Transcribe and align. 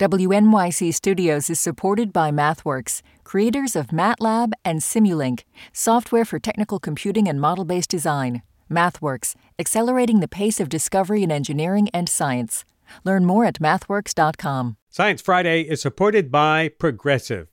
WNYC 0.00 0.92
Studios 0.92 1.48
is 1.48 1.60
supported 1.60 2.12
by 2.12 2.32
MathWorks, 2.32 3.00
creators 3.22 3.76
of 3.76 3.92
MATLAB 3.92 4.50
and 4.64 4.80
Simulink, 4.80 5.44
software 5.72 6.24
for 6.24 6.40
technical 6.40 6.80
computing 6.80 7.28
and 7.28 7.40
model 7.40 7.64
based 7.64 7.90
design. 7.90 8.42
MathWorks, 8.68 9.36
accelerating 9.56 10.18
the 10.18 10.26
pace 10.26 10.58
of 10.58 10.68
discovery 10.68 11.22
in 11.22 11.30
engineering 11.30 11.90
and 11.94 12.08
science. 12.08 12.64
Learn 13.04 13.24
more 13.24 13.44
at 13.44 13.60
mathworks.com. 13.60 14.78
Science 14.90 15.22
Friday 15.22 15.60
is 15.60 15.82
supported 15.82 16.28
by 16.28 16.70
Progressive. 16.70 17.46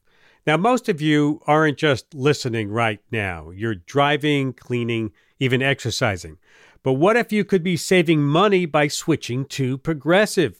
Now, 0.48 0.58
most 0.58 0.90
of 0.90 1.00
you 1.00 1.44
aren't 1.46 1.78
just 1.78 2.12
listening 2.12 2.72
right 2.72 3.02
now, 3.12 3.52
you're 3.52 3.76
driving, 3.76 4.54
cleaning, 4.54 5.12
even 5.40 5.62
exercising. 5.62 6.40
But 6.82 6.94
what 6.94 7.16
if 7.16 7.32
you 7.32 7.46
could 7.46 7.62
be 7.62 7.78
saving 7.78 8.24
money 8.24 8.66
by 8.66 8.88
switching 8.88 9.46
to 9.46 9.78
Progressive? 9.78 10.60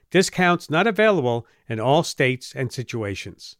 discounts 0.11 0.69
not 0.69 0.85
available 0.85 1.47
in 1.67 1.79
all 1.79 2.03
states 2.03 2.53
and 2.53 2.71
situations. 2.71 3.55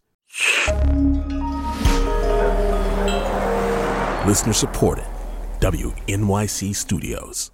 Listener 4.27 4.53
supported, 4.53 5.05
WNYC 5.59 6.75
Studios. 6.75 7.51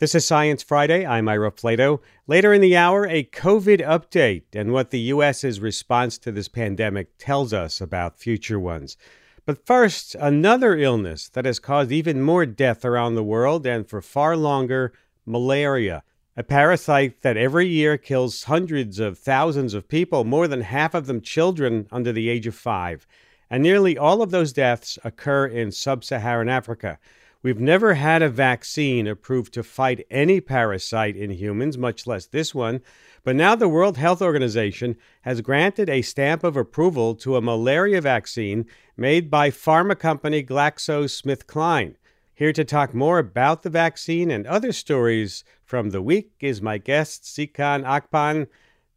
This 0.00 0.14
is 0.14 0.26
Science 0.26 0.62
Friday. 0.62 1.06
I'm 1.06 1.28
Ira 1.28 1.52
Flatow. 1.52 2.00
Later 2.26 2.52
in 2.52 2.60
the 2.60 2.76
hour, 2.76 3.06
a 3.06 3.24
COVID 3.24 3.80
update 3.86 4.42
and 4.52 4.72
what 4.72 4.90
the 4.90 5.00
U.S.'s 5.00 5.60
response 5.60 6.18
to 6.18 6.32
this 6.32 6.48
pandemic 6.48 7.16
tells 7.16 7.52
us 7.52 7.80
about 7.80 8.18
future 8.18 8.60
ones. 8.60 8.98
But 9.46 9.64
first, 9.64 10.14
another 10.16 10.76
illness 10.76 11.28
that 11.30 11.44
has 11.44 11.58
caused 11.58 11.92
even 11.92 12.20
more 12.20 12.44
death 12.44 12.84
around 12.84 13.14
the 13.14 13.22
world 13.22 13.66
and 13.66 13.88
for 13.88 14.02
far 14.02 14.36
longer 14.36 14.92
malaria. 15.24 16.02
A 16.36 16.42
parasite 16.42 17.22
that 17.22 17.36
every 17.36 17.68
year 17.68 17.96
kills 17.96 18.44
hundreds 18.44 18.98
of 18.98 19.16
thousands 19.16 19.72
of 19.72 19.86
people, 19.86 20.24
more 20.24 20.48
than 20.48 20.62
half 20.62 20.92
of 20.92 21.06
them 21.06 21.20
children 21.20 21.86
under 21.92 22.12
the 22.12 22.28
age 22.28 22.48
of 22.48 22.56
five. 22.56 23.06
And 23.48 23.62
nearly 23.62 23.96
all 23.96 24.20
of 24.20 24.32
those 24.32 24.52
deaths 24.52 24.98
occur 25.04 25.46
in 25.46 25.70
sub 25.70 26.02
Saharan 26.02 26.48
Africa. 26.48 26.98
We've 27.44 27.60
never 27.60 27.94
had 27.94 28.20
a 28.20 28.28
vaccine 28.28 29.06
approved 29.06 29.54
to 29.54 29.62
fight 29.62 30.06
any 30.10 30.40
parasite 30.40 31.14
in 31.14 31.30
humans, 31.30 31.78
much 31.78 32.04
less 32.04 32.26
this 32.26 32.52
one. 32.52 32.80
But 33.22 33.36
now 33.36 33.54
the 33.54 33.68
World 33.68 33.96
Health 33.96 34.20
Organization 34.20 34.96
has 35.22 35.40
granted 35.40 35.88
a 35.88 36.02
stamp 36.02 36.42
of 36.42 36.56
approval 36.56 37.14
to 37.16 37.36
a 37.36 37.42
malaria 37.42 38.00
vaccine 38.00 38.66
made 38.96 39.30
by 39.30 39.50
pharma 39.50 39.96
company 39.96 40.42
GlaxoSmithKline. 40.42 41.94
Here 42.34 42.52
to 42.52 42.64
talk 42.64 42.92
more 42.92 43.20
about 43.20 43.62
the 43.62 43.70
vaccine 43.70 44.30
and 44.32 44.46
other 44.46 44.72
stories 44.72 45.44
from 45.74 45.90
the 45.90 46.00
week 46.00 46.30
is 46.38 46.62
my 46.62 46.78
guest, 46.78 47.24
Nsikan 47.24 47.82
Akpan, 47.82 48.46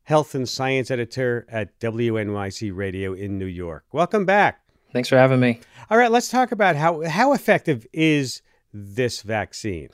health 0.03 0.35
and 0.35 0.47
science 0.47 0.91
editor 0.91 1.43
at 1.49 1.79
WNYC 1.79 2.69
Radio 2.71 3.13
in 3.13 3.39
New 3.39 3.47
York. 3.47 3.83
Welcome 3.91 4.27
back. 4.27 4.61
Thanks 4.93 5.09
for 5.09 5.17
having 5.17 5.39
me. 5.39 5.59
All 5.89 5.97
right, 5.97 6.11
let's 6.11 6.29
talk 6.29 6.51
about 6.51 6.75
how 6.75 7.01
how 7.01 7.33
effective 7.33 7.87
is 7.93 8.43
this 8.71 9.23
vaccine. 9.23 9.89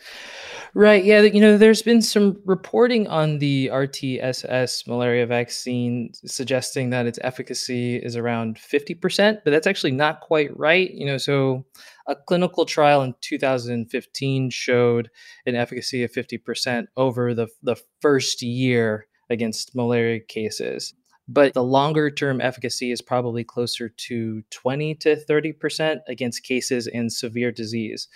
Right. 0.74 1.06
Yeah. 1.06 1.22
You 1.22 1.40
know, 1.40 1.58
there's 1.58 1.84
been 1.84 2.02
some 2.02 2.42
reporting 2.44 3.08
on 3.08 3.40
the 3.40 3.70
RTSS 3.72 4.86
malaria 4.86 5.26
vaccine 5.26 6.12
suggesting 6.26 6.90
that 6.90 7.06
its 7.06 7.20
efficacy 7.22 7.96
is 7.96 8.18
around 8.18 8.58
50%, 8.58 9.40
but 9.46 9.52
that's 9.52 9.68
actually 9.68 9.94
not 9.94 10.20
quite 10.20 10.58
right. 10.60 10.92
You 10.92 11.06
know, 11.06 11.18
so 11.18 11.64
a 12.08 12.16
clinical 12.16 12.66
trial 12.66 13.02
in 13.02 13.16
2015 13.22 14.50
showed 14.50 15.10
an 15.46 15.56
efficacy 15.56 16.04
of 16.04 16.12
50% 16.12 16.86
over 16.98 17.34
the, 17.34 17.48
the 17.62 17.78
first 18.02 18.42
year 18.42 19.08
against 19.30 19.76
malaria 19.76 20.20
cases 20.20 20.94
but 21.28 21.54
the 21.54 21.64
longer 21.64 22.10
term 22.10 22.42
efficacy 22.42 22.92
is 22.92 23.02
probably 23.02 23.44
closer 23.44 23.90
to 23.90 24.44
20 24.50 24.96
to 24.96 25.16
30% 25.16 26.00
against 26.08 26.44
cases 26.44 26.88
in 26.88 27.10
severe 27.10 27.52
disease. 27.52 28.08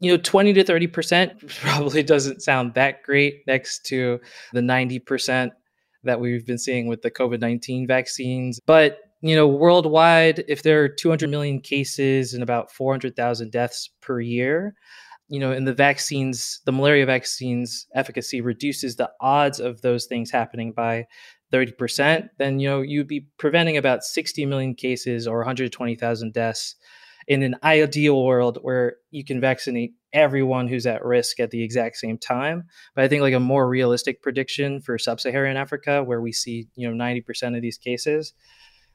You 0.00 0.12
know, 0.12 0.18
20 0.18 0.52
to 0.54 0.64
30% 0.64 1.60
probably 1.60 2.02
doesn't 2.02 2.42
sound 2.42 2.74
that 2.74 3.02
great 3.02 3.46
next 3.46 3.84
to 3.86 4.20
the 4.52 4.60
90% 4.60 5.50
that 6.04 6.20
we've 6.20 6.46
been 6.46 6.58
seeing 6.58 6.86
with 6.86 7.02
the 7.02 7.10
COVID 7.10 7.40
19 7.40 7.86
vaccines. 7.86 8.60
But, 8.64 8.98
you 9.22 9.36
know, 9.36 9.46
worldwide, 9.46 10.44
if 10.48 10.62
there 10.62 10.82
are 10.82 10.88
200 10.88 11.28
million 11.28 11.60
cases 11.60 12.34
and 12.34 12.42
about 12.42 12.72
400,000 12.72 13.50
deaths 13.52 13.90
per 14.00 14.20
year, 14.20 14.74
you 15.28 15.38
know, 15.38 15.52
in 15.52 15.64
the 15.64 15.74
vaccines, 15.74 16.60
the 16.64 16.72
malaria 16.72 17.06
vaccines 17.06 17.86
efficacy 17.94 18.40
reduces 18.40 18.96
the 18.96 19.10
odds 19.20 19.60
of 19.60 19.80
those 19.82 20.06
things 20.06 20.30
happening 20.30 20.72
by 20.72 21.06
30%, 21.52 22.28
then 22.38 22.60
you 22.60 22.68
know 22.68 22.80
you'd 22.80 23.08
be 23.08 23.26
preventing 23.38 23.76
about 23.76 24.04
60 24.04 24.46
million 24.46 24.74
cases 24.74 25.26
or 25.26 25.38
120,000 25.38 26.32
deaths 26.32 26.76
in 27.26 27.42
an 27.42 27.56
ideal 27.62 28.24
world 28.24 28.58
where 28.62 28.96
you 29.10 29.24
can 29.24 29.40
vaccinate 29.40 29.92
everyone 30.12 30.66
who's 30.66 30.86
at 30.86 31.04
risk 31.04 31.38
at 31.38 31.50
the 31.50 31.62
exact 31.62 31.96
same 31.96 32.18
time. 32.18 32.64
But 32.94 33.04
I 33.04 33.08
think 33.08 33.22
like 33.22 33.34
a 33.34 33.40
more 33.40 33.68
realistic 33.68 34.22
prediction 34.22 34.80
for 34.80 34.98
sub-Saharan 34.98 35.56
Africa 35.56 36.02
where 36.02 36.20
we 36.20 36.32
see, 36.32 36.66
you 36.74 36.90
know, 36.90 37.04
90% 37.04 37.56
of 37.56 37.62
these 37.62 37.78
cases, 37.78 38.32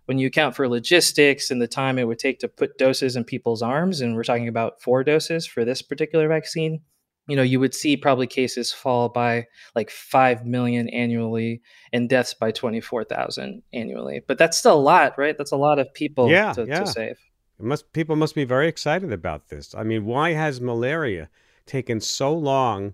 when 0.05 0.17
you 0.19 0.27
account 0.27 0.55
for 0.55 0.67
logistics 0.67 1.51
and 1.51 1.61
the 1.61 1.67
time 1.67 1.97
it 1.97 2.07
would 2.07 2.19
take 2.19 2.39
to 2.39 2.47
put 2.47 2.77
doses 2.77 3.15
in 3.15 3.23
people's 3.23 3.61
arms 3.61 4.01
and 4.01 4.15
we're 4.15 4.23
talking 4.23 4.47
about 4.47 4.81
four 4.81 5.03
doses 5.03 5.45
for 5.45 5.65
this 5.65 5.81
particular 5.81 6.27
vaccine, 6.27 6.81
you 7.27 7.35
know, 7.35 7.41
you 7.41 7.59
would 7.59 7.73
see 7.73 7.97
probably 7.97 8.27
cases 8.27 8.71
fall 8.71 9.09
by 9.09 9.47
like 9.73 9.89
5 9.89 10.45
million 10.45 10.87
annually 10.89 11.61
and 11.91 12.07
deaths 12.07 12.33
by 12.33 12.51
24,000 12.51 13.63
annually. 13.73 14.21
But 14.27 14.37
that's 14.37 14.57
still 14.57 14.75
a 14.75 14.81
lot, 14.81 15.17
right? 15.17 15.37
That's 15.37 15.51
a 15.51 15.57
lot 15.57 15.79
of 15.79 15.91
people 15.93 16.29
yeah, 16.29 16.53
to, 16.53 16.65
yeah. 16.65 16.81
to 16.81 16.87
save. 16.87 17.17
It 17.59 17.65
must 17.65 17.91
people 17.93 18.15
must 18.15 18.35
be 18.35 18.43
very 18.43 18.67
excited 18.67 19.11
about 19.11 19.47
this. 19.47 19.73
I 19.73 19.83
mean, 19.83 20.05
why 20.05 20.33
has 20.33 20.59
malaria 20.59 21.29
taken 21.65 21.99
so 21.99 22.33
long 22.33 22.93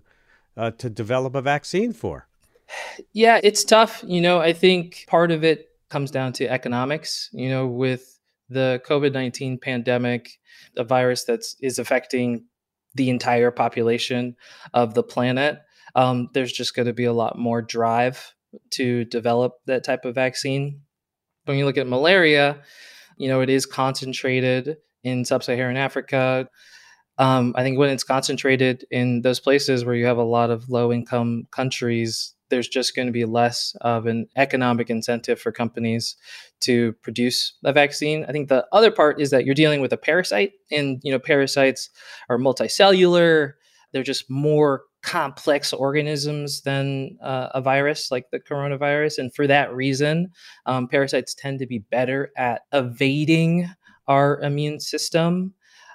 uh, 0.56 0.70
to 0.72 0.88
develop 0.88 1.34
a 1.34 1.42
vaccine 1.42 1.92
for? 1.92 2.26
Yeah, 3.12 3.38
it's 3.42 3.64
tough. 3.64 4.02
You 4.06 4.20
know, 4.20 4.40
I 4.40 4.52
think 4.54 5.04
part 5.06 5.30
of 5.30 5.44
it 5.44 5.71
comes 5.92 6.10
down 6.10 6.32
to 6.32 6.50
economics. 6.50 7.28
You 7.32 7.50
know, 7.50 7.66
with 7.66 8.18
the 8.48 8.80
COVID 8.86 9.12
19 9.12 9.58
pandemic, 9.58 10.30
a 10.76 10.84
virus 10.84 11.24
that 11.24 11.44
is 11.60 11.78
affecting 11.78 12.46
the 12.94 13.10
entire 13.10 13.50
population 13.50 14.36
of 14.72 14.94
the 14.94 15.02
planet, 15.02 15.60
um, 15.94 16.30
there's 16.32 16.52
just 16.52 16.74
going 16.74 16.86
to 16.86 16.94
be 16.94 17.04
a 17.04 17.12
lot 17.12 17.38
more 17.38 17.60
drive 17.60 18.34
to 18.70 19.04
develop 19.04 19.52
that 19.66 19.84
type 19.84 20.04
of 20.04 20.14
vaccine. 20.14 20.80
When 21.44 21.58
you 21.58 21.66
look 21.66 21.78
at 21.78 21.86
malaria, 21.86 22.62
you 23.18 23.28
know, 23.28 23.42
it 23.42 23.50
is 23.50 23.66
concentrated 23.66 24.78
in 25.04 25.24
sub 25.24 25.44
Saharan 25.44 25.76
Africa. 25.76 26.48
Um, 27.18 27.52
I 27.56 27.62
think 27.62 27.78
when 27.78 27.90
it's 27.90 28.04
concentrated 28.04 28.86
in 28.90 29.20
those 29.20 29.40
places 29.40 29.84
where 29.84 29.94
you 29.94 30.06
have 30.06 30.16
a 30.16 30.24
lot 30.24 30.50
of 30.50 30.70
low 30.70 30.90
income 30.90 31.46
countries, 31.50 32.34
there's 32.52 32.68
just 32.68 32.94
going 32.94 33.06
to 33.06 33.12
be 33.12 33.24
less 33.24 33.74
of 33.80 34.04
an 34.04 34.26
economic 34.36 34.90
incentive 34.90 35.40
for 35.40 35.50
companies 35.50 36.16
to 36.60 36.92
produce 37.02 37.54
a 37.64 37.72
vaccine. 37.72 38.26
I 38.28 38.32
think 38.32 38.50
the 38.50 38.66
other 38.72 38.90
part 38.90 39.18
is 39.18 39.30
that 39.30 39.46
you're 39.46 39.54
dealing 39.54 39.80
with 39.80 39.90
a 39.90 39.96
parasite, 39.96 40.52
and 40.70 41.00
you 41.02 41.10
know 41.10 41.18
parasites 41.18 41.88
are 42.28 42.36
multicellular. 42.36 43.54
They're 43.92 44.02
just 44.02 44.30
more 44.30 44.82
complex 45.02 45.72
organisms 45.72 46.60
than 46.60 47.16
uh, 47.22 47.48
a 47.54 47.62
virus 47.62 48.10
like 48.10 48.26
the 48.30 48.38
coronavirus, 48.38 49.16
and 49.16 49.34
for 49.34 49.46
that 49.46 49.74
reason, 49.74 50.28
um, 50.66 50.88
parasites 50.88 51.34
tend 51.34 51.58
to 51.60 51.66
be 51.66 51.78
better 51.78 52.32
at 52.36 52.62
evading 52.72 53.70
our 54.08 54.38
immune 54.42 54.78
system. 54.78 55.54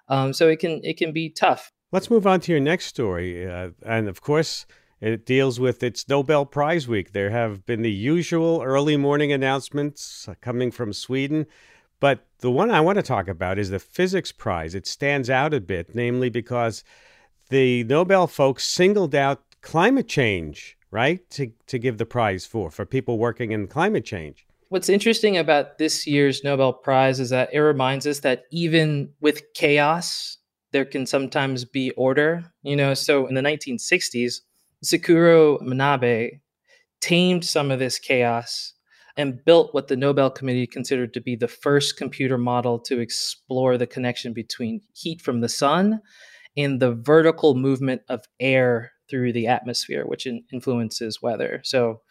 Um, 0.10 0.33
so 0.33 0.50
it 0.50 0.57
can 0.57 0.81
it 0.83 0.98
can 0.98 1.12
be 1.12 1.30
tough. 1.30 1.71
Let's 1.92 2.10
move 2.10 2.25
on 2.25 2.39
to 2.42 2.51
your 2.51 2.62
next 2.62 2.86
story, 2.86 3.48
uh, 3.48 3.69
and 3.86 4.10
of 4.10 4.21
course 4.21 4.65
it 5.02 5.26
deals 5.26 5.60
with 5.60 5.84
its 5.84 6.08
Nobel 6.08 6.46
Prize 6.46 6.88
week. 6.88 7.14
There 7.14 7.30
have 7.30 7.66
been 7.66 7.82
the 7.82 7.92
usual 7.92 8.62
early 8.64 8.98
morning 8.98 9.32
announcements 9.32 10.28
uh, 10.28 10.36
coming 10.42 10.72
from 10.72 10.94
Sweden, 10.94 11.46
but 12.00 12.26
the 12.40 12.52
one 12.52 12.72
I 12.72 12.82
want 12.82 12.98
to 12.98 13.04
talk 13.04 13.28
about 13.28 13.60
is 13.60 13.70
the 13.70 13.80
Physics 13.80 14.32
Prize. 14.32 14.76
It 14.76 14.88
stands 14.88 15.30
out 15.30 15.54
a 15.54 15.62
bit, 15.62 15.96
namely 15.96 16.30
because 16.30 16.84
the 17.50 17.84
Nobel 17.84 18.28
folks 18.28 18.68
singled 18.68 19.16
out 19.16 19.44
climate 19.62 20.08
change 20.08 20.78
right? 20.92 21.30
To 21.32 21.52
to 21.68 21.80
give 21.80 21.98
the 21.98 22.06
prize 22.06 22.46
for 22.46 22.72
for 22.72 22.86
people 22.86 23.18
working 23.18 23.52
in 23.52 23.68
climate 23.68 24.06
change. 24.06 24.46
What's 24.70 24.90
interesting 24.90 25.38
about 25.38 25.78
this 25.78 26.06
year's 26.06 26.44
Nobel 26.44 26.74
Prize 26.74 27.20
is 27.20 27.30
that 27.30 27.50
it 27.54 27.60
reminds 27.60 28.06
us 28.06 28.20
that 28.20 28.44
even 28.52 29.10
with 29.22 29.42
chaos, 29.54 30.38
there 30.72 30.86
can 30.86 31.06
sometimes 31.06 31.64
be 31.64 31.92
order. 31.92 32.44
You 32.64 32.76
know, 32.76 32.94
so 32.94 33.28
in 33.28 33.36
the 33.36 33.42
1960s, 33.42 34.42
Syukuro 34.83 35.62
Manabe 35.62 36.41
tamed 37.01 37.45
some 37.45 37.71
of 37.71 37.79
this 37.79 38.00
chaos 38.00 38.74
and 39.15 39.44
built 39.44 39.74
what 39.74 39.88
the 39.88 39.97
Nobel 39.97 40.29
Committee 40.29 40.68
considered 40.68 41.13
to 41.13 41.21
be 41.21 41.35
the 41.35 41.47
first 41.47 41.97
computer 41.97 42.38
model 42.38 42.79
to 42.79 43.00
explore 43.00 43.77
the 43.77 43.88
connection 43.88 44.31
between 44.33 44.81
heat 44.94 45.21
from 45.21 45.41
the 45.41 45.50
sun 45.50 46.01
and 46.56 46.79
the 46.79 46.94
vertical 46.94 47.56
movement 47.56 48.01
of 48.09 48.25
air 48.39 48.91
through 49.09 49.33
the 49.33 49.47
atmosphere, 49.47 50.06
which 50.06 50.25
in- 50.25 50.44
influences 50.51 51.21
weather. 51.21 51.62
So, 51.63 52.01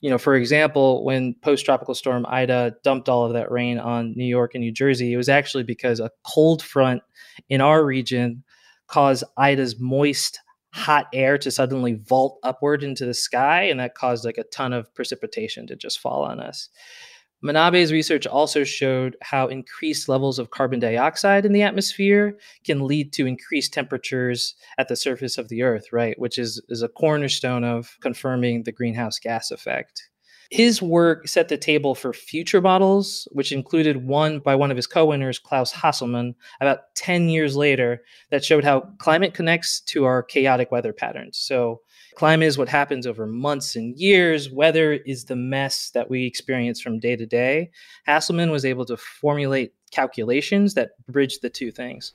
you 0.00 0.10
know, 0.10 0.18
for 0.18 0.34
example, 0.34 1.04
when 1.04 1.34
post 1.42 1.64
tropical 1.64 1.94
storm 1.94 2.26
Ida 2.28 2.76
dumped 2.82 3.08
all 3.08 3.26
of 3.26 3.34
that 3.34 3.50
rain 3.50 3.78
on 3.78 4.14
New 4.16 4.24
York 4.24 4.54
and 4.54 4.62
New 4.62 4.72
Jersey, 4.72 5.12
it 5.12 5.16
was 5.16 5.28
actually 5.28 5.64
because 5.64 6.00
a 6.00 6.10
cold 6.26 6.62
front 6.62 7.02
in 7.48 7.60
our 7.60 7.84
region 7.84 8.42
caused 8.88 9.24
Ida's 9.36 9.78
moist, 9.78 10.40
hot 10.72 11.06
air 11.12 11.38
to 11.38 11.50
suddenly 11.50 11.94
vault 11.94 12.38
upward 12.42 12.82
into 12.82 13.04
the 13.04 13.14
sky. 13.14 13.62
And 13.62 13.80
that 13.80 13.94
caused 13.94 14.24
like 14.24 14.38
a 14.38 14.44
ton 14.44 14.72
of 14.72 14.94
precipitation 14.94 15.66
to 15.66 15.76
just 15.76 15.98
fall 15.98 16.22
on 16.22 16.40
us. 16.40 16.68
Manabe's 17.42 17.90
research 17.90 18.26
also 18.26 18.64
showed 18.64 19.16
how 19.22 19.46
increased 19.46 20.10
levels 20.10 20.38
of 20.38 20.50
carbon 20.50 20.78
dioxide 20.78 21.46
in 21.46 21.52
the 21.52 21.62
atmosphere 21.62 22.36
can 22.64 22.86
lead 22.86 23.14
to 23.14 23.26
increased 23.26 23.72
temperatures 23.72 24.54
at 24.76 24.88
the 24.88 24.96
surface 24.96 25.38
of 25.38 25.48
the 25.48 25.62
Earth, 25.62 25.86
right? 25.90 26.18
Which 26.18 26.38
is, 26.38 26.60
is 26.68 26.82
a 26.82 26.88
cornerstone 26.88 27.64
of 27.64 27.96
confirming 28.02 28.64
the 28.64 28.72
greenhouse 28.72 29.18
gas 29.18 29.50
effect. 29.50 30.09
His 30.50 30.82
work 30.82 31.28
set 31.28 31.48
the 31.48 31.56
table 31.56 31.94
for 31.94 32.12
future 32.12 32.60
models, 32.60 33.28
which 33.30 33.52
included 33.52 34.04
one 34.04 34.40
by 34.40 34.56
one 34.56 34.70
of 34.70 34.76
his 34.76 34.86
co 34.86 35.06
winners, 35.06 35.38
Klaus 35.38 35.72
Hasselmann, 35.72 36.34
about 36.60 36.94
10 36.96 37.28
years 37.28 37.56
later, 37.56 38.02
that 38.30 38.44
showed 38.44 38.64
how 38.64 38.80
climate 38.98 39.32
connects 39.32 39.80
to 39.82 40.04
our 40.04 40.22
chaotic 40.22 40.72
weather 40.72 40.92
patterns. 40.92 41.38
So, 41.38 41.82
Climate 42.14 42.48
is 42.48 42.58
what 42.58 42.68
happens 42.68 43.06
over 43.06 43.26
months 43.26 43.76
and 43.76 43.96
years. 43.96 44.50
Weather 44.50 44.92
is 44.92 45.24
the 45.24 45.36
mess 45.36 45.90
that 45.94 46.10
we 46.10 46.26
experience 46.26 46.80
from 46.80 46.98
day 46.98 47.16
to 47.16 47.24
day. 47.24 47.70
Hasselmann 48.06 48.50
was 48.50 48.64
able 48.64 48.84
to 48.86 48.96
formulate 48.96 49.72
calculations 49.90 50.74
that 50.74 50.90
bridge 51.08 51.38
the 51.38 51.50
two 51.50 51.70
things. 51.70 52.12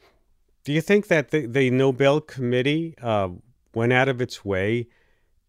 Do 0.63 0.73
you 0.73 0.81
think 0.81 1.07
that 1.07 1.31
the, 1.31 1.45
the 1.45 1.69
Nobel 1.69 2.21
Committee 2.21 2.95
uh, 3.01 3.29
went 3.73 3.93
out 3.93 4.09
of 4.09 4.21
its 4.21 4.43
way 4.43 4.87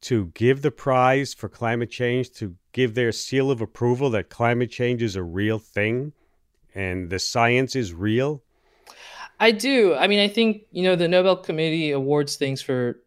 to 0.07 0.27
give 0.35 0.63
the 0.63 0.71
prize 0.71 1.35
for 1.35 1.49
climate 1.49 1.91
change, 1.91 2.31
to 2.31 2.55
give 2.73 2.95
their 2.95 3.11
seal 3.11 3.51
of 3.51 3.61
approval 3.61 4.09
that 4.11 4.31
climate 4.31 4.71
change 4.71 5.03
is 5.03 5.17
a 5.17 5.23
real 5.23 5.59
thing 5.59 6.13
and 6.77 7.11
the 7.11 7.19
science 7.19 7.75
is 7.75 7.93
real? 7.93 8.43
I 9.41 9.51
do. 9.51 9.97
I 9.97 10.07
mean, 10.07 10.21
I 10.21 10.29
think, 10.29 10.63
you 10.71 10.85
know, 10.85 10.95
the 10.95 11.09
Nobel 11.09 11.37
Committee 11.37 11.91
awards 11.91 12.37
things 12.37 12.63
for 12.63 13.01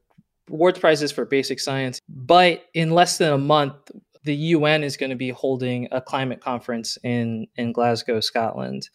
awards 0.49 0.77
prizes 0.79 1.09
for 1.11 1.23
basic 1.23 1.61
science. 1.61 2.01
But 2.09 2.65
in 2.73 2.91
less 2.91 3.17
than 3.17 3.31
a 3.31 3.37
month, 3.37 3.91
the 4.23 4.35
UN 4.35 4.83
is 4.83 4.97
going 4.97 5.11
to 5.11 5.15
be 5.15 5.29
holding 5.29 5.87
a 5.91 6.01
climate 6.01 6.41
conference 6.41 6.97
in 7.03 7.47
in 7.55 7.71
Glasgow, 7.71 8.19
Scotland, 8.19 8.89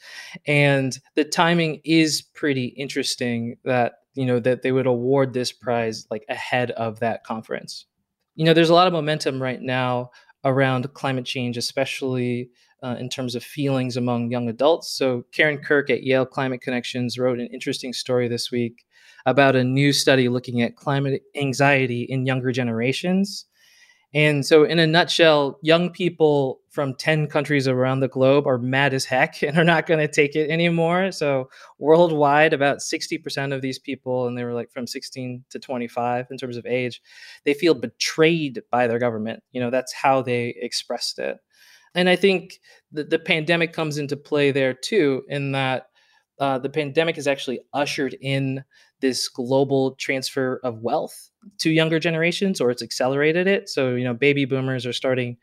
and 0.46 0.98
the 1.14 1.24
timing 1.24 1.80
is 1.84 2.20
pretty 2.20 2.66
interesting. 2.66 3.56
That 3.64 3.94
you 4.12 4.26
know 4.26 4.38
that 4.40 4.62
they 4.62 4.70
would 4.70 4.86
award 4.86 5.32
this 5.32 5.50
prize 5.50 6.06
like 6.10 6.24
ahead 6.28 6.72
of 6.72 7.00
that 7.00 7.24
conference. 7.24 7.86
You 8.34 8.44
know, 8.44 8.54
there's 8.54 8.70
a 8.70 8.74
lot 8.74 8.86
of 8.86 8.92
momentum 8.92 9.40
right 9.40 9.60
now 9.60 10.10
around 10.44 10.92
climate 10.94 11.24
change, 11.24 11.56
especially 11.56 12.50
uh, 12.82 12.96
in 12.98 13.08
terms 13.08 13.34
of 13.34 13.42
feelings 13.42 13.96
among 13.96 14.30
young 14.30 14.48
adults. 14.48 14.94
So 14.96 15.24
Karin 15.32 15.58
Kirk 15.58 15.88
at 15.88 16.02
Yale 16.02 16.26
Climate 16.26 16.60
Connections 16.60 17.18
wrote 17.18 17.38
an 17.40 17.48
interesting 17.52 17.92
story 17.92 18.28
this 18.28 18.50
week 18.50 18.84
about 19.24 19.56
a 19.56 19.64
new 19.64 19.92
study 19.92 20.28
looking 20.28 20.60
at 20.60 20.76
climate 20.76 21.22
anxiety 21.34 22.02
in 22.02 22.26
younger 22.26 22.52
generations. 22.52 23.46
And 24.14 24.46
so, 24.46 24.62
in 24.62 24.78
a 24.78 24.86
nutshell, 24.86 25.58
young 25.60 25.90
people 25.90 26.60
from 26.70 26.94
10 26.94 27.26
countries 27.26 27.66
around 27.66 27.98
the 27.98 28.08
globe 28.08 28.46
are 28.46 28.58
mad 28.58 28.94
as 28.94 29.04
heck 29.04 29.42
and 29.42 29.58
are 29.58 29.64
not 29.64 29.86
going 29.86 30.00
to 30.00 30.12
take 30.12 30.36
it 30.36 30.50
anymore. 30.50 31.10
So, 31.10 31.50
worldwide, 31.78 32.52
about 32.52 32.78
60% 32.78 33.52
of 33.52 33.60
these 33.60 33.78
people, 33.78 34.28
and 34.28 34.38
they 34.38 34.44
were 34.44 34.54
like 34.54 34.70
from 34.70 34.86
16 34.86 35.44
to 35.50 35.58
25 35.58 36.28
in 36.30 36.38
terms 36.38 36.56
of 36.56 36.64
age, 36.64 37.02
they 37.44 37.54
feel 37.54 37.74
betrayed 37.74 38.62
by 38.70 38.86
their 38.86 39.00
government. 39.00 39.42
You 39.50 39.60
know, 39.60 39.70
that's 39.70 39.92
how 39.92 40.22
they 40.22 40.54
expressed 40.60 41.18
it. 41.18 41.38
And 41.96 42.08
I 42.08 42.16
think 42.16 42.60
the, 42.92 43.04
the 43.04 43.18
pandemic 43.18 43.72
comes 43.72 43.98
into 43.98 44.16
play 44.16 44.52
there 44.52 44.74
too, 44.74 45.24
in 45.28 45.52
that 45.52 45.88
uh, 46.44 46.58
the 46.58 46.68
pandemic 46.68 47.16
has 47.16 47.26
actually 47.26 47.60
ushered 47.72 48.14
in 48.20 48.62
this 49.00 49.28
global 49.28 49.92
transfer 49.94 50.60
of 50.62 50.82
wealth 50.82 51.30
to 51.60 51.70
younger 51.70 51.98
generations, 51.98 52.60
or 52.60 52.70
it's 52.70 52.82
accelerated 52.82 53.46
it. 53.46 53.70
So, 53.70 53.94
you 53.94 54.04
know, 54.04 54.12
baby 54.12 54.44
boomers 54.44 54.84
are 54.84 54.92
starting 54.92 55.38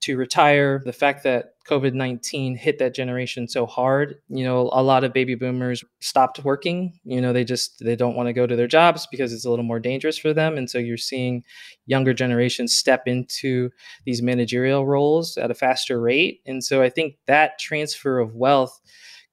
to 0.00 0.16
retire. 0.16 0.82
The 0.84 0.92
fact 0.92 1.22
that 1.22 1.52
COVID 1.68 1.94
19 1.94 2.56
hit 2.56 2.80
that 2.80 2.96
generation 2.96 3.46
so 3.46 3.64
hard, 3.64 4.16
you 4.28 4.44
know, 4.44 4.70
a 4.72 4.82
lot 4.82 5.04
of 5.04 5.12
baby 5.12 5.36
boomers 5.36 5.84
stopped 6.00 6.44
working. 6.44 6.98
You 7.04 7.20
know, 7.20 7.32
they 7.32 7.44
just, 7.44 7.78
they 7.78 7.94
don't 7.94 8.16
want 8.16 8.26
to 8.26 8.32
go 8.32 8.44
to 8.44 8.56
their 8.56 8.66
jobs 8.66 9.06
because 9.08 9.32
it's 9.32 9.44
a 9.44 9.50
little 9.50 9.64
more 9.64 9.78
dangerous 9.78 10.18
for 10.18 10.32
them. 10.34 10.58
And 10.58 10.68
so 10.68 10.78
you're 10.78 10.96
seeing 10.96 11.44
younger 11.86 12.12
generations 12.12 12.74
step 12.74 13.06
into 13.06 13.70
these 14.04 14.20
managerial 14.20 14.84
roles 14.84 15.36
at 15.36 15.52
a 15.52 15.54
faster 15.54 16.00
rate. 16.00 16.40
And 16.44 16.64
so 16.64 16.82
I 16.82 16.90
think 16.90 17.18
that 17.28 17.60
transfer 17.60 18.18
of 18.18 18.34
wealth 18.34 18.80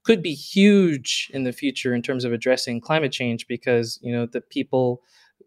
could 0.04 0.22
be 0.22 0.34
huge 0.34 1.30
in 1.34 1.44
the 1.44 1.52
future 1.52 1.94
in 1.94 2.02
terms 2.02 2.26
of 2.26 2.34
addressing 2.34 2.82
climate 2.82 3.12
change 3.12 3.48
because 3.48 4.00
you 4.02 4.12
know 4.12 4.26
the 4.26 4.42
people 4.42 5.02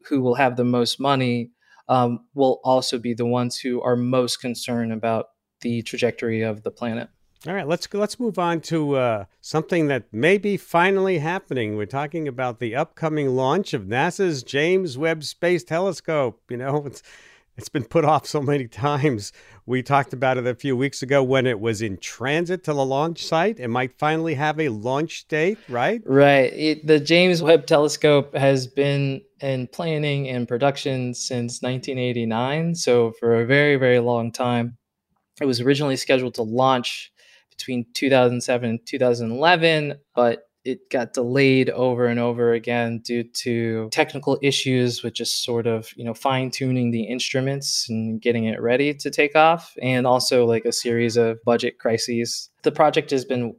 who 0.08 0.20
will 0.20 0.34
have 0.34 0.56
the 0.56 0.64
most 0.64 1.00
money 1.00 1.50
um, 1.88 2.20
will 2.34 2.60
also 2.64 2.98
be 2.98 3.14
the 3.14 3.26
ones 3.26 3.58
who 3.58 3.82
are 3.82 3.96
most 3.96 4.40
concerned 4.40 4.92
about 4.92 5.26
the 5.60 5.82
trajectory 5.82 6.42
of 6.42 6.62
the 6.62 6.70
planet. 6.70 7.08
All 7.46 7.52
right, 7.52 7.68
let's 7.68 7.92
let's 7.92 8.18
move 8.18 8.38
on 8.38 8.62
to 8.62 8.96
uh, 8.96 9.24
something 9.42 9.88
that 9.88 10.04
may 10.12 10.38
be 10.38 10.56
finally 10.56 11.18
happening. 11.18 11.76
We're 11.76 11.84
talking 11.84 12.26
about 12.26 12.58
the 12.58 12.74
upcoming 12.74 13.36
launch 13.36 13.74
of 13.74 13.82
NASA's 13.82 14.42
James 14.42 14.96
Webb 14.96 15.24
Space 15.24 15.62
Telescope. 15.62 16.40
You 16.48 16.56
know, 16.56 16.86
it's 16.86 17.02
it's 17.56 17.68
been 17.68 17.84
put 17.84 18.04
off 18.04 18.26
so 18.26 18.40
many 18.40 18.66
times. 18.68 19.32
We 19.66 19.82
talked 19.82 20.12
about 20.12 20.38
it 20.38 20.46
a 20.46 20.54
few 20.54 20.76
weeks 20.76 21.02
ago 21.02 21.22
when 21.22 21.46
it 21.46 21.60
was 21.60 21.80
in 21.82 21.98
transit 21.98 22.64
to 22.64 22.72
the 22.72 22.84
launch 22.84 23.24
site. 23.24 23.60
It 23.60 23.68
might 23.68 23.98
finally 23.98 24.34
have 24.34 24.60
a 24.60 24.68
launch 24.68 25.26
date, 25.28 25.58
right? 25.68 26.02
Right. 26.04 26.52
It, 26.52 26.86
the 26.86 27.00
James 27.00 27.42
Webb 27.42 27.66
Telescope 27.66 28.34
has 28.34 28.66
been 28.66 29.22
in 29.40 29.66
planning 29.68 30.28
and 30.28 30.48
production 30.48 31.14
since 31.14 31.62
1989. 31.62 32.74
So, 32.74 33.12
for 33.18 33.40
a 33.40 33.46
very, 33.46 33.76
very 33.76 34.00
long 34.00 34.32
time. 34.32 34.76
It 35.40 35.46
was 35.46 35.60
originally 35.60 35.96
scheduled 35.96 36.34
to 36.34 36.42
launch 36.42 37.12
between 37.50 37.86
2007 37.92 38.70
and 38.70 38.86
2011, 38.86 39.94
but 40.14 40.44
it 40.64 40.88
got 40.90 41.12
delayed 41.12 41.68
over 41.70 42.06
and 42.06 42.18
over 42.18 42.52
again 42.52 43.00
due 43.00 43.22
to 43.22 43.88
technical 43.90 44.38
issues 44.42 45.02
with 45.02 45.12
just 45.12 45.44
sort 45.44 45.66
of 45.66 45.92
you 45.96 46.04
know 46.04 46.14
fine 46.14 46.50
tuning 46.50 46.90
the 46.90 47.04
instruments 47.04 47.86
and 47.88 48.20
getting 48.20 48.44
it 48.44 48.60
ready 48.60 48.94
to 48.94 49.10
take 49.10 49.36
off 49.36 49.74
and 49.82 50.06
also 50.06 50.46
like 50.46 50.64
a 50.64 50.72
series 50.72 51.16
of 51.16 51.38
budget 51.44 51.78
crises. 51.78 52.50
The 52.62 52.72
project 52.72 53.10
has 53.10 53.24
been 53.24 53.54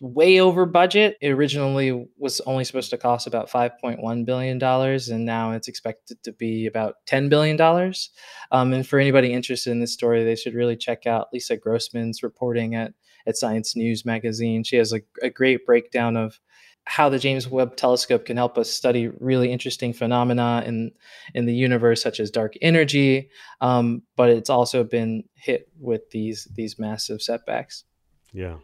way 0.00 0.40
over 0.40 0.66
budget. 0.66 1.16
It 1.20 1.30
originally 1.30 2.08
was 2.18 2.40
only 2.40 2.64
supposed 2.64 2.90
to 2.90 2.98
cost 2.98 3.28
about 3.28 3.48
5.1 3.48 4.26
billion 4.26 4.58
dollars 4.58 5.08
and 5.08 5.24
now 5.24 5.52
it's 5.52 5.68
expected 5.68 6.22
to 6.24 6.32
be 6.32 6.66
about 6.66 6.96
10 7.06 7.28
billion 7.28 7.56
dollars. 7.56 8.10
Um, 8.50 8.72
and 8.72 8.86
for 8.86 8.98
anybody 8.98 9.32
interested 9.32 9.70
in 9.70 9.80
this 9.80 9.92
story 9.92 10.24
they 10.24 10.36
should 10.36 10.54
really 10.54 10.76
check 10.76 11.06
out 11.06 11.28
lisa 11.32 11.56
grossman's 11.56 12.22
reporting 12.22 12.74
at 12.74 12.92
at 13.26 13.36
Science 13.36 13.76
News 13.76 14.04
magazine. 14.04 14.64
She 14.64 14.76
has 14.76 14.92
a, 14.92 15.00
a 15.22 15.30
great 15.30 15.66
breakdown 15.66 16.16
of 16.16 16.40
how 16.84 17.08
the 17.08 17.18
James 17.18 17.48
Webb 17.48 17.76
Telescope 17.76 18.24
can 18.24 18.36
help 18.36 18.58
us 18.58 18.68
study 18.68 19.08
really 19.20 19.52
interesting 19.52 19.92
phenomena 19.92 20.64
in 20.66 20.90
in 21.34 21.46
the 21.46 21.54
universe, 21.54 22.02
such 22.02 22.18
as 22.18 22.30
dark 22.30 22.54
energy. 22.60 23.30
Um, 23.60 24.02
but 24.16 24.30
it's 24.30 24.50
also 24.50 24.82
been 24.82 25.24
hit 25.34 25.68
with 25.78 26.10
these 26.10 26.48
these 26.54 26.78
massive 26.78 27.22
setbacks. 27.22 27.84
Yeah, 28.32 28.56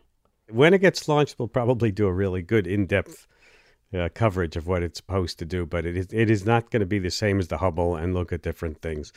when 0.50 0.75
it 0.75 0.81
gets 0.81 1.07
launched, 1.07 1.38
we'll 1.38 1.49
probably 1.49 1.93
do 1.93 2.07
a 2.07 2.12
really 2.12 2.43
good 2.43 2.67
in 2.67 2.87
depth. 2.87 3.27
Uh, 3.91 4.07
coverage 4.12 4.55
of 4.55 4.67
what 4.67 4.83
it's 4.83 4.99
supposed 4.99 5.38
to 5.38 5.47
do, 5.47 5.65
but 5.65 5.87
it 5.87 5.97
is, 5.97 6.09
it 6.12 6.29
is 6.29 6.45
not 6.45 6.71
going 6.71 6.81
to 6.81 6.87
be 6.87 6.99
the 6.99 7.11
same 7.11 7.38
as 7.38 7.49
the 7.49 7.57
Hubble 7.57 7.97
and 7.97 8.12
look 8.12 8.35
at 8.35 8.43
different 8.43 8.83
things. 8.83 9.15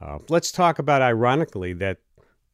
Uh, 0.00 0.18
let's 0.30 0.50
talk 0.50 0.78
about, 0.78 1.02
ironically, 1.02 1.74
that 1.74 1.98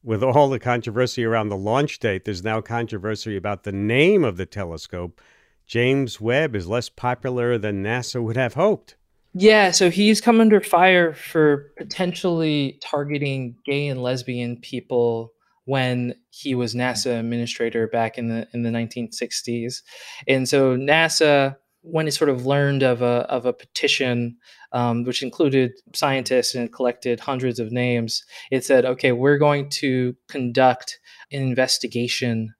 with 0.03 0.23
all 0.23 0.49
the 0.49 0.59
controversy 0.59 1.23
around 1.23 1.49
the 1.49 1.57
launch 1.57 1.99
date, 1.99 2.25
there's 2.25 2.43
now 2.43 2.61
controversy 2.61 3.37
about 3.37 3.63
the 3.63 3.71
name 3.71 4.23
of 4.23 4.37
the 4.37 4.45
telescope. 4.45 5.21
James 5.65 6.19
Webb 6.19 6.55
is 6.55 6.67
less 6.67 6.89
popular 6.89 7.57
than 7.57 7.83
NASA 7.83 8.21
would 8.21 8.35
have 8.35 8.55
hoped. 8.55 8.95
Yeah, 9.33 9.71
so 9.71 9.89
he's 9.89 10.21
come 10.21 10.39
under 10.39 10.61
fire 10.61 11.13
for 11.13 11.71
potentially 11.77 12.79
targeting 12.83 13.55
gay 13.65 13.87
and 13.87 14.03
lesbian 14.03 14.57
people 14.57 15.33
when 15.65 16.13
he 16.29 16.53
was 16.53 16.75
NASA 16.75 17.19
administrator 17.19 17.87
back 17.87 18.17
in 18.17 18.27
the 18.27 18.47
in 18.53 18.63
the 18.63 18.69
1960s. 18.69 19.81
And 20.27 20.47
so 20.47 20.75
NASA 20.75 21.55
when 21.83 22.07
it 22.07 22.13
sort 22.13 22.29
of 22.29 22.45
learned 22.45 22.81
of 22.81 23.01
a 23.01 23.25
of 23.29 23.45
a 23.45 23.53
petition 23.53 24.37
um, 24.71 25.03
which 25.03 25.21
included 25.21 25.73
scientists 25.93 26.55
and 26.55 26.73
collected 26.73 27.19
hundreds 27.19 27.59
of 27.59 27.71
names, 27.71 28.23
it 28.51 28.65
said, 28.65 28.85
"Okay, 28.85 29.11
we're 29.11 29.37
going 29.37 29.69
to 29.81 30.15
conduct 30.27 30.99
an 31.31 31.41
investigation, 31.41 32.53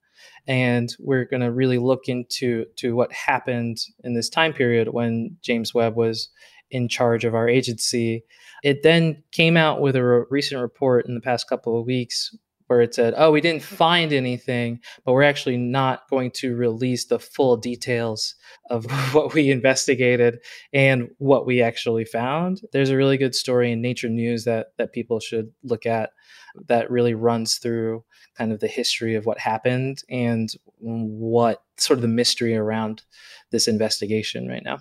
and 0.46 0.94
we're 1.00 1.26
going 1.26 1.42
to 1.42 1.52
really 1.52 1.78
look 1.78 2.08
into 2.08 2.66
to 2.78 2.96
what 2.96 3.12
happened 3.12 3.78
in 4.04 4.14
this 4.14 4.30
time 4.30 4.54
period 4.54 4.90
when 4.90 5.38
James 5.42 5.74
Webb 5.74 5.96
was 5.96 6.30
in 6.70 6.88
charge 6.88 7.26
of 7.26 7.34
our 7.34 7.48
agency." 7.48 8.24
It 8.64 8.84
then 8.84 9.24
came 9.32 9.58
out 9.58 9.82
with 9.82 9.96
a 9.96 10.04
re- 10.04 10.26
recent 10.30 10.62
report 10.62 11.08
in 11.08 11.16
the 11.16 11.22
past 11.22 11.50
couple 11.50 11.80
of 11.80 11.86
weeks 11.86 12.36
where 12.74 12.82
it 12.82 12.96
said, 12.96 13.14
"Oh, 13.18 13.32
we 13.32 13.42
didn't 13.42 13.64
find 13.64 14.12
anything, 14.12 14.80
but 15.06 15.14
we're 15.14 15.24
actually 15.24 15.58
not 15.58 16.10
going 16.10 16.32
to 16.36 16.56
release 16.56 17.06
the 17.06 17.20
full 17.20 17.58
details 17.58 18.36
of 18.70 18.86
what 19.14 19.34
we 19.34 19.52
investigated 19.52 20.40
and 20.74 21.10
what 21.18 21.46
we 21.46 21.62
actually 21.62 22.06
found." 22.06 22.62
There's 22.72 22.90
a 22.90 22.98
really 22.98 23.18
good 23.18 23.36
story 23.36 23.72
in 23.72 23.82
Nature 23.82 24.10
News 24.10 24.46
that 24.46 24.68
that 24.78 24.94
people 24.94 25.20
should 25.20 25.52
look 25.64 25.86
at 25.86 26.12
that 26.68 26.92
really 26.92 27.14
runs 27.14 27.58
through 27.58 28.04
kind 28.38 28.52
of 28.52 28.60
the 28.60 28.68
history 28.68 29.16
of 29.16 29.26
what 29.26 29.40
happened 29.40 30.04
and 30.10 30.50
what 30.80 31.64
sort 31.78 31.98
of 31.98 32.02
the 32.02 32.08
mystery 32.08 32.56
around 32.56 33.04
this 33.52 33.68
investigation 33.68 34.48
right 34.48 34.64
now. 34.64 34.80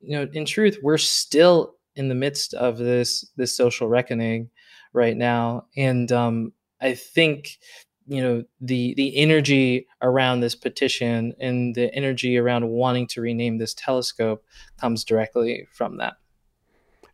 You 0.00 0.18
know, 0.18 0.28
in 0.32 0.44
truth, 0.44 0.78
we're 0.82 0.98
still 0.98 1.74
in 1.94 2.08
the 2.08 2.14
midst 2.14 2.54
of 2.54 2.76
this 2.78 3.28
this 3.36 3.56
social 3.56 3.88
reckoning 3.88 4.50
right 4.92 5.16
now 5.16 5.66
and 5.76 6.12
um, 6.12 6.52
I 6.80 6.94
think 6.94 7.58
you 8.06 8.22
know 8.22 8.44
the 8.60 8.94
the 8.94 9.16
energy 9.16 9.86
around 10.02 10.40
this 10.40 10.54
petition 10.54 11.34
and 11.40 11.74
the 11.74 11.92
energy 11.94 12.38
around 12.38 12.68
wanting 12.68 13.06
to 13.08 13.20
rename 13.20 13.58
this 13.58 13.74
telescope 13.74 14.44
comes 14.80 15.04
directly 15.04 15.66
from 15.72 15.98
that. 15.98 16.14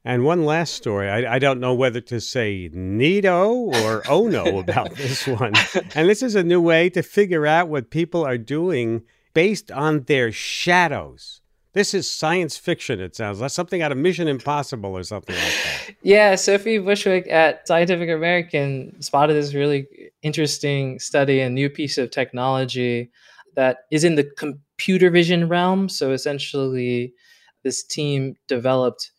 And 0.04 0.24
one 0.24 0.44
last 0.44 0.74
story. 0.74 1.08
I, 1.08 1.36
I 1.36 1.38
don't 1.38 1.60
know 1.60 1.74
whether 1.74 2.00
to 2.00 2.20
say 2.20 2.68
neato 2.74 3.72
or 3.84 4.02
oh 4.08 4.26
no 4.26 4.58
about 4.58 4.94
this 4.96 5.26
one. 5.26 5.52
And 5.94 6.08
this 6.08 6.22
is 6.22 6.34
a 6.34 6.42
new 6.42 6.60
way 6.60 6.90
to 6.90 7.02
figure 7.02 7.46
out 7.46 7.68
what 7.68 7.90
people 7.90 8.24
are 8.24 8.38
doing 8.38 9.02
based 9.32 9.70
on 9.70 10.02
their 10.04 10.32
shadows. 10.32 11.41
This 11.74 11.94
is 11.94 12.10
science 12.10 12.58
fiction, 12.58 13.00
it 13.00 13.16
sounds 13.16 13.40
like 13.40 13.50
something 13.50 13.80
out 13.80 13.92
of 13.92 13.98
Mission 13.98 14.28
Impossible 14.28 14.90
or 14.90 15.02
something 15.02 15.34
like 15.34 15.44
that. 15.44 15.94
Yeah, 16.02 16.34
Sophie 16.34 16.78
Bushwick 16.78 17.26
at 17.30 17.66
Scientific 17.66 18.10
American 18.10 19.00
spotted 19.00 19.34
this 19.34 19.54
really 19.54 19.86
interesting 20.22 20.98
study, 20.98 21.40
a 21.40 21.48
new 21.48 21.70
piece 21.70 21.96
of 21.96 22.10
technology 22.10 23.10
that 23.54 23.78
is 23.90 24.04
in 24.04 24.16
the 24.16 24.24
computer 24.36 25.10
vision 25.10 25.48
realm. 25.48 25.88
So 25.88 26.12
essentially, 26.12 27.14
this 27.62 27.84
team 27.84 28.34
developed 28.48 29.12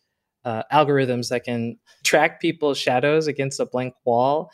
uh, 0.44 0.62
algorithms 0.72 1.30
that 1.30 1.44
can 1.44 1.78
track 2.04 2.40
people's 2.40 2.78
shadows 2.78 3.26
against 3.26 3.60
a 3.60 3.66
blank 3.66 3.94
wall 4.04 4.50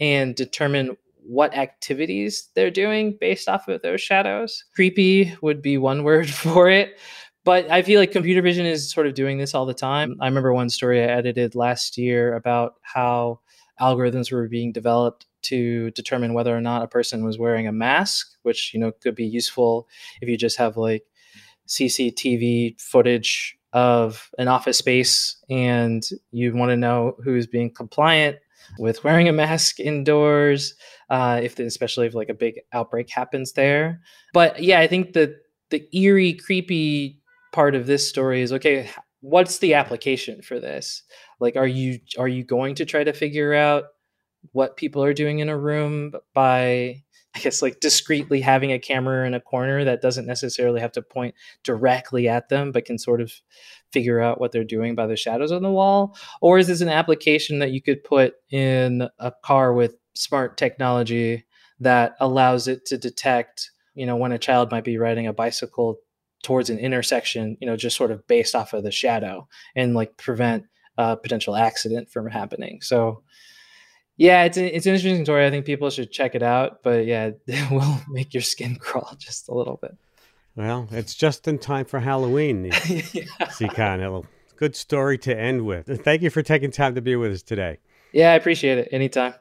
and 0.00 0.34
determine 0.34 0.96
what 1.26 1.54
activities 1.56 2.50
they're 2.54 2.70
doing 2.70 3.16
based 3.20 3.48
off 3.48 3.68
of 3.68 3.82
those 3.82 4.00
shadows. 4.00 4.64
Creepy 4.74 5.34
would 5.42 5.62
be 5.62 5.78
one 5.78 6.04
word 6.04 6.28
for 6.30 6.68
it. 6.68 6.98
But 7.44 7.70
I 7.70 7.82
feel 7.82 8.00
like 8.00 8.10
computer 8.10 8.40
vision 8.40 8.64
is 8.66 8.90
sort 8.90 9.06
of 9.06 9.14
doing 9.14 9.38
this 9.38 9.54
all 9.54 9.66
the 9.66 9.74
time. 9.74 10.16
I 10.20 10.26
remember 10.26 10.52
one 10.52 10.70
story 10.70 11.02
I 11.02 11.06
edited 11.06 11.54
last 11.54 11.98
year 11.98 12.34
about 12.34 12.74
how 12.82 13.40
algorithms 13.80 14.32
were 14.32 14.48
being 14.48 14.72
developed 14.72 15.26
to 15.42 15.90
determine 15.90 16.32
whether 16.32 16.56
or 16.56 16.60
not 16.60 16.82
a 16.82 16.88
person 16.88 17.24
was 17.24 17.38
wearing 17.38 17.66
a 17.66 17.72
mask, 17.72 18.32
which 18.42 18.72
you 18.72 18.80
know 18.80 18.92
could 18.92 19.14
be 19.14 19.26
useful 19.26 19.86
if 20.22 20.28
you 20.28 20.38
just 20.38 20.56
have 20.56 20.76
like 20.76 21.04
CCTV 21.68 22.80
footage 22.80 23.58
of 23.74 24.30
an 24.38 24.48
office 24.48 24.78
space 24.78 25.36
and 25.50 26.08
you 26.30 26.54
want 26.54 26.70
to 26.70 26.76
know 26.76 27.16
who's 27.24 27.46
being 27.46 27.70
compliant 27.70 28.38
with 28.78 29.04
wearing 29.04 29.28
a 29.28 29.32
mask 29.32 29.80
indoors, 29.80 30.74
uh, 31.10 31.40
if 31.42 31.58
especially 31.58 32.06
if 32.06 32.14
like 32.14 32.28
a 32.28 32.34
big 32.34 32.60
outbreak 32.72 33.10
happens 33.10 33.52
there. 33.52 34.00
But 34.32 34.62
yeah, 34.62 34.80
I 34.80 34.86
think 34.86 35.12
that 35.12 35.36
the 35.70 35.86
eerie, 35.96 36.34
creepy 36.34 37.20
part 37.54 37.74
of 37.74 37.86
this 37.86 38.06
story 38.06 38.42
is 38.42 38.52
okay 38.52 38.90
what's 39.24 39.56
the 39.58 39.72
application 39.72 40.42
for 40.42 40.60
this? 40.60 41.02
Like 41.40 41.56
are 41.56 41.66
you 41.66 41.98
are 42.18 42.28
you 42.28 42.44
going 42.44 42.74
to 42.76 42.84
try 42.84 43.02
to 43.04 43.12
figure 43.14 43.54
out 43.54 43.84
what 44.52 44.76
people 44.76 45.02
are 45.02 45.14
doing 45.14 45.38
in 45.38 45.48
a 45.48 45.56
room 45.56 46.12
by 46.34 47.02
i 47.34 47.38
guess 47.40 47.62
like 47.62 47.80
discreetly 47.80 48.42
having 48.42 48.70
a 48.70 48.78
camera 48.78 49.26
in 49.26 49.32
a 49.32 49.40
corner 49.40 49.82
that 49.82 50.02
doesn't 50.02 50.26
necessarily 50.26 50.78
have 50.78 50.92
to 50.92 51.00
point 51.00 51.34
directly 51.62 52.28
at 52.28 52.50
them 52.50 52.70
but 52.70 52.84
can 52.84 52.98
sort 52.98 53.22
of 53.22 53.32
figure 53.90 54.20
out 54.20 54.38
what 54.38 54.52
they're 54.52 54.62
doing 54.62 54.94
by 54.94 55.06
the 55.06 55.16
shadows 55.16 55.50
on 55.50 55.62
the 55.62 55.70
wall? 55.70 56.14
Or 56.42 56.58
is 56.58 56.66
this 56.66 56.82
an 56.82 56.90
application 56.90 57.60
that 57.60 57.70
you 57.70 57.80
could 57.80 58.04
put 58.04 58.34
in 58.50 59.08
a 59.18 59.32
car 59.42 59.72
with 59.72 59.94
smart 60.14 60.58
technology 60.58 61.46
that 61.80 62.14
allows 62.20 62.68
it 62.68 62.84
to 62.86 62.98
detect 62.98 63.70
you 63.94 64.04
know 64.04 64.16
when 64.16 64.32
a 64.32 64.38
child 64.38 64.70
might 64.70 64.84
be 64.84 64.98
riding 64.98 65.26
a 65.26 65.32
bicycle 65.32 65.98
towards 66.44 66.70
an 66.70 66.78
intersection, 66.78 67.56
you 67.60 67.66
know, 67.66 67.76
just 67.76 67.96
sort 67.96 68.12
of 68.12 68.26
based 68.28 68.54
off 68.54 68.72
of 68.72 68.84
the 68.84 68.92
shadow 68.92 69.48
and 69.74 69.94
like 69.94 70.16
prevent 70.16 70.64
a 70.96 71.16
potential 71.16 71.56
accident 71.56 72.10
from 72.10 72.28
happening. 72.28 72.80
So, 72.80 73.22
yeah, 74.16 74.44
it's, 74.44 74.56
it's 74.56 74.86
an 74.86 74.94
interesting 74.94 75.24
story. 75.24 75.44
I 75.44 75.50
think 75.50 75.66
people 75.66 75.90
should 75.90 76.12
check 76.12 76.36
it 76.36 76.42
out, 76.42 76.82
but 76.84 77.06
yeah, 77.06 77.30
it 77.46 77.70
will 77.70 78.00
make 78.08 78.32
your 78.32 78.42
skin 78.42 78.76
crawl 78.80 79.16
just 79.18 79.48
a 79.48 79.54
little 79.54 79.78
bit. 79.80 79.96
Well, 80.54 80.86
it's 80.92 81.14
just 81.14 81.48
in 81.48 81.58
time 81.58 81.84
for 81.84 81.98
Halloween, 81.98 82.70
yeah. 82.88 83.24
Good 84.56 84.76
story 84.76 85.18
to 85.18 85.36
end 85.36 85.66
with. 85.66 86.04
Thank 86.04 86.22
you 86.22 86.30
for 86.30 86.42
taking 86.42 86.70
time 86.70 86.94
to 86.94 87.02
be 87.02 87.16
with 87.16 87.32
us 87.32 87.42
today. 87.42 87.78
Yeah, 88.12 88.30
I 88.30 88.34
appreciate 88.36 88.78
it. 88.78 88.88
Anytime. 88.92 89.34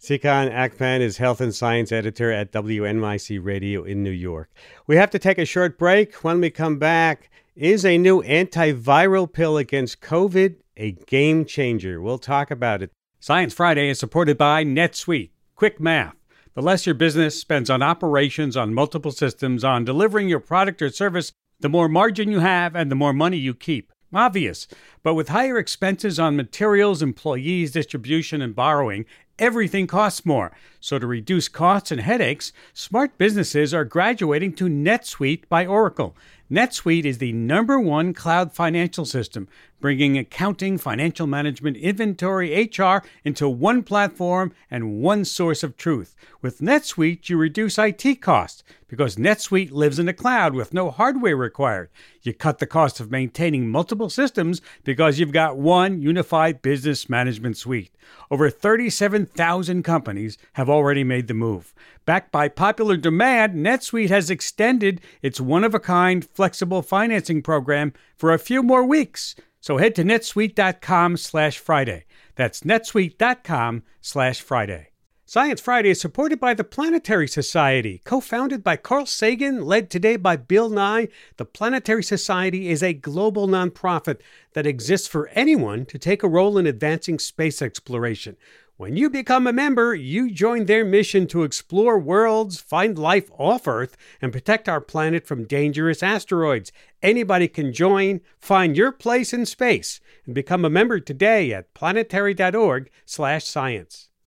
Nsikan 0.00 0.50
Akpan 0.50 1.00
is 1.00 1.18
health 1.18 1.42
and 1.42 1.54
science 1.54 1.92
editor 1.92 2.32
at 2.32 2.52
WNYC 2.52 3.38
Radio 3.44 3.84
in 3.84 4.02
New 4.02 4.10
York. 4.10 4.50
We 4.86 4.96
have 4.96 5.10
to 5.10 5.18
take 5.18 5.36
a 5.36 5.44
short 5.44 5.78
break. 5.78 6.14
When 6.24 6.40
we 6.40 6.48
come 6.48 6.78
back, 6.78 7.30
is 7.54 7.84
a 7.84 7.98
new 7.98 8.22
antiviral 8.22 9.30
pill 9.30 9.58
against 9.58 10.00
COVID 10.00 10.56
a 10.78 10.92
game 10.92 11.44
changer? 11.44 12.00
We'll 12.00 12.18
talk 12.18 12.50
about 12.50 12.80
it. 12.80 12.90
Science 13.18 13.52
Friday 13.52 13.90
is 13.90 13.98
supported 13.98 14.38
by 14.38 14.64
NetSuite. 14.64 15.32
Quick 15.54 15.78
math. 15.78 16.16
The 16.54 16.62
less 16.62 16.86
your 16.86 16.94
business 16.94 17.38
spends 17.38 17.68
on 17.68 17.82
operations, 17.82 18.56
on 18.56 18.72
multiple 18.72 19.12
systems, 19.12 19.64
on 19.64 19.84
delivering 19.84 20.30
your 20.30 20.40
product 20.40 20.80
or 20.80 20.88
service, 20.88 21.32
the 21.60 21.68
more 21.68 21.90
margin 21.90 22.30
you 22.30 22.38
have 22.38 22.74
and 22.74 22.90
the 22.90 22.96
more 22.96 23.12
money 23.12 23.36
you 23.36 23.52
keep. 23.52 23.92
Obvious. 24.12 24.66
But 25.02 25.14
with 25.14 25.28
higher 25.28 25.58
expenses 25.58 26.18
on 26.18 26.36
materials, 26.36 27.02
employees, 27.02 27.70
distribution, 27.70 28.42
and 28.42 28.56
borrowing, 28.56 29.04
everything 29.40 29.86
costs 29.86 30.24
more. 30.24 30.52
So, 30.78 30.98
to 30.98 31.06
reduce 31.06 31.48
costs 31.48 31.90
and 31.90 32.00
headaches, 32.00 32.52
smart 32.72 33.18
businesses 33.18 33.74
are 33.74 33.84
graduating 33.84 34.52
to 34.54 34.66
NetSuite 34.66 35.48
by 35.48 35.66
Oracle. 35.66 36.14
NetSuite 36.50 37.04
is 37.04 37.18
the 37.18 37.32
number 37.32 37.78
one 37.78 38.12
cloud 38.12 38.52
financial 38.52 39.04
system, 39.04 39.46
bringing 39.80 40.18
accounting, 40.18 40.78
financial 40.78 41.28
management, 41.28 41.76
inventory, 41.76 42.68
HR 42.76 43.04
into 43.24 43.48
one 43.48 43.84
platform 43.84 44.52
and 44.68 45.00
one 45.00 45.24
source 45.24 45.62
of 45.62 45.76
truth. 45.76 46.16
With 46.42 46.58
NetSuite, 46.58 47.28
you 47.28 47.36
reduce 47.36 47.78
IT 47.78 48.20
costs 48.20 48.64
because 48.88 49.14
NetSuite 49.14 49.70
lives 49.70 50.00
in 50.00 50.06
the 50.06 50.12
cloud 50.12 50.54
with 50.54 50.74
no 50.74 50.90
hardware 50.90 51.36
required. 51.36 51.88
You 52.22 52.34
cut 52.34 52.58
the 52.58 52.66
cost 52.66 52.98
of 52.98 53.12
maintaining 53.12 53.68
multiple 53.68 54.10
systems 54.10 54.60
because 54.82 55.20
you've 55.20 55.32
got 55.32 55.56
one 55.56 56.02
unified 56.02 56.62
business 56.62 57.08
management 57.08 57.56
suite. 57.56 57.94
Over 58.28 58.50
37,000 58.50 59.84
companies 59.84 60.36
have 60.54 60.68
already 60.68 61.04
made 61.04 61.28
the 61.28 61.34
move. 61.34 61.72
Backed 62.06 62.32
by 62.32 62.48
popular 62.48 62.96
demand, 62.96 63.54
NetSuite 63.54 64.08
has 64.08 64.30
extended 64.30 65.00
its 65.22 65.40
one 65.40 65.64
of 65.64 65.74
a 65.74 65.80
kind 65.80 66.24
flexible 66.24 66.82
financing 66.82 67.42
program 67.42 67.92
for 68.16 68.32
a 68.32 68.38
few 68.38 68.62
more 68.62 68.84
weeks. 68.84 69.34
So 69.60 69.76
head 69.76 69.94
to 69.96 70.04
netsuite.com 70.04 71.16
slash 71.18 71.58
Friday. 71.58 72.04
That's 72.34 72.60
netsuite.com 72.60 73.82
slash 74.00 74.40
Friday. 74.40 74.88
Science 75.26 75.60
Friday 75.60 75.90
is 75.90 76.00
supported 76.00 76.40
by 76.40 76.54
the 76.54 76.64
Planetary 76.64 77.28
Society. 77.28 78.00
Co 78.04 78.20
founded 78.20 78.64
by 78.64 78.74
Carl 78.74 79.06
Sagan, 79.06 79.62
led 79.62 79.88
today 79.88 80.16
by 80.16 80.34
Bill 80.34 80.68
Nye, 80.68 81.06
the 81.36 81.44
Planetary 81.44 82.02
Society 82.02 82.68
is 82.68 82.82
a 82.82 82.94
global 82.94 83.46
nonprofit 83.46 84.22
that 84.54 84.66
exists 84.66 85.06
for 85.06 85.28
anyone 85.28 85.86
to 85.86 85.98
take 86.00 86.24
a 86.24 86.28
role 86.28 86.58
in 86.58 86.66
advancing 86.66 87.20
space 87.20 87.62
exploration. 87.62 88.36
When 88.80 88.96
you 88.96 89.10
become 89.10 89.46
a 89.46 89.52
member, 89.52 89.94
you 89.94 90.30
join 90.30 90.64
their 90.64 90.86
mission 90.86 91.26
to 91.26 91.42
explore 91.42 91.98
worlds, 91.98 92.58
find 92.58 92.98
life 92.98 93.30
off 93.36 93.68
Earth, 93.68 93.94
and 94.22 94.32
protect 94.32 94.70
our 94.70 94.80
planet 94.80 95.26
from 95.26 95.44
dangerous 95.44 96.02
asteroids. 96.02 96.72
Anybody 97.02 97.46
can 97.46 97.74
join, 97.74 98.22
find 98.38 98.78
your 98.78 98.90
place 98.90 99.34
in 99.34 99.44
space, 99.44 100.00
and 100.24 100.34
become 100.34 100.64
a 100.64 100.70
member 100.70 100.98
today 100.98 101.52
at 101.52 101.74
planetary.org/science. 101.74 104.09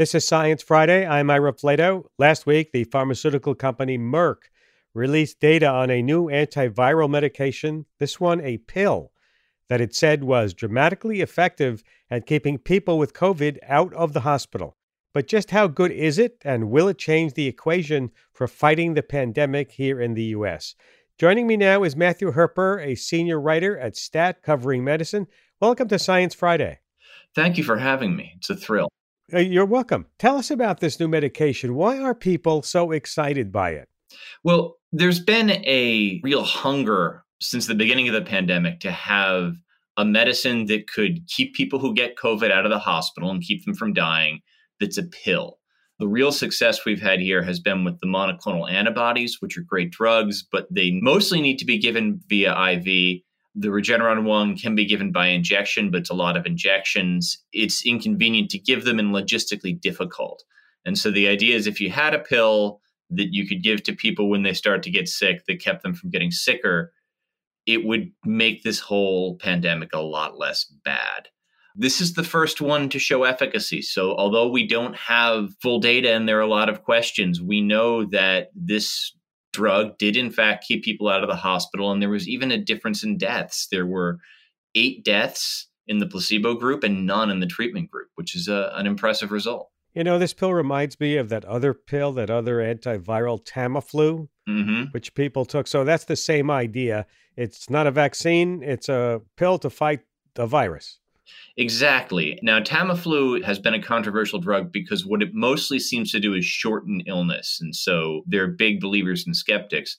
This 0.00 0.14
is 0.14 0.26
Science 0.26 0.62
Friday. 0.62 1.06
I'm 1.06 1.28
Ira 1.28 1.52
Flatow. 1.52 2.06
Last 2.18 2.46
week, 2.46 2.72
the 2.72 2.84
pharmaceutical 2.84 3.54
company 3.54 3.98
Merck 3.98 4.48
released 4.94 5.40
data 5.40 5.66
on 5.66 5.90
a 5.90 6.00
new 6.00 6.28
antiviral 6.28 7.10
medication, 7.10 7.84
this 7.98 8.18
one 8.18 8.40
a 8.40 8.56
pill, 8.56 9.12
that 9.68 9.82
it 9.82 9.94
said 9.94 10.24
was 10.24 10.54
dramatically 10.54 11.20
effective 11.20 11.82
at 12.10 12.24
keeping 12.24 12.56
people 12.56 12.96
with 12.96 13.12
COVID 13.12 13.58
out 13.68 13.92
of 13.92 14.14
the 14.14 14.20
hospital. 14.20 14.78
But 15.12 15.26
just 15.28 15.50
how 15.50 15.66
good 15.66 15.92
is 15.92 16.18
it, 16.18 16.38
and 16.46 16.70
will 16.70 16.88
it 16.88 16.96
change 16.96 17.34
the 17.34 17.46
equation 17.46 18.10
for 18.32 18.48
fighting 18.48 18.94
the 18.94 19.02
pandemic 19.02 19.72
here 19.72 20.00
in 20.00 20.14
the 20.14 20.24
U.S.? 20.24 20.76
Joining 21.18 21.46
me 21.46 21.58
now 21.58 21.82
is 21.82 21.94
Matthew 21.94 22.32
Herper, 22.32 22.82
a 22.82 22.94
senior 22.94 23.38
writer 23.38 23.78
at 23.78 23.98
STAT 23.98 24.42
covering 24.42 24.82
medicine. 24.82 25.26
Welcome 25.60 25.88
to 25.88 25.98
Science 25.98 26.34
Friday. 26.34 26.78
Thank 27.34 27.58
you 27.58 27.64
for 27.64 27.76
having 27.76 28.16
me. 28.16 28.32
It's 28.38 28.48
a 28.48 28.56
thrill. 28.56 28.88
Uh, 29.32 29.38
You're 29.38 29.66
welcome. 29.66 30.06
Tell 30.18 30.36
us 30.36 30.50
about 30.50 30.80
this 30.80 30.98
new 30.98 31.08
medication. 31.08 31.74
Why 31.74 31.98
are 31.98 32.14
people 32.14 32.62
so 32.62 32.90
excited 32.90 33.52
by 33.52 33.70
it? 33.70 33.88
Well, 34.42 34.76
there's 34.92 35.20
been 35.20 35.50
a 35.50 36.20
real 36.22 36.42
hunger 36.42 37.24
since 37.40 37.66
the 37.66 37.74
beginning 37.74 38.08
of 38.08 38.14
the 38.14 38.22
pandemic 38.22 38.80
to 38.80 38.90
have 38.90 39.54
a 39.96 40.04
medicine 40.04 40.66
that 40.66 40.90
could 40.90 41.26
keep 41.28 41.54
people 41.54 41.78
who 41.78 41.94
get 41.94 42.16
COVID 42.16 42.50
out 42.50 42.64
of 42.64 42.70
the 42.70 42.78
hospital 42.78 43.30
and 43.30 43.42
keep 43.42 43.64
them 43.64 43.74
from 43.74 43.92
dying 43.92 44.40
that's 44.80 44.98
a 44.98 45.04
pill. 45.04 45.58
The 45.98 46.08
real 46.08 46.32
success 46.32 46.86
we've 46.86 47.02
had 47.02 47.20
here 47.20 47.42
has 47.42 47.60
been 47.60 47.84
with 47.84 48.00
the 48.00 48.06
monoclonal 48.06 48.70
antibodies, 48.70 49.36
which 49.40 49.58
are 49.58 49.62
great 49.62 49.90
drugs, 49.90 50.42
but 50.50 50.66
they 50.70 50.98
mostly 51.02 51.42
need 51.42 51.58
to 51.58 51.66
be 51.66 51.78
given 51.78 52.20
via 52.26 52.54
IV. 52.72 53.20
The 53.54 53.68
Regeneron 53.68 54.24
one 54.24 54.56
can 54.56 54.74
be 54.74 54.84
given 54.84 55.10
by 55.12 55.28
injection, 55.28 55.90
but 55.90 56.00
it's 56.00 56.10
a 56.10 56.14
lot 56.14 56.36
of 56.36 56.46
injections. 56.46 57.38
It's 57.52 57.84
inconvenient 57.84 58.50
to 58.50 58.58
give 58.58 58.84
them 58.84 58.98
and 58.98 59.12
logistically 59.12 59.80
difficult. 59.80 60.44
And 60.84 60.96
so 60.96 61.10
the 61.10 61.28
idea 61.28 61.56
is 61.56 61.66
if 61.66 61.80
you 61.80 61.90
had 61.90 62.14
a 62.14 62.18
pill 62.18 62.80
that 63.10 63.34
you 63.34 63.46
could 63.46 63.62
give 63.62 63.82
to 63.82 63.92
people 63.92 64.30
when 64.30 64.42
they 64.42 64.54
start 64.54 64.82
to 64.84 64.90
get 64.90 65.08
sick 65.08 65.44
that 65.46 65.60
kept 65.60 65.82
them 65.82 65.94
from 65.94 66.10
getting 66.10 66.30
sicker, 66.30 66.92
it 67.66 67.84
would 67.84 68.12
make 68.24 68.62
this 68.62 68.78
whole 68.78 69.36
pandemic 69.36 69.90
a 69.92 70.00
lot 70.00 70.38
less 70.38 70.64
bad. 70.84 71.28
This 71.76 72.00
is 72.00 72.14
the 72.14 72.24
first 72.24 72.60
one 72.60 72.88
to 72.90 72.98
show 72.98 73.24
efficacy. 73.24 73.82
So, 73.82 74.14
although 74.16 74.48
we 74.48 74.66
don't 74.66 74.96
have 74.96 75.54
full 75.62 75.78
data 75.78 76.12
and 76.12 76.28
there 76.28 76.38
are 76.38 76.42
a 76.42 76.48
lot 76.48 76.68
of 76.68 76.82
questions, 76.82 77.40
we 77.40 77.60
know 77.60 78.04
that 78.06 78.50
this 78.54 79.12
drug 79.52 79.98
did, 79.98 80.16
in 80.16 80.30
fact, 80.30 80.64
keep 80.66 80.84
people 80.84 81.08
out 81.08 81.22
of 81.22 81.28
the 81.28 81.36
hospital. 81.36 81.90
And 81.90 82.00
there 82.00 82.10
was 82.10 82.28
even 82.28 82.50
a 82.50 82.58
difference 82.58 83.02
in 83.02 83.18
deaths. 83.18 83.68
There 83.70 83.86
were 83.86 84.18
eight 84.74 85.04
deaths 85.04 85.68
in 85.86 85.98
the 85.98 86.06
placebo 86.06 86.54
group 86.54 86.84
and 86.84 87.04
none 87.04 87.30
in 87.30 87.40
the 87.40 87.46
treatment 87.46 87.90
group, 87.90 88.08
which 88.14 88.36
is 88.36 88.46
a, 88.48 88.72
an 88.74 88.86
impressive 88.86 89.32
result. 89.32 89.70
You 89.92 90.04
know, 90.04 90.20
this 90.20 90.32
pill 90.32 90.54
reminds 90.54 91.00
me 91.00 91.16
of 91.16 91.30
that 91.30 91.44
other 91.44 91.74
pill, 91.74 92.12
that 92.12 92.30
other 92.30 92.58
antiviral 92.58 93.44
Tamiflu, 93.44 94.28
hmm 94.46 94.84
which 94.92 95.14
people 95.14 95.44
took. 95.44 95.66
So 95.66 95.84
that's 95.84 96.04
the 96.04 96.16
same 96.16 96.50
idea. 96.50 97.06
It's 97.36 97.68
not 97.68 97.86
a 97.86 97.90
vaccine, 97.90 98.62
it's 98.62 98.88
a 98.88 99.20
pill 99.36 99.58
to 99.58 99.70
fight 99.70 100.00
the 100.34 100.46
virus. 100.46 100.99
Exactly. 101.56 102.38
Now, 102.42 102.60
Tamiflu 102.60 103.42
has 103.44 103.58
been 103.58 103.74
a 103.74 103.82
controversial 103.82 104.38
drug 104.38 104.72
because 104.72 105.04
what 105.04 105.22
it 105.22 105.34
mostly 105.34 105.78
seems 105.78 106.10
to 106.12 106.20
do 106.20 106.34
is 106.34 106.44
shorten 106.44 107.02
illness. 107.06 107.58
And 107.60 107.74
so 107.74 108.22
they're 108.26 108.48
big 108.48 108.80
believers 108.80 109.26
and 109.26 109.36
skeptics. 109.36 109.96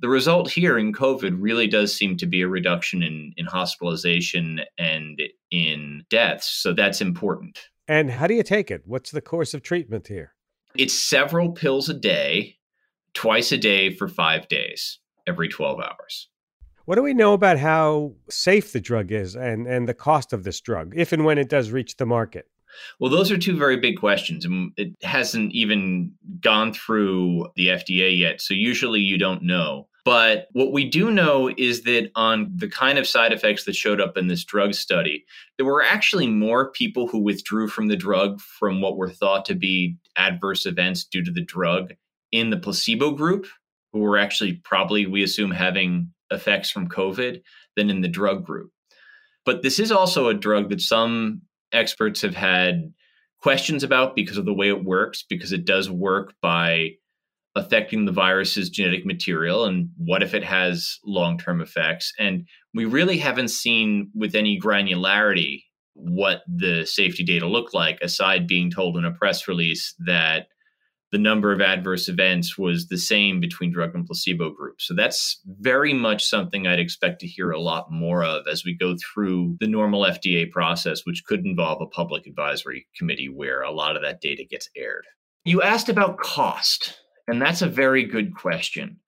The 0.00 0.08
result 0.08 0.50
here 0.50 0.78
in 0.78 0.92
COVID 0.92 1.36
really 1.40 1.66
does 1.66 1.94
seem 1.94 2.16
to 2.18 2.26
be 2.26 2.42
a 2.42 2.48
reduction 2.48 3.02
in, 3.02 3.32
in 3.36 3.46
hospitalization 3.46 4.60
and 4.76 5.20
in 5.50 6.04
deaths. 6.08 6.48
So 6.48 6.72
that's 6.72 7.00
important. 7.00 7.68
And 7.88 8.10
how 8.10 8.26
do 8.26 8.34
you 8.34 8.42
take 8.42 8.70
it? 8.70 8.82
What's 8.84 9.10
the 9.10 9.20
course 9.20 9.54
of 9.54 9.62
treatment 9.62 10.06
here? 10.06 10.34
It's 10.76 10.94
several 10.94 11.52
pills 11.52 11.88
a 11.88 11.94
day, 11.94 12.56
twice 13.14 13.50
a 13.50 13.56
day 13.56 13.90
for 13.90 14.06
five 14.06 14.46
days, 14.48 14.98
every 15.26 15.48
12 15.48 15.80
hours. 15.80 16.28
What 16.88 16.94
do 16.94 17.02
we 17.02 17.12
know 17.12 17.34
about 17.34 17.58
how 17.58 18.14
safe 18.30 18.72
the 18.72 18.80
drug 18.80 19.12
is 19.12 19.36
and, 19.36 19.66
and 19.66 19.86
the 19.86 19.92
cost 19.92 20.32
of 20.32 20.42
this 20.42 20.58
drug, 20.58 20.94
if 20.96 21.12
and 21.12 21.22
when 21.22 21.36
it 21.36 21.50
does 21.50 21.70
reach 21.70 21.98
the 21.98 22.06
market? 22.06 22.48
Well, 22.98 23.10
those 23.10 23.30
are 23.30 23.36
two 23.36 23.58
very 23.58 23.76
big 23.76 23.98
questions. 23.98 24.46
And 24.46 24.72
it 24.78 24.94
hasn't 25.02 25.52
even 25.52 26.14
gone 26.40 26.72
through 26.72 27.48
the 27.56 27.68
FDA 27.68 28.18
yet. 28.18 28.40
So 28.40 28.54
usually 28.54 29.00
you 29.00 29.18
don't 29.18 29.42
know. 29.42 29.86
But 30.06 30.48
what 30.52 30.72
we 30.72 30.88
do 30.88 31.10
know 31.10 31.52
is 31.58 31.82
that 31.82 32.10
on 32.14 32.50
the 32.56 32.68
kind 32.68 32.96
of 32.96 33.06
side 33.06 33.34
effects 33.34 33.64
that 33.64 33.76
showed 33.76 34.00
up 34.00 34.16
in 34.16 34.28
this 34.28 34.42
drug 34.42 34.72
study, 34.72 35.26
there 35.58 35.66
were 35.66 35.82
actually 35.82 36.26
more 36.26 36.70
people 36.72 37.06
who 37.06 37.18
withdrew 37.18 37.68
from 37.68 37.88
the 37.88 37.96
drug 37.96 38.40
from 38.40 38.80
what 38.80 38.96
were 38.96 39.10
thought 39.10 39.44
to 39.44 39.54
be 39.54 39.98
adverse 40.16 40.64
events 40.64 41.04
due 41.04 41.22
to 41.22 41.32
the 41.32 41.44
drug 41.44 41.92
in 42.32 42.48
the 42.48 42.56
placebo 42.56 43.10
group, 43.10 43.46
who 43.92 43.98
were 43.98 44.16
actually 44.16 44.54
probably, 44.64 45.04
we 45.04 45.22
assume, 45.22 45.50
having 45.50 46.14
effects 46.30 46.70
from 46.70 46.88
COVID 46.88 47.42
than 47.76 47.90
in 47.90 48.00
the 48.00 48.08
drug 48.08 48.44
group. 48.44 48.70
But 49.44 49.62
this 49.62 49.78
is 49.78 49.90
also 49.90 50.28
a 50.28 50.34
drug 50.34 50.68
that 50.70 50.80
some 50.80 51.42
experts 51.72 52.22
have 52.22 52.34
had 52.34 52.92
questions 53.40 53.82
about 53.82 54.16
because 54.16 54.36
of 54.36 54.44
the 54.44 54.54
way 54.54 54.68
it 54.68 54.84
works, 54.84 55.24
because 55.28 55.52
it 55.52 55.64
does 55.64 55.90
work 55.90 56.34
by 56.42 56.90
affecting 57.54 58.04
the 58.04 58.12
virus's 58.12 58.70
genetic 58.70 59.06
material. 59.06 59.64
And 59.64 59.90
what 59.96 60.22
if 60.22 60.34
it 60.34 60.44
has 60.44 60.98
long 61.04 61.38
term 61.38 61.60
effects? 61.60 62.12
And 62.18 62.46
we 62.74 62.84
really 62.84 63.18
haven't 63.18 63.48
seen 63.48 64.10
with 64.14 64.34
any 64.34 64.60
granularity 64.60 65.62
what 65.94 66.42
the 66.46 66.84
safety 66.84 67.24
data 67.24 67.46
look 67.46 67.74
like, 67.74 68.00
aside 68.00 68.46
being 68.46 68.70
told 68.70 68.96
in 68.96 69.04
a 69.04 69.12
press 69.12 69.48
release 69.48 69.94
that 70.06 70.48
the 71.10 71.18
number 71.18 71.52
of 71.52 71.60
adverse 71.60 72.08
events 72.08 72.58
was 72.58 72.88
the 72.88 72.98
same 72.98 73.40
between 73.40 73.72
drug 73.72 73.94
and 73.94 74.04
placebo 74.04 74.50
groups. 74.50 74.86
So 74.86 74.94
that's 74.94 75.40
very 75.46 75.94
much 75.94 76.26
something 76.26 76.66
I'd 76.66 76.78
expect 76.78 77.20
to 77.20 77.26
hear 77.26 77.50
a 77.50 77.60
lot 77.60 77.90
more 77.90 78.22
of 78.22 78.46
as 78.46 78.64
we 78.64 78.76
go 78.76 78.94
through 78.96 79.56
the 79.60 79.66
normal 79.66 80.02
FDA 80.02 80.50
process, 80.50 81.02
which 81.04 81.24
could 81.24 81.46
involve 81.46 81.80
a 81.80 81.86
public 81.86 82.26
advisory 82.26 82.86
committee 82.96 83.28
where 83.28 83.62
a 83.62 83.72
lot 83.72 83.96
of 83.96 84.02
that 84.02 84.20
data 84.20 84.44
gets 84.44 84.68
aired. 84.76 85.06
You 85.44 85.62
asked 85.62 85.88
about 85.88 86.18
cost, 86.18 86.98
and 87.26 87.40
that's 87.40 87.62
a 87.62 87.68
very 87.68 88.04
good 88.04 88.34
question. 88.34 89.00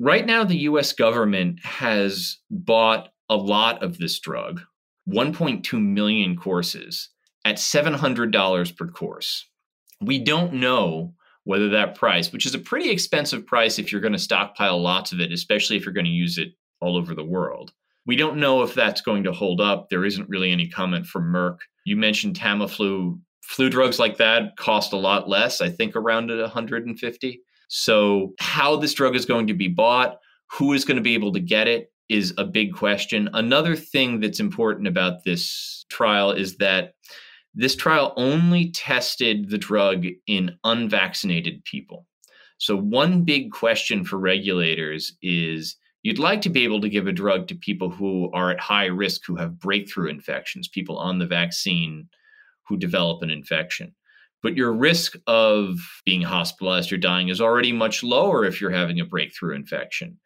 Right 0.00 0.26
now, 0.26 0.42
the 0.42 0.58
US 0.58 0.92
government 0.92 1.64
has 1.64 2.38
bought 2.50 3.10
a 3.28 3.36
lot 3.36 3.80
of 3.84 3.98
this 3.98 4.18
drug, 4.18 4.60
1.2 5.08 5.80
million 5.80 6.36
courses, 6.36 7.10
at 7.44 7.56
$700 7.56 8.76
per 8.76 8.88
course 8.88 9.46
we 10.02 10.18
don't 10.18 10.54
know 10.54 11.14
whether 11.44 11.68
that 11.70 11.94
price, 11.94 12.32
which 12.32 12.46
is 12.46 12.54
a 12.54 12.58
pretty 12.58 12.90
expensive 12.90 13.46
price 13.46 13.78
if 13.78 13.90
you're 13.90 14.00
going 14.00 14.12
to 14.12 14.18
stockpile 14.18 14.80
lots 14.80 15.12
of 15.12 15.20
it, 15.20 15.32
especially 15.32 15.76
if 15.76 15.84
you're 15.84 15.94
going 15.94 16.04
to 16.04 16.10
use 16.10 16.38
it 16.38 16.52
all 16.80 16.96
over 16.96 17.14
the 17.14 17.24
world. 17.24 17.72
We 18.06 18.16
don't 18.16 18.38
know 18.38 18.62
if 18.62 18.74
that's 18.74 19.00
going 19.00 19.24
to 19.24 19.32
hold 19.32 19.60
up. 19.60 19.88
There 19.88 20.04
isn't 20.04 20.28
really 20.28 20.50
any 20.50 20.68
comment 20.68 21.06
from 21.06 21.32
Merck. 21.32 21.58
You 21.84 21.96
mentioned 21.96 22.38
Tamiflu. 22.38 23.18
Flu 23.42 23.68
drugs 23.68 23.98
like 23.98 24.16
that 24.18 24.56
cost 24.56 24.92
a 24.92 24.96
lot 24.96 25.28
less, 25.28 25.60
I 25.60 25.68
think 25.68 25.96
around 25.96 26.30
150. 26.30 27.40
So, 27.68 28.34
how 28.38 28.76
this 28.76 28.94
drug 28.94 29.16
is 29.16 29.26
going 29.26 29.48
to 29.48 29.54
be 29.54 29.66
bought, 29.68 30.18
who 30.50 30.72
is 30.74 30.84
going 30.84 30.96
to 30.96 31.02
be 31.02 31.14
able 31.14 31.32
to 31.32 31.40
get 31.40 31.66
it 31.66 31.92
is 32.08 32.34
a 32.38 32.44
big 32.44 32.72
question. 32.72 33.28
Another 33.32 33.74
thing 33.74 34.20
that's 34.20 34.40
important 34.40 34.86
about 34.86 35.24
this 35.24 35.84
trial 35.88 36.30
is 36.30 36.56
that 36.58 36.94
this 37.54 37.76
trial 37.76 38.14
only 38.16 38.70
tested 38.70 39.50
the 39.50 39.58
drug 39.58 40.06
in 40.26 40.56
unvaccinated 40.64 41.64
people. 41.64 42.06
So, 42.58 42.76
one 42.76 43.24
big 43.24 43.50
question 43.50 44.04
for 44.04 44.18
regulators 44.18 45.16
is 45.20 45.76
you'd 46.02 46.18
like 46.18 46.40
to 46.42 46.48
be 46.48 46.64
able 46.64 46.80
to 46.80 46.88
give 46.88 47.06
a 47.06 47.12
drug 47.12 47.48
to 47.48 47.54
people 47.54 47.90
who 47.90 48.30
are 48.32 48.50
at 48.50 48.60
high 48.60 48.86
risk, 48.86 49.22
who 49.26 49.36
have 49.36 49.58
breakthrough 49.58 50.08
infections, 50.08 50.68
people 50.68 50.96
on 50.96 51.18
the 51.18 51.26
vaccine 51.26 52.08
who 52.68 52.76
develop 52.76 53.22
an 53.22 53.30
infection. 53.30 53.94
But 54.42 54.56
your 54.56 54.72
risk 54.72 55.16
of 55.26 55.78
being 56.04 56.22
hospitalized 56.22 56.92
or 56.92 56.96
dying 56.96 57.28
is 57.28 57.40
already 57.40 57.72
much 57.72 58.02
lower 58.02 58.44
if 58.44 58.60
you're 58.60 58.70
having 58.70 58.98
a 59.00 59.04
breakthrough 59.04 59.54
infection. 59.54 60.18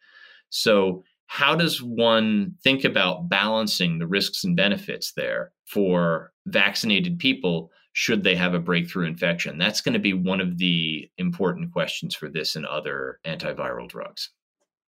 So, 0.51 1.03
how 1.29 1.57
does 1.57 1.83
one 1.83 2.55
think 2.63 2.85
about 2.85 3.29
balancing 3.29 3.99
the 3.99 4.07
risks 4.07 4.45
and 4.45 4.55
benefits 4.57 5.13
there 5.17 5.53
for 5.67 6.33
vaccinated 6.47 7.19
people 7.19 7.71
should 7.93 8.25
they 8.25 8.37
have 8.37 8.55
a 8.55 8.59
breakthrough 8.59 9.07
infection? 9.07 9.59
That's 9.59 9.81
going 9.81 9.95
to 9.95 9.99
be 9.99 10.13
one 10.13 10.41
of 10.41 10.59
the 10.59 11.11
important 11.19 11.73
questions 11.73 12.15
for 12.15 12.29
this 12.29 12.55
and 12.55 12.67
other 12.67 13.21
antiviral 13.25 13.89
drugs. 13.89 14.31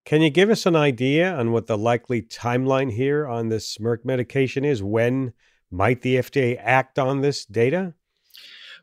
Can 0.05 0.21
you 0.21 0.29
give 0.29 0.49
us 0.49 0.65
an 0.65 0.75
idea 0.75 1.33
on 1.33 1.51
what 1.51 1.67
the 1.67 1.77
likely 1.77 2.21
timeline 2.21 2.91
here 2.91 3.27
on 3.27 3.49
this 3.49 3.77
Merck 3.77 4.05
medication 4.05 4.63
is? 4.63 4.81
When 4.81 5.33
might 5.71 6.01
the 6.01 6.15
FDA 6.15 6.57
act 6.61 6.97
on 6.97 7.21
this 7.21 7.45
data? 7.45 7.93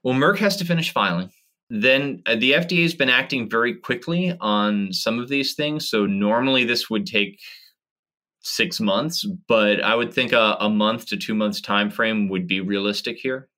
Well, 0.02 0.14
Merck 0.14 0.38
has 0.38 0.56
to 0.56 0.64
finish 0.64 0.92
filing. 0.92 1.30
Then 1.70 2.22
uh, 2.26 2.36
the 2.36 2.52
FDA 2.52 2.82
has 2.82 2.94
been 2.94 3.08
acting 3.08 3.48
very 3.48 3.74
quickly 3.74 4.36
on 4.40 4.92
some 4.92 5.18
of 5.18 5.28
these 5.28 5.54
things. 5.54 5.88
So 5.88 6.06
normally 6.06 6.64
this 6.64 6.90
would 6.90 7.06
take 7.06 7.40
six 8.44 8.78
months, 8.78 9.24
but 9.48 9.82
I 9.82 9.94
would 9.94 10.12
think 10.12 10.32
a, 10.32 10.56
a 10.60 10.68
month 10.68 11.06
to 11.06 11.16
two 11.16 11.34
months 11.34 11.60
time 11.60 11.90
frame 11.90 12.28
would 12.28 12.46
be 12.46 12.60
realistic 12.60 13.16
here. 13.18 13.48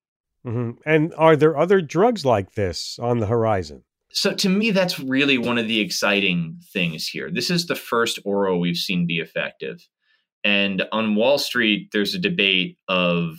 Mm-hmm. 0.46 0.78
And 0.86 1.12
are 1.18 1.36
there 1.36 1.58
other 1.58 1.80
drugs 1.80 2.24
like 2.24 2.54
this 2.54 2.98
on 3.00 3.18
the 3.18 3.26
horizon? 3.26 3.82
So 4.12 4.32
to 4.32 4.48
me, 4.48 4.70
that's 4.70 5.00
really 5.00 5.36
one 5.36 5.58
of 5.58 5.68
the 5.68 5.80
exciting 5.80 6.60
things 6.72 7.08
here. 7.08 7.30
This 7.30 7.50
is 7.50 7.66
the 7.66 7.74
first 7.74 8.20
oral 8.24 8.60
we've 8.60 8.76
seen 8.76 9.06
be 9.06 9.18
effective. 9.18 9.86
And 10.44 10.84
on 10.92 11.16
Wall 11.16 11.38
Street, 11.38 11.88
there's 11.92 12.14
a 12.14 12.18
debate 12.18 12.78
of 12.88 13.36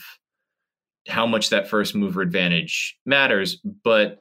how 1.08 1.26
much 1.26 1.50
that 1.50 1.70
first 1.70 1.96
mover 1.96 2.22
advantage 2.22 2.98
matters. 3.06 3.62
But 3.84 4.20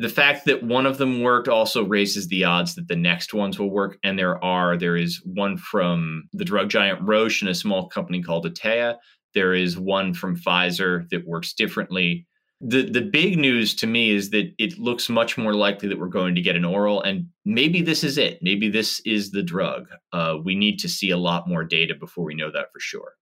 the 0.00 0.08
fact 0.08 0.46
that 0.46 0.62
one 0.62 0.86
of 0.86 0.96
them 0.96 1.20
worked 1.20 1.46
also 1.46 1.84
raises 1.84 2.28
the 2.28 2.44
odds 2.44 2.74
that 2.74 2.88
the 2.88 2.96
next 2.96 3.34
ones 3.34 3.58
will 3.58 3.70
work. 3.70 3.98
And 4.02 4.18
there 4.18 4.42
are, 4.42 4.78
there 4.78 4.96
is 4.96 5.20
one 5.26 5.58
from 5.58 6.24
the 6.32 6.44
drug 6.44 6.70
giant 6.70 7.00
Roche 7.02 7.42
and 7.42 7.50
a 7.50 7.54
small 7.54 7.86
company 7.86 8.22
called 8.22 8.46
Atea. 8.46 8.96
There 9.34 9.52
is 9.52 9.78
one 9.78 10.14
from 10.14 10.38
Pfizer 10.38 11.06
that 11.10 11.26
works 11.26 11.52
differently. 11.52 12.26
The 12.62 12.90
the 12.90 13.02
big 13.02 13.38
news 13.38 13.74
to 13.76 13.86
me 13.86 14.10
is 14.10 14.30
that 14.30 14.52
it 14.58 14.78
looks 14.78 15.08
much 15.08 15.36
more 15.36 15.54
likely 15.54 15.88
that 15.88 15.98
we're 15.98 16.08
going 16.08 16.34
to 16.34 16.42
get 16.42 16.56
an 16.56 16.64
oral, 16.64 17.00
and 17.02 17.26
maybe 17.46 17.80
this 17.80 18.04
is 18.04 18.18
it. 18.18 18.38
Maybe 18.42 18.68
this 18.68 19.00
is 19.06 19.30
the 19.30 19.42
drug. 19.42 19.86
Uh, 20.12 20.36
we 20.44 20.54
need 20.54 20.78
to 20.80 20.88
see 20.88 21.10
a 21.10 21.16
lot 21.16 21.48
more 21.48 21.64
data 21.64 21.94
before 21.94 22.24
we 22.24 22.34
know 22.34 22.50
that 22.50 22.66
for 22.72 22.80
sure. 22.80 23.12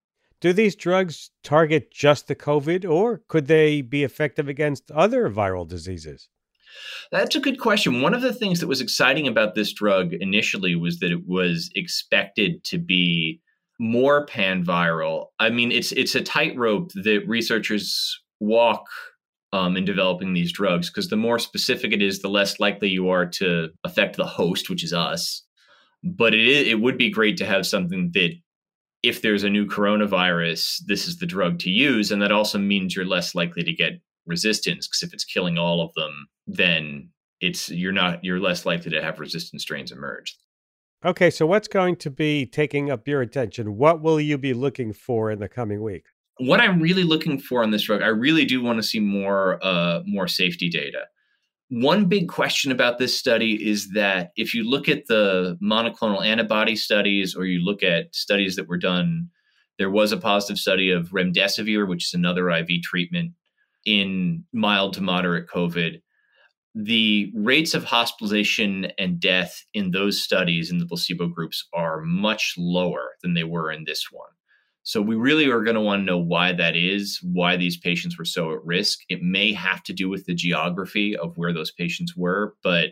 Do 0.41 0.53
these 0.53 0.75
drugs 0.75 1.31
target 1.45 1.93
just 1.93 2.27
the 2.27 2.35
COVID, 2.35 2.89
or 2.89 3.23
could 3.29 3.47
they 3.47 3.81
be 3.81 4.03
effective 4.03 4.49
against 4.49 4.91
other 4.91 5.31
viral 5.31 5.69
diseases? 5.69 6.29
That's 7.11 7.37
a 7.37 7.41
good 7.41 7.59
question. 7.59 8.03
One 8.03 8.15
of 8.15 8.23
the 8.23 8.33
things 8.33 8.61
that 8.61 8.67
was 8.67 8.81
exciting 8.81 9.27
about 9.27 9.55
this 9.55 9.73
drug 9.73 10.13
initially 10.13 10.75
was 10.75 10.99
that 10.99 11.11
it 11.11 11.27
was 11.27 11.71
expected 11.75 12.65
to 12.65 12.79
be 12.79 13.41
more 13.79 14.27
panviral. 14.27 15.27
I 15.39 15.51
mean, 15.51 15.73
it's 15.73 15.93
it's 15.93 16.15
a 16.15 16.21
tightrope 16.21 16.93
that 16.95 17.25
researchers 17.27 18.21
walk 18.41 18.85
um, 19.53 19.77
in 19.77 19.85
developing 19.85 20.35
these 20.35 20.53
drugs 20.53 20.91
because 20.91 21.09
the 21.09 21.17
more 21.17 21.39
specific 21.39 21.93
it 21.93 22.03
is, 22.03 22.21
the 22.21 22.29
less 22.29 22.61
likely 22.61 22.89
you 22.89 23.09
are 23.09 23.27
to 23.27 23.71
affect 23.85 24.17
the 24.17 24.27
host, 24.27 24.69
which 24.69 24.85
is 24.85 24.93
us. 24.93 25.45
But 26.05 26.35
it 26.35 26.47
is, 26.47 26.69
it 26.69 26.81
would 26.81 26.99
be 26.99 27.11
great 27.11 27.37
to 27.39 27.47
have 27.47 27.67
something 27.67 28.11
that, 28.15 28.33
if 29.03 29.23
there's 29.23 29.45
a 29.45 29.51
new 29.51 29.65
coronavirus, 29.65 30.83
this 30.87 31.07
is 31.07 31.19
the 31.19 31.27
drug 31.27 31.61
to 31.61 31.71
use, 31.71 32.11
and 32.11 32.21
that 32.21 32.33
also 32.33 32.59
means 32.59 32.95
you're 32.95 33.05
less 33.05 33.35
likely 33.35 33.63
to 33.63 33.73
get 33.73 34.01
resistance 34.29 34.87
because 34.87 35.03
if 35.03 35.13
it's 35.13 35.25
killing 35.25 35.59
all 35.59 35.81
of 35.81 35.93
them, 35.95 36.29
then 36.47 37.11
it's 37.41 37.71
you're 37.71 37.93
not 37.93 38.25
you're 38.25 38.41
less 38.41 38.67
likely 38.67 38.91
to 38.91 39.03
have 39.03 39.19
resistant 39.19 39.63
strains 39.63 39.93
emerge. 39.93 40.37
Okay, 41.05 41.31
so 41.31 41.47
what's 41.47 41.69
going 41.69 41.97
to 41.97 42.11
be 42.11 42.45
taking 42.45 42.91
up 42.91 43.07
your 43.07 43.21
attention? 43.21 43.77
What 43.77 44.03
will 44.03 44.21
you 44.21 44.37
be 44.37 44.53
looking 44.53 44.93
for 44.93 45.31
in 45.31 45.39
the 45.39 45.49
coming 45.49 45.81
week? 45.83 46.07
what 46.39 46.61
I'm 46.61 46.81
really 46.81 47.03
looking 47.03 47.39
for 47.39 47.63
on 47.63 47.71
this 47.71 47.83
drug, 47.83 48.03
I 48.03 48.09
really 48.09 48.45
do 48.45 48.63
want 48.63 48.79
to 48.79 48.83
see 48.83 49.01
more 49.01 49.59
uh, 49.63 50.03
more 50.07 50.29
safety 50.29 50.71
data. 50.71 51.07
One 51.71 52.07
big 52.07 52.29
question 52.29 52.73
about 52.73 52.99
this 52.99 53.17
study 53.17 53.69
is 53.69 53.91
that 53.91 54.31
if 54.37 54.55
you 54.55 54.69
look 54.69 54.89
at 54.89 55.07
the 55.07 55.59
monoclonal 55.63 56.25
antibody 56.25 56.77
studies, 56.77 57.37
or 57.37 57.45
you 57.45 57.63
look 57.63 57.83
at 57.83 58.15
studies 58.15 58.57
that 58.57 58.69
were 58.69 58.79
done, 58.79 59.29
there 59.79 59.91
was 59.91 60.13
a 60.13 60.17
positive 60.17 60.59
study 60.59 60.91
of 60.91 61.11
remdesivir, 61.11 61.87
which 61.87 62.07
is 62.07 62.15
another 62.15 62.49
IV 62.51 62.83
treatment 62.83 63.33
in 63.89 64.45
mild 64.53 64.93
to 64.93 65.01
moderate 65.01 65.49
COVID. 65.49 66.03
The 66.75 67.33
rates 67.35 67.73
of 67.73 67.85
hospitalization 67.85 68.93
and 68.99 69.19
death 69.19 69.65
in 69.73 69.91
those 69.91 70.23
studies 70.23 70.71
in 70.71 70.79
the 70.79 70.87
placebo 70.87 71.29
groups 71.29 71.67
are 71.73 72.03
much 72.03 72.55
lower 72.59 73.13
than 73.23 73.33
they 73.33 73.45
were 73.45 73.73
in 73.73 73.85
this 73.85 74.13
one. 74.13 74.29
So 74.83 75.01
we 75.01 75.17
really 75.17 75.47
are 75.47 75.65
going 75.65 75.75
to 75.75 75.81
want 75.81 76.01
to 76.01 76.05
know 76.05 76.19
why 76.19 76.53
that 76.53 76.77
is, 76.77 77.19
why 77.23 77.57
these 77.57 77.79
patients 77.79 78.19
were 78.19 78.27
so 78.27 78.53
at 78.53 78.65
risk. 78.65 79.01
It 79.09 79.23
may 79.23 79.53
have 79.55 79.83
to 79.85 79.95
do 79.95 80.09
with 80.09 80.27
the 80.27 80.35
geography 80.35 81.17
of 81.17 81.37
where 81.37 81.53
those 81.53 81.73
patients 81.73 82.15
were, 82.15 82.55
but 82.63 82.91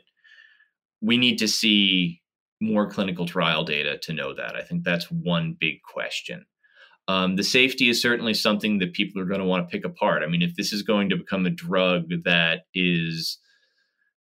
we 1.03 1.19
need 1.19 1.37
to 1.39 1.49
see 1.49 2.23
more 2.61 2.91
clinical 2.91 3.27
trial 3.27 3.65
data 3.65 3.99
to 3.99 4.15
know 4.15 4.35
that. 4.35 4.57
I 4.57 4.63
think 4.63 4.83
that's 4.83 5.11
one 5.11 5.57
big 5.61 5.83
question. 5.83 6.47
Um, 7.09 7.37
the 7.37 7.45
safety 7.45 7.89
is 7.89 8.03
certainly 8.03 8.35
something 8.35 8.79
that 8.79 8.93
people 8.93 9.23
are 9.23 9.27
going 9.27 9.41
to 9.41 9.47
want 9.47 9.69
to 9.69 9.73
pick 9.73 9.85
apart. 9.85 10.23
I 10.23 10.27
mean, 10.27 10.43
if 10.43 10.57
this 10.57 10.73
is 10.73 10.83
going 10.83 11.09
to 11.11 11.17
become 11.17 11.47
a 11.47 11.51
drug 11.51 12.09
that 12.25 12.63
is 12.75 13.39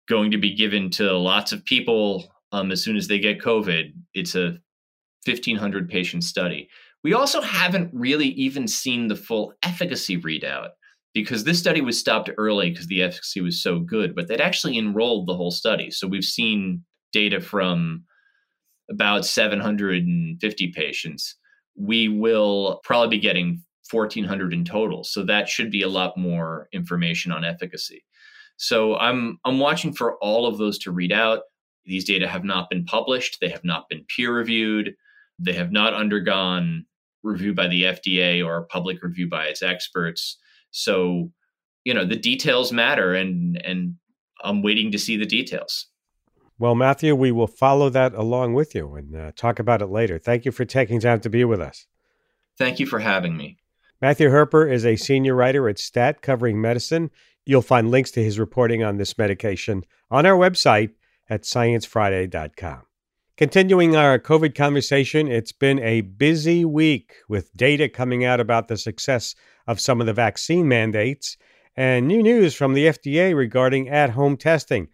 going 0.08 0.30
to 0.30 0.38
be 0.38 0.54
given 0.54 0.90
to 0.90 1.16
lots 1.16 1.52
of 1.52 1.64
people 1.64 2.32
um, 2.52 2.72
as 2.72 2.82
soon 2.82 2.96
as 2.96 3.06
they 3.06 3.18
get 3.18 3.40
COVID, 3.40 3.92
it's 4.14 4.34
a 4.34 4.58
1,500 5.26 5.88
patient 5.88 6.24
study. 6.24 6.68
We 7.04 7.14
also 7.14 7.40
haven't 7.40 7.90
really 7.92 8.28
even 8.28 8.66
seen 8.66 9.08
the 9.08 9.16
full 9.16 9.52
efficacy 9.62 10.20
readout 10.20 10.70
because 11.14 11.44
this 11.44 11.58
study 11.58 11.80
was 11.80 11.98
stopped 11.98 12.30
early 12.38 12.70
because 12.70 12.86
the 12.86 13.02
efficacy 13.02 13.40
was 13.40 13.62
so 13.62 13.80
good, 13.80 14.14
but 14.14 14.28
they'd 14.28 14.40
actually 14.40 14.78
enrolled 14.78 15.26
the 15.26 15.36
whole 15.36 15.50
study. 15.50 15.90
So 15.90 16.06
we've 16.06 16.24
seen 16.24 16.84
data 17.12 17.40
from 17.40 18.04
about 18.90 19.24
750 19.24 20.72
patients. 20.72 21.36
We 21.76 22.08
will 22.08 22.80
probably 22.84 23.16
be 23.16 23.22
getting 23.22 23.62
1400 23.90 24.52
in 24.52 24.64
total. 24.64 25.04
So 25.04 25.24
that 25.24 25.48
should 25.48 25.70
be 25.70 25.82
a 25.82 25.88
lot 25.88 26.16
more 26.16 26.68
information 26.72 27.32
on 27.32 27.44
efficacy. 27.44 28.04
So 28.56 28.96
I'm 28.96 29.38
I'm 29.44 29.58
watching 29.58 29.92
for 29.92 30.16
all 30.18 30.46
of 30.46 30.58
those 30.58 30.78
to 30.80 30.92
read 30.92 31.12
out. 31.12 31.40
These 31.86 32.04
data 32.04 32.28
have 32.28 32.44
not 32.44 32.68
been 32.68 32.84
published, 32.84 33.38
they 33.40 33.48
have 33.48 33.64
not 33.64 33.88
been 33.88 34.04
peer 34.14 34.34
reviewed, 34.34 34.94
they 35.38 35.54
have 35.54 35.72
not 35.72 35.94
undergone 35.94 36.84
review 37.22 37.54
by 37.54 37.68
the 37.68 37.84
FDA 37.84 38.44
or 38.44 38.66
public 38.66 39.02
review 39.02 39.28
by 39.28 39.46
its 39.46 39.62
experts. 39.62 40.38
So, 40.70 41.32
you 41.84 41.94
know, 41.94 42.04
the 42.04 42.16
details 42.16 42.70
matter 42.70 43.14
and 43.14 43.60
and 43.64 43.94
I'm 44.44 44.62
waiting 44.62 44.92
to 44.92 44.98
see 44.98 45.16
the 45.16 45.26
details. 45.26 45.86
Well, 46.60 46.74
Matthew, 46.74 47.14
we 47.14 47.32
will 47.32 47.46
follow 47.46 47.88
that 47.88 48.12
along 48.12 48.52
with 48.52 48.74
you 48.74 48.94
and 48.94 49.16
uh, 49.16 49.32
talk 49.34 49.58
about 49.58 49.80
it 49.80 49.86
later. 49.86 50.18
Thank 50.18 50.44
you 50.44 50.52
for 50.52 50.66
taking 50.66 51.00
time 51.00 51.20
to 51.20 51.30
be 51.30 51.42
with 51.42 51.58
us. 51.58 51.86
Thank 52.58 52.78
you 52.78 52.84
for 52.84 52.98
having 52.98 53.34
me. 53.34 53.56
Matthew 54.02 54.28
Herper 54.28 54.70
is 54.70 54.84
a 54.84 54.96
senior 54.96 55.34
writer 55.34 55.70
at 55.70 55.78
STAT 55.78 56.20
covering 56.20 56.60
medicine. 56.60 57.10
You'll 57.46 57.62
find 57.62 57.90
links 57.90 58.10
to 58.10 58.22
his 58.22 58.38
reporting 58.38 58.84
on 58.84 58.98
this 58.98 59.16
medication 59.16 59.86
on 60.10 60.26
our 60.26 60.36
website 60.36 60.90
at 61.30 61.44
sciencefriday.com. 61.44 62.82
Continuing 63.38 63.96
our 63.96 64.18
COVID 64.18 64.54
conversation, 64.54 65.28
it's 65.28 65.52
been 65.52 65.78
a 65.78 66.02
busy 66.02 66.66
week 66.66 67.14
with 67.26 67.56
data 67.56 67.88
coming 67.88 68.22
out 68.22 68.38
about 68.38 68.68
the 68.68 68.76
success 68.76 69.34
of 69.66 69.80
some 69.80 69.98
of 69.98 70.06
the 70.06 70.12
vaccine 70.12 70.68
mandates 70.68 71.38
and 71.74 72.06
new 72.06 72.22
news 72.22 72.54
from 72.54 72.74
the 72.74 72.84
FDA 72.84 73.34
regarding 73.34 73.88
at 73.88 74.10
home 74.10 74.36
testing. 74.36 74.88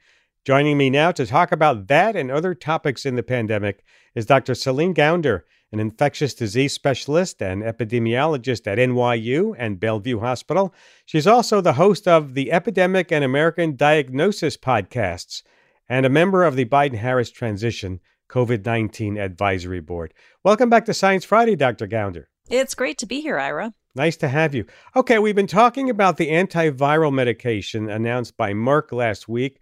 Joining 0.47 0.79
me 0.79 0.91
now 0.91 1.11
to 1.11 1.27
talk 1.27 1.51
about 1.51 1.89
that 1.89 2.15
and 2.15 2.31
other 2.31 2.55
topics 2.55 3.05
in 3.05 3.17
the 3.17 3.25
pandemic 3.25 3.83
is 4.15 4.27
Dr. 4.27 4.55
Celine 4.55 4.95
Gounder, 4.95 5.41
an 5.73 5.81
infectious 5.81 6.35
disease 6.35 6.73
specialist 6.73 7.43
and 7.43 7.65
epidemiologist 7.65 8.69
at 8.69 8.79
NYU 8.79 9.57
and 9.59 9.81
Bellevue 9.81 10.21
Hospital. 10.21 10.73
She's 11.05 11.27
also 11.27 11.61
the 11.61 11.73
host 11.73 12.07
of 12.07 12.35
the 12.35 12.53
Epidemic 12.53 13.11
and 13.11 13.25
American 13.25 13.75
Diagnosis 13.75 14.57
podcasts 14.57 15.43
and 15.89 16.07
a 16.07 16.09
member 16.09 16.45
of 16.45 16.55
the 16.55 16.65
Biden 16.65 16.99
Harris 16.99 17.33
Transition 17.33 17.99
COVID 18.29 18.65
19 18.65 19.19
Advisory 19.19 19.81
Board. 19.81 20.15
Welcome 20.45 20.71
back 20.71 20.85
to 20.85 20.95
Science 20.95 21.25
Friday, 21.25 21.57
Dr. 21.57 21.89
Gounder. 21.89 22.27
It's 22.49 22.77
great 22.77 22.99
to 22.99 23.07
be 23.07 23.21
here, 23.21 23.41
Ira. 23.41 23.75
Nice 23.97 24.17
to 24.19 24.29
have 24.29 24.55
you. 24.55 24.65
Okay, 24.95 25.19
we've 25.19 25.35
been 25.35 25.49
talking 25.49 25.91
about 25.91 26.19
the 26.19 26.31
antiviral 26.31 27.13
medication 27.13 27.91
announced 27.91 28.37
by 28.37 28.53
Merck 28.53 28.93
last 28.93 29.27
week. 29.27 29.59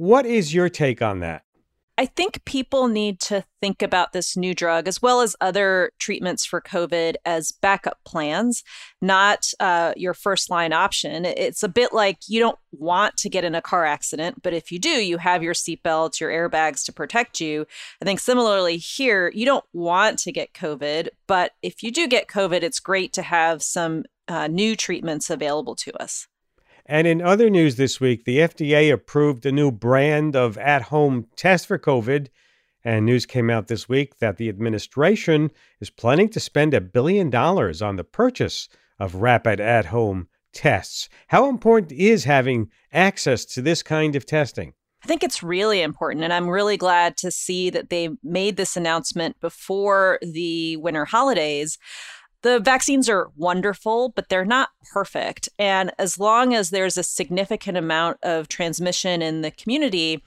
What 0.00 0.24
is 0.24 0.54
your 0.54 0.70
take 0.70 1.02
on 1.02 1.20
that? 1.20 1.42
I 1.98 2.06
think 2.06 2.42
people 2.46 2.88
need 2.88 3.20
to 3.20 3.44
think 3.60 3.82
about 3.82 4.14
this 4.14 4.34
new 4.34 4.54
drug 4.54 4.88
as 4.88 5.02
well 5.02 5.20
as 5.20 5.36
other 5.42 5.92
treatments 5.98 6.46
for 6.46 6.62
COVID 6.62 7.16
as 7.26 7.52
backup 7.52 7.98
plans, 8.06 8.64
not 9.02 9.52
uh, 9.60 9.92
your 9.98 10.14
first 10.14 10.48
line 10.48 10.72
option. 10.72 11.26
It's 11.26 11.62
a 11.62 11.68
bit 11.68 11.92
like 11.92 12.16
you 12.28 12.40
don't 12.40 12.58
want 12.72 13.18
to 13.18 13.28
get 13.28 13.44
in 13.44 13.54
a 13.54 13.60
car 13.60 13.84
accident, 13.84 14.40
but 14.42 14.54
if 14.54 14.72
you 14.72 14.78
do, 14.78 14.88
you 14.88 15.18
have 15.18 15.42
your 15.42 15.52
seatbelts, 15.52 16.18
your 16.18 16.30
airbags 16.30 16.82
to 16.86 16.94
protect 16.94 17.38
you. 17.38 17.66
I 18.00 18.06
think 18.06 18.20
similarly 18.20 18.78
here, 18.78 19.30
you 19.34 19.44
don't 19.44 19.66
want 19.74 20.18
to 20.20 20.32
get 20.32 20.54
COVID, 20.54 21.08
but 21.26 21.52
if 21.60 21.82
you 21.82 21.92
do 21.92 22.08
get 22.08 22.26
COVID, 22.26 22.62
it's 22.62 22.80
great 22.80 23.12
to 23.12 23.22
have 23.22 23.62
some 23.62 24.04
uh, 24.28 24.46
new 24.46 24.76
treatments 24.76 25.28
available 25.28 25.74
to 25.74 25.92
us. 26.02 26.26
And 26.90 27.06
in 27.06 27.22
other 27.22 27.48
news 27.48 27.76
this 27.76 28.00
week, 28.00 28.24
the 28.24 28.38
FDA 28.38 28.92
approved 28.92 29.46
a 29.46 29.52
new 29.52 29.70
brand 29.70 30.34
of 30.34 30.58
at 30.58 30.82
home 30.82 31.28
test 31.36 31.68
for 31.68 31.78
COVID. 31.78 32.26
And 32.82 33.06
news 33.06 33.26
came 33.26 33.48
out 33.48 33.68
this 33.68 33.88
week 33.88 34.18
that 34.18 34.38
the 34.38 34.48
administration 34.48 35.52
is 35.78 35.88
planning 35.88 36.28
to 36.30 36.40
spend 36.40 36.74
a 36.74 36.80
billion 36.80 37.30
dollars 37.30 37.80
on 37.80 37.94
the 37.94 38.02
purchase 38.02 38.68
of 38.98 39.14
rapid 39.14 39.60
at 39.60 39.86
home 39.86 40.26
tests. 40.52 41.08
How 41.28 41.48
important 41.48 41.92
is 41.92 42.24
having 42.24 42.72
access 42.92 43.44
to 43.44 43.62
this 43.62 43.84
kind 43.84 44.16
of 44.16 44.26
testing? 44.26 44.72
I 45.04 45.06
think 45.06 45.22
it's 45.22 45.44
really 45.44 45.82
important. 45.82 46.24
And 46.24 46.32
I'm 46.32 46.50
really 46.50 46.76
glad 46.76 47.16
to 47.18 47.30
see 47.30 47.70
that 47.70 47.90
they 47.90 48.08
made 48.24 48.56
this 48.56 48.76
announcement 48.76 49.40
before 49.40 50.18
the 50.22 50.76
winter 50.78 51.04
holidays. 51.04 51.78
The 52.42 52.58
vaccines 52.58 53.08
are 53.08 53.30
wonderful, 53.36 54.10
but 54.10 54.30
they're 54.30 54.46
not 54.46 54.70
perfect. 54.92 55.48
And 55.58 55.92
as 55.98 56.18
long 56.18 56.54
as 56.54 56.70
there's 56.70 56.96
a 56.96 57.02
significant 57.02 57.76
amount 57.76 58.18
of 58.22 58.48
transmission 58.48 59.20
in 59.20 59.42
the 59.42 59.50
community, 59.50 60.22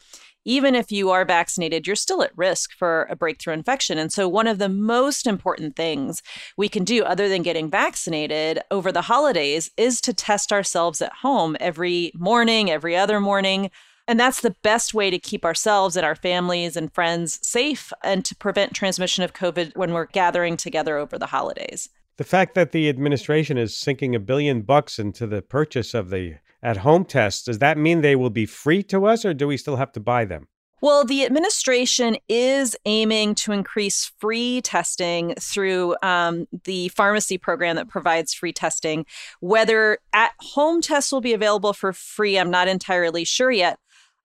even 0.45 0.75
if 0.75 0.91
you 0.91 1.09
are 1.09 1.25
vaccinated, 1.25 1.87
you're 1.87 1.95
still 1.95 2.21
at 2.21 2.37
risk 2.37 2.71
for 2.77 3.07
a 3.09 3.15
breakthrough 3.15 3.53
infection. 3.53 3.97
And 3.97 4.11
so, 4.11 4.27
one 4.27 4.47
of 4.47 4.59
the 4.59 4.69
most 4.69 5.25
important 5.25 5.75
things 5.75 6.21
we 6.57 6.69
can 6.69 6.83
do, 6.83 7.03
other 7.03 7.29
than 7.29 7.43
getting 7.43 7.69
vaccinated 7.69 8.59
over 8.69 8.91
the 8.91 9.03
holidays, 9.03 9.71
is 9.77 10.01
to 10.01 10.13
test 10.13 10.51
ourselves 10.51 11.01
at 11.01 11.13
home 11.21 11.55
every 11.59 12.11
morning, 12.13 12.69
every 12.69 12.95
other 12.95 13.19
morning. 13.19 13.71
And 14.05 14.19
that's 14.19 14.41
the 14.41 14.55
best 14.63 14.93
way 14.93 15.09
to 15.09 15.17
keep 15.17 15.45
ourselves 15.45 15.95
and 15.95 16.05
our 16.05 16.15
families 16.15 16.75
and 16.75 16.93
friends 16.93 17.39
safe 17.41 17.93
and 18.03 18.25
to 18.25 18.35
prevent 18.35 18.73
transmission 18.73 19.23
of 19.23 19.33
COVID 19.33 19.77
when 19.77 19.93
we're 19.93 20.07
gathering 20.07 20.57
together 20.57 20.97
over 20.97 21.17
the 21.17 21.27
holidays. 21.27 21.89
The 22.17 22.23
fact 22.23 22.53
that 22.53 22.71
the 22.71 22.89
administration 22.89 23.57
is 23.57 23.75
sinking 23.75 24.13
a 24.13 24.19
billion 24.19 24.61
bucks 24.61 24.99
into 24.99 25.25
the 25.25 25.41
purchase 25.41 25.95
of 25.95 26.11
the 26.11 26.35
at 26.61 26.77
home 26.77 27.05
tests, 27.05 27.43
does 27.43 27.59
that 27.59 27.77
mean 27.77 28.01
they 28.01 28.15
will 28.15 28.29
be 28.29 28.45
free 28.45 28.83
to 28.83 29.05
us 29.05 29.25
or 29.25 29.33
do 29.33 29.47
we 29.47 29.57
still 29.57 29.77
have 29.77 29.91
to 29.93 29.99
buy 29.99 30.23
them? 30.23 30.47
Well, 30.83 31.05
the 31.05 31.25
administration 31.25 32.17
is 32.27 32.75
aiming 32.85 33.35
to 33.35 33.53
increase 33.53 34.11
free 34.19 34.61
testing 34.61 35.33
through 35.39 35.95
um, 36.03 36.45
the 36.65 36.89
pharmacy 36.89 37.37
program 37.37 37.77
that 37.77 37.87
provides 37.87 38.33
free 38.33 38.51
testing. 38.51 39.05
Whether 39.39 39.99
at 40.11 40.33
home 40.39 40.81
tests 40.81 41.11
will 41.11 41.21
be 41.21 41.33
available 41.33 41.71
for 41.71 41.93
free, 41.93 42.37
I'm 42.37 42.51
not 42.51 42.67
entirely 42.67 43.23
sure 43.23 43.49
yet. 43.49 43.79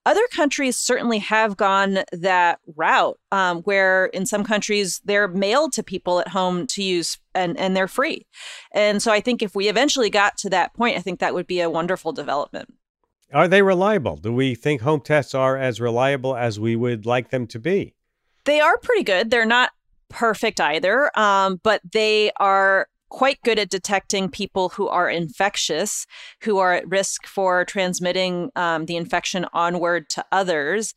Other 0.07 0.27
countries 0.33 0.77
certainly 0.77 1.19
have 1.19 1.57
gone 1.57 1.99
that 2.13 2.61
route, 2.77 3.19
um, 3.31 3.59
where 3.63 4.07
in 4.07 4.25
some 4.25 4.43
countries 4.43 5.01
they're 5.05 5.29
mailed 5.29 5.73
to 5.75 5.83
people 5.83 6.21
at 6.21 6.29
home 6.29 6.67
to 6.69 6.83
use 6.83 7.19
and, 7.35 7.59
and 7.59 7.77
they're 7.77 7.89
free. 7.89 8.27
And 8.73 9.03
so 9.03 9.13
I 9.13 9.21
think 9.21 9.43
if 9.43 9.55
we 9.55 9.69
eventually 9.69 10.09
got 10.09 10.39
to 10.39 10.51
that 10.51 10.73
point, 10.73 10.97
I 10.97 11.01
think 11.01 11.21
that 11.21 11.35
would 11.35 11.47
be 11.47 11.61
a 11.61 11.69
wonderful 11.69 12.13
development. 12.13 12.73
Are 13.35 13.49
they 13.49 13.61
reliable? 13.61 14.17
Do 14.17 14.33
we 14.33 14.55
think 14.55 14.81
home 14.81 15.01
tests 15.01 15.35
are 15.35 15.59
as 15.59 15.81
reliable 15.81 16.35
as 16.35 16.59
we 16.59 16.75
would 16.75 17.05
like 17.05 17.29
them 17.29 17.47
to 17.49 17.59
be? 17.59 17.95
They 18.47 18.61
are 18.61 18.79
pretty 18.79 19.03
good. 19.03 19.31
They're 19.31 19.45
not 19.45 19.73
perfect 20.09 20.59
either, 20.59 21.11
um, 21.19 21.61
but 21.63 21.83
they 21.93 22.31
are 22.39 22.89
quite 23.09 23.43
good 23.43 23.59
at 23.59 23.71
detecting 23.71 24.29
people 24.29 24.71
who 24.71 24.89
are 24.89 25.09
infectious, 25.09 26.07
who 26.43 26.59
are 26.59 26.75
at 26.75 26.89
risk 26.89 27.27
for 27.27 27.65
transmitting 27.65 28.51
um, 28.57 28.87
the 28.87 28.97
infection 28.97 29.47
onward 29.53 30.09
to 30.11 30.25
others. 30.33 30.95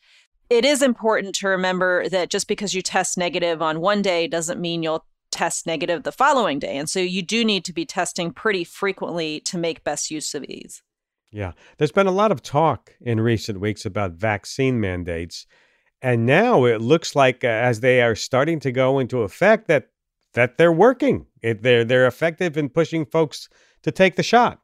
It 0.50 0.66
is 0.66 0.82
important 0.82 1.36
to 1.36 1.48
remember 1.48 2.10
that 2.10 2.30
just 2.30 2.48
because 2.48 2.74
you 2.74 2.82
test 2.82 3.18
negative 3.18 3.62
on 3.62 3.80
one 3.80 4.02
day 4.02 4.28
doesn't 4.28 4.60
mean 4.60 4.84
you'll 4.84 5.06
test 5.32 5.66
negative 5.66 6.04
the 6.04 6.12
following 6.12 6.60
day. 6.60 6.78
And 6.78 6.90
so 6.90 7.00
you 7.00 7.22
do 7.22 7.46
need 7.46 7.64
to 7.66 7.74
be 7.74 7.86
testing 7.86 8.32
pretty 8.32 8.66
frequently 8.66 9.40
to 9.42 9.58
make 9.58 9.84
best 9.84 10.12
use 10.12 10.36
of 10.36 10.44
these. 10.44 10.84
Yeah. 11.32 11.54
There's 11.78 11.94
been 11.94 12.08
a 12.08 12.12
lot 12.12 12.32
of 12.32 12.44
talk 12.44 12.94
in 13.00 13.22
recent 13.22 13.62
weeks 13.62 13.86
about 13.86 14.12
vaccine 14.12 14.82
mandates. 14.82 15.48
And 16.02 16.26
now 16.26 16.66
it 16.66 16.82
looks 16.82 17.16
like 17.16 17.44
uh, 17.44 17.48
as 17.48 17.80
they 17.80 18.02
are 18.02 18.16
starting 18.16 18.60
to 18.62 18.72
go 18.72 19.00
into 19.00 19.22
effect 19.22 19.68
that 19.68 19.88
that 20.34 20.58
they're 20.58 20.72
working. 20.72 21.26
It, 21.42 21.62
they're 21.64 21.84
they're 21.84 22.08
effective 22.08 22.58
in 22.58 22.70
pushing 22.70 23.06
folks 23.06 23.50
to 23.84 23.92
take 23.92 24.16
the 24.16 24.24
shot. 24.24 24.60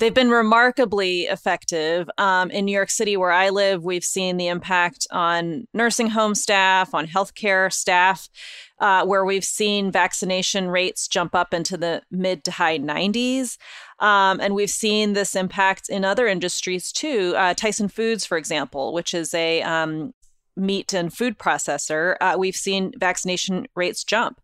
They've 0.00 0.14
been 0.14 0.30
remarkably 0.30 1.24
effective. 1.24 2.08
Um, 2.16 2.50
in 2.50 2.64
New 2.64 2.72
York 2.72 2.88
City, 2.88 3.18
where 3.18 3.32
I 3.32 3.50
live, 3.50 3.84
we've 3.84 4.02
seen 4.02 4.38
the 4.38 4.48
impact 4.48 5.06
on 5.10 5.66
nursing 5.74 6.08
home 6.08 6.34
staff, 6.34 6.94
on 6.94 7.06
healthcare 7.06 7.70
staff, 7.70 8.30
uh, 8.78 9.04
where 9.04 9.26
we've 9.26 9.44
seen 9.44 9.92
vaccination 9.92 10.68
rates 10.68 11.06
jump 11.06 11.34
up 11.34 11.52
into 11.52 11.76
the 11.76 12.00
mid 12.10 12.44
to 12.44 12.50
high 12.52 12.78
90s. 12.78 13.58
Um, 13.98 14.40
and 14.40 14.54
we've 14.54 14.70
seen 14.70 15.12
this 15.12 15.36
impact 15.36 15.90
in 15.90 16.02
other 16.02 16.26
industries 16.26 16.92
too. 16.92 17.34
Uh, 17.36 17.52
Tyson 17.52 17.88
Foods, 17.88 18.24
for 18.24 18.38
example, 18.38 18.94
which 18.94 19.12
is 19.12 19.34
a 19.34 19.60
um, 19.60 20.14
meat 20.60 20.92
and 20.92 21.12
food 21.12 21.38
processor, 21.38 22.16
uh, 22.20 22.36
we've 22.38 22.56
seen 22.56 22.92
vaccination 22.98 23.66
rates 23.74 24.04
jump. 24.04 24.40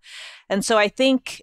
And 0.48 0.64
so 0.64 0.78
I 0.78 0.88
think 0.88 1.42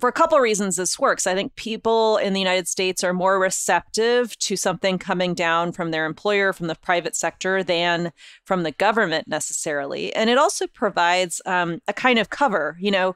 for 0.00 0.08
a 0.08 0.12
couple 0.12 0.36
of 0.36 0.42
reasons 0.42 0.76
this 0.76 0.98
works. 0.98 1.26
I 1.26 1.34
think 1.34 1.54
people 1.54 2.16
in 2.16 2.32
the 2.32 2.40
United 2.40 2.66
States 2.66 3.04
are 3.04 3.12
more 3.12 3.38
receptive 3.38 4.36
to 4.38 4.56
something 4.56 4.98
coming 4.98 5.34
down 5.34 5.70
from 5.72 5.90
their 5.90 6.06
employer, 6.06 6.52
from 6.52 6.66
the 6.66 6.74
private 6.74 7.14
sector, 7.14 7.62
than 7.62 8.12
from 8.44 8.62
the 8.62 8.72
government 8.72 9.28
necessarily. 9.28 10.12
And 10.14 10.30
it 10.30 10.38
also 10.38 10.66
provides 10.66 11.40
um, 11.46 11.80
a 11.86 11.92
kind 11.92 12.18
of 12.18 12.30
cover. 12.30 12.76
You 12.80 12.90
know, 12.90 13.08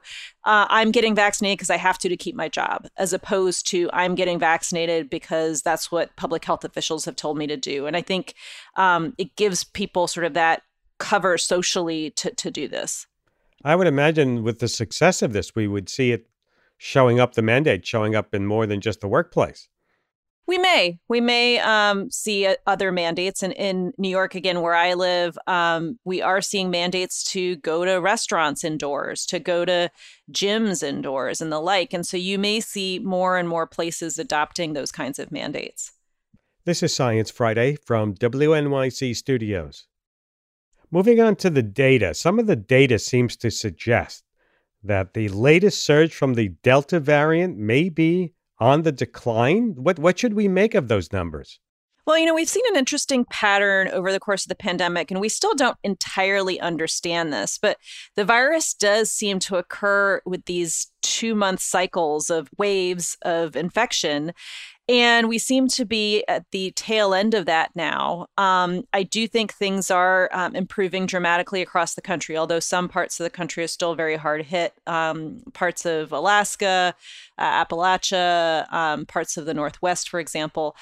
uh, 0.45 0.67
I'm 0.69 0.91
getting 0.91 1.15
vaccinated 1.15 1.57
because 1.57 1.71
I 1.71 1.77
have 1.77 1.97
to 1.99 2.09
to 2.09 2.15
keep 2.15 2.35
my 2.35 2.47
job, 2.47 2.87
as 2.95 3.11
opposed 3.11 3.67
to 3.71 3.89
I'm 3.91 4.15
getting 4.15 4.39
vaccinated 4.39 5.09
because 5.09 5.63
that's 5.63 5.91
what 5.91 6.15
public 6.15 6.45
health 6.45 6.63
officials 6.63 7.05
have 7.05 7.15
told 7.15 7.37
me 7.37 7.47
to 7.47 7.57
do. 7.57 7.87
And 7.87 7.97
I 7.97 8.01
think 8.01 8.33
um, 8.77 9.13
it 9.17 9.35
gives 9.35 9.63
people 9.63 10.07
sort 10.07 10.25
of 10.25 10.35
that 10.35 10.61
cover 10.97 11.37
socially 11.37 12.11
to, 12.11 12.33
to 12.35 12.51
do 12.51 12.67
this. 12.67 13.07
I 13.63 13.75
would 13.75 13.87
imagine 13.87 14.43
with 14.43 14.59
the 14.59 14.67
success 14.67 15.21
of 15.21 15.33
this, 15.33 15.55
we 15.55 15.67
would 15.67 15.89
see 15.89 16.11
it 16.11 16.27
showing 16.77 17.19
up, 17.19 17.33
the 17.33 17.41
mandate 17.41 17.85
showing 17.85 18.15
up 18.15 18.33
in 18.33 18.45
more 18.45 18.65
than 18.65 18.81
just 18.81 19.01
the 19.01 19.07
workplace. 19.07 19.67
We 20.47 20.57
may. 20.57 20.97
We 21.09 21.19
may 21.19 21.59
um, 21.59 22.09
see 22.09 22.47
uh, 22.47 22.55
other 22.65 22.89
mandates. 22.89 23.43
And 23.43 23.51
in 23.53 23.91
New 23.97 24.07
York, 24.07 24.33
again, 24.33 24.61
where 24.61 24.75
I 24.75 24.93
live, 24.93 25.37
um, 25.45 25.99
we 26.05 26.21
are 26.21 26.39
seeing 26.39 26.69
mandates 26.69 27.21
to 27.31 27.57
go 27.57 27.83
to 27.83 27.97
restaurants 27.97 28.63
indoors, 28.63 29.25
to 29.25 29.39
go 29.39 29.65
to 29.65 29.91
gyms 30.31 30.83
indoors, 30.83 31.41
and 31.41 31.51
the 31.51 31.59
like. 31.59 31.93
And 31.93 32.07
so 32.07 32.15
you 32.15 32.39
may 32.39 32.61
see 32.61 32.99
more 32.99 33.37
and 33.37 33.49
more 33.49 33.67
places 33.67 34.17
adopting 34.17 34.71
those 34.71 34.91
kinds 34.91 35.19
of 35.19 35.33
mandates. 35.33 35.91
This 36.63 36.81
is 36.81 36.95
Science 36.95 37.29
Friday 37.29 37.75
from 37.75 38.13
WNYC 38.15 39.17
Studios. 39.17 39.87
Moving 40.89 41.19
on 41.19 41.35
to 41.37 41.49
the 41.49 41.63
data, 41.63 42.13
some 42.13 42.39
of 42.39 42.47
the 42.47 42.55
data 42.55 42.97
seems 42.97 43.35
to 43.37 43.51
suggest 43.51 44.23
that 44.83 45.13
the 45.13 45.27
latest 45.27 45.85
surge 45.85 46.13
from 46.13 46.35
the 46.35 46.49
Delta 46.63 46.99
variant 46.99 47.57
may 47.57 47.89
be 47.89 48.33
on 48.59 48.83
the 48.83 48.91
decline. 48.93 49.75
What, 49.75 49.99
what 49.99 50.17
should 50.17 50.33
we 50.33 50.47
make 50.47 50.75
of 50.75 50.87
those 50.87 51.11
numbers? 51.11 51.59
Well, 52.07 52.17
you 52.17 52.25
know, 52.25 52.33
we've 52.33 52.47
seen 52.47 52.63
an 52.69 52.77
interesting 52.77 53.25
pattern 53.25 53.89
over 53.89 54.13
the 54.13 54.19
course 54.19 54.45
of 54.45 54.47
the 54.47 54.55
pandemic, 54.55 55.11
and 55.11 55.19
we 55.19 55.27
still 55.27 55.53
don't 55.53 55.75
entirely 55.83 56.57
understand 56.57 57.33
this, 57.33 57.59
but 57.61 57.77
the 58.15 58.23
virus 58.23 58.73
does 58.73 59.11
seem 59.11 59.39
to 59.39 59.57
occur 59.57 60.21
with 60.25 60.45
these 60.45 60.89
two 61.01 61.35
month 61.35 61.59
cycles 61.59 62.29
of 62.29 62.49
waves 62.57 63.17
of 63.23 63.57
infection. 63.57 64.31
And 64.89 65.27
we 65.27 65.37
seem 65.37 65.67
to 65.69 65.83
be 65.83 66.23
at 66.29 66.45
the 66.51 66.71
tail 66.77 67.13
end 67.13 67.33
of 67.33 67.45
that 67.45 67.71
now. 67.75 68.27
Um, 68.37 68.83
I 68.93 69.03
do 69.03 69.27
think 69.27 69.53
things 69.53 69.91
are 69.91 70.29
um, 70.31 70.55
improving 70.55 71.07
dramatically 71.07 71.61
across 71.61 71.95
the 71.95 72.01
country, 72.01 72.37
although 72.37 72.61
some 72.61 72.87
parts 72.87 73.19
of 73.19 73.25
the 73.25 73.29
country 73.29 73.65
are 73.65 73.67
still 73.67 73.95
very 73.95 74.15
hard 74.15 74.45
hit. 74.45 74.73
Um, 74.87 75.41
parts 75.53 75.85
of 75.85 76.13
Alaska, 76.13 76.95
uh, 77.37 77.65
Appalachia, 77.65 78.71
um, 78.71 79.05
parts 79.05 79.35
of 79.35 79.45
the 79.45 79.53
Northwest, 79.53 80.07
for 80.07 80.21
example. 80.21 80.73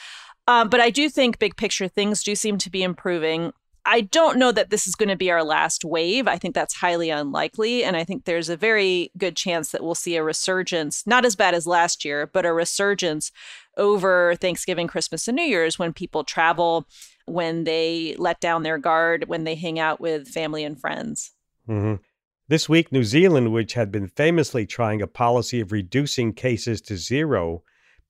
Um, 0.48 0.70
but 0.70 0.80
I 0.80 0.90
do 0.90 1.10
think, 1.10 1.40
big 1.40 1.56
picture, 1.56 1.88
things 1.88 2.24
do 2.24 2.36
seem 2.36 2.58
to 2.60 2.70
be 2.70 2.84
improving. 2.84 3.52
I 3.88 4.02
don't 4.02 4.38
know 4.38 4.52
that 4.52 4.72
this 4.72 4.88
is 4.88 4.96
going 4.96 5.10
to 5.10 5.16
be 5.16 5.30
our 5.30 5.44
last 5.44 5.86
wave. 5.86 6.28
I 6.28 6.38
think 6.38 6.56
that's 6.56 6.74
highly 6.74 7.12
unlikely. 7.12 7.84
And 7.84 7.96
I 7.96 8.04
think 8.04 8.26
there's 8.26 8.50
a 8.50 8.58
very 8.58 9.12
good 9.18 9.36
chance 9.36 9.70
that 9.72 9.84
we'll 9.84 9.94
see 9.94 10.16
a 10.16 10.24
resurgence, 10.24 11.06
not 11.06 11.24
as 11.24 11.36
bad 11.36 11.54
as 11.54 11.68
last 11.68 12.04
year, 12.04 12.26
but 12.26 12.46
a 12.46 12.54
resurgence 12.54 13.32
over 13.78 14.36
Thanksgiving, 14.42 14.88
Christmas, 14.88 15.28
and 15.28 15.36
New 15.36 15.44
Year's 15.44 15.78
when 15.78 15.94
people 15.94 16.24
travel, 16.24 16.88
when 17.26 17.64
they 17.64 18.16
let 18.18 18.40
down 18.40 18.64
their 18.64 18.80
guard, 18.80 19.26
when 19.28 19.44
they 19.44 19.56
hang 19.56 19.78
out 19.78 20.00
with 20.00 20.28
family 20.28 20.64
and 20.64 20.80
friends. 20.80 21.32
Mm-hmm. 21.70 22.02
This 22.48 22.70
week, 22.70 22.92
New 22.92 23.04
Zealand, 23.04 23.52
which 23.52 23.74
had 23.74 23.92
been 23.92 24.08
famously 24.08 24.66
trying 24.66 25.02
a 25.02 25.08
policy 25.08 25.60
of 25.60 25.72
reducing 25.72 26.34
cases 26.34 26.82
to 26.82 26.98
zero, 26.98 27.62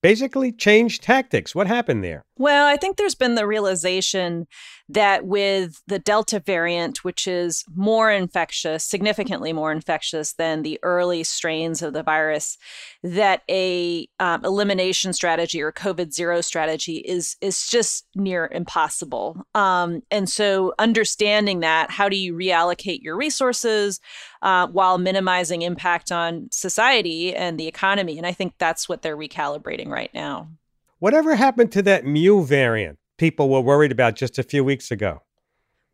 basically 0.06 0.52
changed 0.52 1.02
tactics. 1.02 1.52
What 1.52 1.66
happened 1.66 2.04
there? 2.04 2.24
Well, 2.38 2.68
I 2.68 2.76
think 2.76 2.96
there's 2.96 3.16
been 3.16 3.34
the 3.34 3.44
realization 3.44 4.46
that 4.88 5.26
with 5.26 5.82
the 5.86 5.98
Delta 5.98 6.38
variant, 6.38 7.02
which 7.02 7.26
is 7.26 7.64
more 7.74 8.10
infectious, 8.10 8.84
significantly 8.84 9.52
more 9.52 9.72
infectious 9.72 10.34
than 10.34 10.62
the 10.62 10.78
early 10.82 11.24
strains 11.24 11.82
of 11.82 11.92
the 11.92 12.02
virus, 12.02 12.56
that 13.02 13.42
a 13.50 14.08
um, 14.20 14.44
elimination 14.44 15.12
strategy 15.12 15.60
or 15.60 15.72
COVID 15.72 16.12
zero 16.12 16.40
strategy 16.40 16.98
is 16.98 17.36
is 17.40 17.66
just 17.68 18.06
near 18.14 18.48
impossible. 18.52 19.44
Um, 19.54 20.02
and 20.10 20.28
so, 20.28 20.72
understanding 20.78 21.60
that, 21.60 21.90
how 21.90 22.08
do 22.08 22.16
you 22.16 22.34
reallocate 22.34 23.02
your 23.02 23.16
resources 23.16 24.00
uh, 24.42 24.68
while 24.68 24.98
minimizing 24.98 25.62
impact 25.62 26.12
on 26.12 26.48
society 26.52 27.34
and 27.34 27.58
the 27.58 27.66
economy? 27.66 28.18
And 28.18 28.26
I 28.26 28.32
think 28.32 28.54
that's 28.58 28.88
what 28.88 29.02
they're 29.02 29.16
recalibrating 29.16 29.88
right 29.88 30.10
now. 30.14 30.48
Whatever 30.98 31.34
happened 31.34 31.72
to 31.72 31.82
that 31.82 32.06
Mu 32.06 32.44
variant 32.44 32.98
people 33.18 33.48
were 33.48 33.60
worried 33.60 33.92
about 33.92 34.16
just 34.16 34.38
a 34.38 34.42
few 34.42 34.64
weeks 34.64 34.90
ago? 34.90 35.22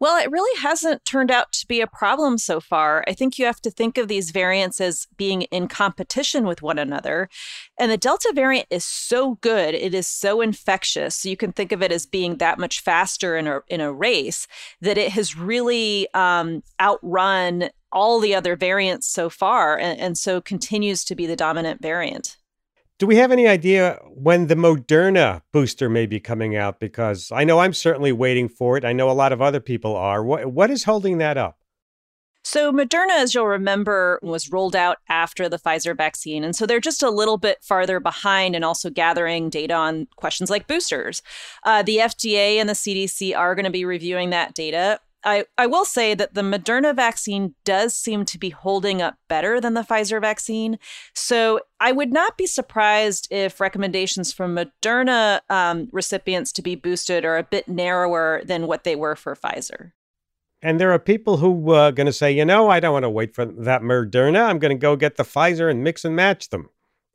Well, 0.02 0.20
it 0.20 0.32
really 0.32 0.60
hasn't 0.60 1.04
turned 1.04 1.30
out 1.30 1.52
to 1.52 1.66
be 1.68 1.80
a 1.80 1.86
problem 1.86 2.36
so 2.36 2.58
far. 2.58 3.04
I 3.06 3.12
think 3.12 3.38
you 3.38 3.46
have 3.46 3.60
to 3.60 3.70
think 3.70 3.96
of 3.96 4.08
these 4.08 4.32
variants 4.32 4.80
as 4.80 5.06
being 5.16 5.42
in 5.42 5.68
competition 5.68 6.44
with 6.44 6.60
one 6.60 6.76
another. 6.76 7.28
And 7.78 7.88
the 7.88 7.96
Delta 7.96 8.32
variant 8.34 8.66
is 8.68 8.84
so 8.84 9.36
good, 9.42 9.76
it 9.76 9.94
is 9.94 10.08
so 10.08 10.40
infectious. 10.40 11.14
So 11.14 11.28
you 11.28 11.36
can 11.36 11.52
think 11.52 11.70
of 11.70 11.84
it 11.84 11.92
as 11.92 12.04
being 12.04 12.38
that 12.38 12.58
much 12.58 12.80
faster 12.80 13.36
in 13.36 13.46
a, 13.46 13.60
in 13.68 13.80
a 13.80 13.92
race 13.92 14.48
that 14.80 14.98
it 14.98 15.12
has 15.12 15.36
really 15.36 16.08
um, 16.14 16.64
outrun 16.80 17.70
all 17.92 18.18
the 18.18 18.34
other 18.34 18.56
variants 18.56 19.06
so 19.06 19.30
far 19.30 19.78
and, 19.78 20.00
and 20.00 20.18
so 20.18 20.40
continues 20.40 21.04
to 21.04 21.14
be 21.14 21.26
the 21.26 21.36
dominant 21.36 21.80
variant. 21.80 22.38
Do 23.02 23.08
we 23.08 23.16
have 23.16 23.32
any 23.32 23.48
idea 23.48 23.98
when 24.14 24.46
the 24.46 24.54
Moderna 24.54 25.42
booster 25.50 25.88
may 25.88 26.06
be 26.06 26.20
coming 26.20 26.54
out? 26.54 26.78
Because 26.78 27.32
I 27.32 27.42
know 27.42 27.58
I'm 27.58 27.72
certainly 27.72 28.12
waiting 28.12 28.48
for 28.48 28.76
it. 28.76 28.84
I 28.84 28.92
know 28.92 29.10
a 29.10 29.12
lot 29.12 29.32
of 29.32 29.42
other 29.42 29.58
people 29.58 29.96
are. 29.96 30.22
What, 30.22 30.52
what 30.52 30.70
is 30.70 30.84
holding 30.84 31.18
that 31.18 31.36
up? 31.36 31.58
So, 32.44 32.70
Moderna, 32.70 33.10
as 33.18 33.34
you'll 33.34 33.48
remember, 33.48 34.20
was 34.22 34.52
rolled 34.52 34.76
out 34.76 34.98
after 35.08 35.48
the 35.48 35.58
Pfizer 35.58 35.96
vaccine. 35.96 36.44
And 36.44 36.54
so 36.54 36.64
they're 36.64 36.78
just 36.78 37.02
a 37.02 37.10
little 37.10 37.38
bit 37.38 37.58
farther 37.60 37.98
behind 37.98 38.54
and 38.54 38.64
also 38.64 38.88
gathering 38.88 39.50
data 39.50 39.74
on 39.74 40.06
questions 40.14 40.48
like 40.48 40.68
boosters. 40.68 41.22
Uh, 41.64 41.82
the 41.82 41.96
FDA 41.96 42.58
and 42.58 42.68
the 42.68 42.74
CDC 42.74 43.36
are 43.36 43.56
going 43.56 43.64
to 43.64 43.70
be 43.72 43.84
reviewing 43.84 44.30
that 44.30 44.54
data. 44.54 45.00
I, 45.24 45.44
I 45.56 45.66
will 45.66 45.84
say 45.84 46.14
that 46.14 46.34
the 46.34 46.42
Moderna 46.42 46.94
vaccine 46.94 47.54
does 47.64 47.94
seem 47.94 48.24
to 48.26 48.38
be 48.38 48.50
holding 48.50 49.00
up 49.00 49.16
better 49.28 49.60
than 49.60 49.74
the 49.74 49.82
Pfizer 49.82 50.20
vaccine. 50.20 50.78
So 51.14 51.60
I 51.80 51.92
would 51.92 52.12
not 52.12 52.36
be 52.36 52.46
surprised 52.46 53.28
if 53.30 53.60
recommendations 53.60 54.32
from 54.32 54.56
Moderna 54.56 55.40
um, 55.48 55.88
recipients 55.92 56.52
to 56.52 56.62
be 56.62 56.74
boosted 56.74 57.24
are 57.24 57.38
a 57.38 57.44
bit 57.44 57.68
narrower 57.68 58.42
than 58.44 58.66
what 58.66 58.84
they 58.84 58.96
were 58.96 59.16
for 59.16 59.34
Pfizer. 59.36 59.92
And 60.60 60.80
there 60.80 60.92
are 60.92 60.98
people 60.98 61.38
who 61.38 61.72
are 61.72 61.88
uh, 61.88 61.90
going 61.90 62.06
to 62.06 62.12
say, 62.12 62.30
you 62.30 62.44
know, 62.44 62.68
I 62.68 62.78
don't 62.78 62.92
want 62.92 63.02
to 63.02 63.10
wait 63.10 63.34
for 63.34 63.44
that 63.44 63.82
Moderna. 63.82 64.46
I'm 64.46 64.60
going 64.60 64.74
to 64.74 64.80
go 64.80 64.94
get 64.94 65.16
the 65.16 65.24
Pfizer 65.24 65.68
and 65.68 65.82
mix 65.82 66.04
and 66.04 66.14
match 66.14 66.50
them. 66.50 66.70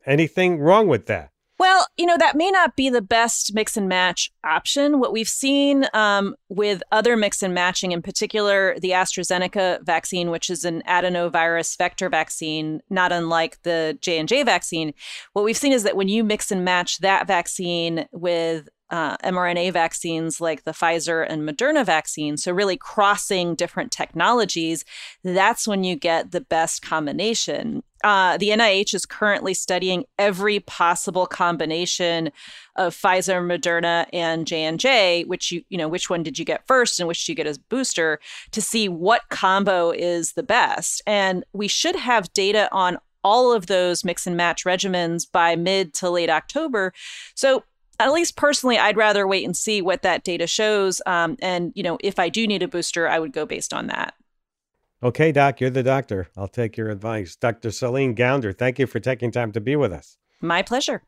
Anything 0.05 0.59
wrong 0.59 0.87
with 0.87 1.05
that? 1.05 1.31
Well, 1.59 1.87
you 1.97 2.05
know, 2.05 2.17
that 2.17 2.35
may 2.35 2.51
not 2.51 2.75
be 2.75 2.89
the 2.89 3.01
best 3.01 3.53
mix 3.55 3.75
and 3.77 3.89
match 3.89 4.31
option. 4.43 4.99
What 4.99 5.11
we've 5.11 5.27
seen 5.27 5.87
um, 5.93 6.35
with 6.49 6.83
other 6.91 7.17
mix 7.17 7.41
and 7.41 7.53
matching, 7.53 7.91
in 7.91 8.03
particular 8.03 8.77
the 8.79 8.91
AstraZeneca 8.91 9.83
vaccine, 9.83 10.29
which 10.29 10.51
is 10.51 10.65
an 10.65 10.83
adenovirus 10.87 11.75
vector 11.75 12.09
vaccine, 12.09 12.81
not 12.91 13.11
unlike 13.11 13.61
the 13.63 13.97
J&J 14.01 14.43
vaccine, 14.43 14.93
what 15.33 15.43
we've 15.43 15.57
seen 15.57 15.73
is 15.73 15.83
that 15.83 15.95
when 15.95 16.09
you 16.09 16.23
mix 16.23 16.51
and 16.51 16.63
match 16.63 16.99
that 16.99 17.25
vaccine 17.25 18.07
with 18.11 18.69
uh, 18.89 19.17
mRNA 19.17 19.73
vaccines 19.73 20.39
like 20.39 20.63
the 20.63 20.71
Pfizer 20.71 21.25
and 21.27 21.47
Moderna 21.47 21.85
vaccines, 21.85 22.43
so 22.43 22.51
really 22.51 22.77
crossing 22.77 23.55
different 23.55 23.91
technologies, 23.91 24.85
that's 25.23 25.67
when 25.67 25.83
you 25.83 25.95
get 25.95 26.31
the 26.31 26.41
best 26.41 26.81
combination. 26.81 27.83
Uh, 28.03 28.37
the 28.37 28.49
NIH 28.49 28.93
is 28.93 29.05
currently 29.05 29.53
studying 29.53 30.05
every 30.19 30.59
possible 30.59 31.25
combination 31.25 32.29
of 32.75 32.95
Pfizer, 32.95 33.41
Moderna, 33.41 34.05
and 34.13 34.45
J 34.45 34.63
and 34.63 34.79
J. 34.79 35.23
Which 35.23 35.51
you 35.51 35.63
you 35.69 35.77
know 35.77 35.87
which 35.87 36.09
one 36.09 36.21
did 36.21 36.37
you 36.37 36.45
get 36.45 36.67
first, 36.67 36.99
and 36.99 37.07
which 37.07 37.25
did 37.25 37.31
you 37.31 37.35
get 37.35 37.47
as 37.47 37.57
a 37.57 37.61
booster 37.69 38.19
to 38.51 38.61
see 38.61 38.87
what 38.87 39.23
combo 39.29 39.89
is 39.91 40.33
the 40.33 40.43
best. 40.43 41.01
And 41.07 41.43
we 41.53 41.67
should 41.67 41.95
have 41.95 42.31
data 42.33 42.69
on 42.71 42.99
all 43.23 43.51
of 43.51 43.65
those 43.65 44.05
mix 44.05 44.27
and 44.27 44.37
match 44.37 44.63
regimens 44.63 45.29
by 45.29 45.55
mid 45.55 45.93
to 45.95 46.09
late 46.09 46.29
October. 46.29 46.93
So 47.33 47.63
at 47.99 48.13
least 48.13 48.35
personally, 48.35 48.77
I'd 48.77 48.97
rather 48.97 49.27
wait 49.27 49.45
and 49.45 49.55
see 49.55 49.81
what 49.81 50.01
that 50.03 50.23
data 50.23 50.47
shows. 50.47 51.01
Um, 51.05 51.37
and, 51.41 51.71
you 51.75 51.83
know, 51.83 51.97
if 52.01 52.19
I 52.19 52.29
do 52.29 52.47
need 52.47 52.63
a 52.63 52.67
booster, 52.67 53.07
I 53.07 53.19
would 53.19 53.33
go 53.33 53.45
based 53.45 53.73
on 53.73 53.87
that. 53.87 54.13
Okay, 55.01 55.31
Doc, 55.31 55.61
you're 55.61 55.69
the 55.69 55.83
doctor. 55.83 56.27
I'll 56.35 56.47
take 56.47 56.75
your 56.75 56.89
advice. 56.89 57.35
Dr. 57.35 57.69
Celine 57.69 58.15
Gounder, 58.15 58.57
thank 58.57 58.79
you 58.79 58.87
for 58.87 58.99
taking 58.99 59.31
time 59.31 59.51
to 59.51 59.61
be 59.61 59.75
with 59.75 59.93
us. 59.93 60.17
My 60.41 60.61
pleasure. 60.61 61.03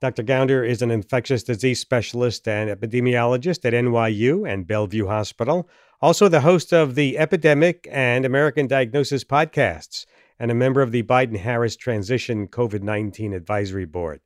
Dr. 0.00 0.22
Gounder 0.22 0.66
is 0.66 0.82
an 0.82 0.90
infectious 0.90 1.42
disease 1.42 1.78
specialist 1.78 2.48
and 2.48 2.70
epidemiologist 2.70 3.64
at 3.66 3.74
NYU 3.74 4.50
and 4.50 4.66
Bellevue 4.66 5.06
Hospital, 5.06 5.68
also 6.00 6.26
the 6.26 6.40
host 6.40 6.72
of 6.72 6.94
the 6.94 7.18
Epidemic 7.18 7.86
and 7.90 8.24
American 8.24 8.66
Diagnosis 8.66 9.24
podcasts, 9.24 10.06
and 10.38 10.50
a 10.50 10.54
member 10.54 10.80
of 10.80 10.90
the 10.90 11.02
Biden 11.02 11.36
Harris 11.36 11.76
Transition 11.76 12.48
COVID 12.48 12.82
19 12.82 13.34
Advisory 13.34 13.84
Board. 13.84 14.20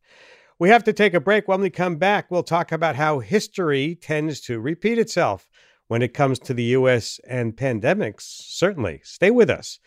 We 0.59 0.69
have 0.69 0.85
to 0.85 0.93
take 0.93 1.15
a 1.15 1.21
break. 1.21 1.49
When 1.49 1.61
we 1.61 1.71
come 1.71 1.97
back, 1.97 2.31
we'll 2.31 2.45
talk 2.45 2.71
about 2.71 2.95
how 2.95 3.19
history 3.19 3.97
tends 3.97 4.41
to 4.43 4.61
repeat 4.61 4.99
itself 4.99 5.49
when 5.89 6.01
it 6.01 6.15
comes 6.15 6.39
to 6.41 6.55
the 6.55 6.65
U.S. 6.65 7.21
and 7.29 7.57
pandemics. 7.57 8.23
Certainly. 8.23 9.01
Stay 9.03 9.31
with 9.31 9.51
us. 9.51 9.81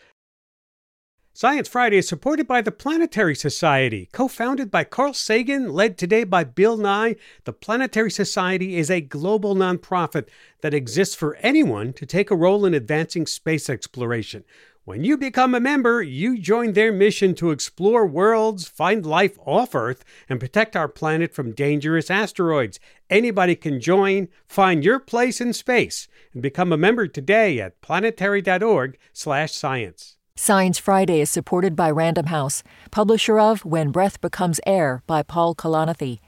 Science 1.32 1.68
Friday 1.68 1.96
is 1.96 2.08
supported 2.08 2.48
by 2.48 2.60
the 2.60 2.72
Planetary 2.72 3.34
Society. 3.34 4.08
Co 4.12 4.26
founded 4.26 4.70
by 4.70 4.82
Carl 4.82 5.14
Sagan, 5.14 5.70
led 5.70 5.96
today 5.96 6.24
by 6.24 6.42
Bill 6.42 6.76
Nye, 6.76 7.14
the 7.44 7.52
Planetary 7.52 8.10
Society 8.10 8.76
is 8.76 8.90
a 8.90 9.00
global 9.00 9.54
nonprofit 9.54 10.28
that 10.62 10.74
exists 10.74 11.14
for 11.14 11.36
anyone 11.36 11.92
to 11.92 12.04
take 12.04 12.32
a 12.32 12.36
role 12.36 12.66
in 12.66 12.74
advancing 12.74 13.24
space 13.24 13.70
exploration. 13.70 14.42
When 14.88 15.04
you 15.04 15.18
become 15.18 15.54
a 15.54 15.60
member, 15.60 16.02
you 16.02 16.38
join 16.38 16.72
their 16.72 16.90
mission 16.90 17.34
to 17.34 17.50
explore 17.50 18.06
worlds, 18.06 18.66
find 18.66 19.04
life 19.04 19.38
off 19.44 19.74
Earth, 19.74 20.02
and 20.30 20.40
protect 20.40 20.74
our 20.74 20.88
planet 20.88 21.34
from 21.34 21.52
dangerous 21.52 22.10
asteroids. 22.10 22.80
Anybody 23.10 23.54
can 23.54 23.82
join, 23.82 24.28
find 24.46 24.82
your 24.82 24.98
place 24.98 25.42
in 25.42 25.52
space, 25.52 26.08
and 26.32 26.40
become 26.40 26.72
a 26.72 26.78
member 26.78 27.06
today 27.06 27.60
at 27.60 27.78
planetary.org/science. 27.82 30.16
Science 30.36 30.78
Friday 30.78 31.20
is 31.20 31.28
supported 31.28 31.76
by 31.76 31.90
Random 31.90 32.28
House, 32.28 32.62
publisher 32.90 33.38
of 33.38 33.66
When 33.66 33.90
Breath 33.90 34.22
Becomes 34.22 34.58
Air 34.64 35.02
by 35.06 35.22
Paul 35.22 35.54
Kalanithi. 35.54 36.20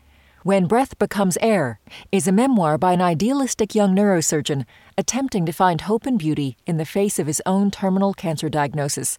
When 0.42 0.66
Breath 0.66 0.98
Becomes 0.98 1.36
Air 1.42 1.80
is 2.10 2.26
a 2.26 2.32
memoir 2.32 2.78
by 2.78 2.94
an 2.94 3.02
idealistic 3.02 3.74
young 3.74 3.94
neurosurgeon 3.94 4.64
attempting 5.00 5.44
to 5.46 5.52
find 5.52 5.80
hope 5.80 6.04
and 6.04 6.18
beauty 6.18 6.58
in 6.66 6.76
the 6.76 6.84
face 6.84 7.18
of 7.18 7.26
his 7.26 7.40
own 7.46 7.70
terminal 7.70 8.12
cancer 8.12 8.50
diagnosis. 8.50 9.16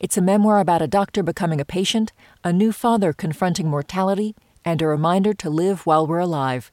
It's 0.00 0.18
a 0.18 0.22
memoir 0.22 0.58
about 0.58 0.82
a 0.82 0.88
doctor 0.88 1.22
becoming 1.22 1.60
a 1.60 1.64
patient, 1.64 2.12
a 2.42 2.52
new 2.52 2.72
father 2.72 3.12
confronting 3.12 3.68
mortality, 3.68 4.34
and 4.64 4.82
a 4.82 4.88
reminder 4.88 5.32
to 5.34 5.48
live 5.48 5.86
while 5.86 6.04
we're 6.04 6.18
alive. 6.18 6.72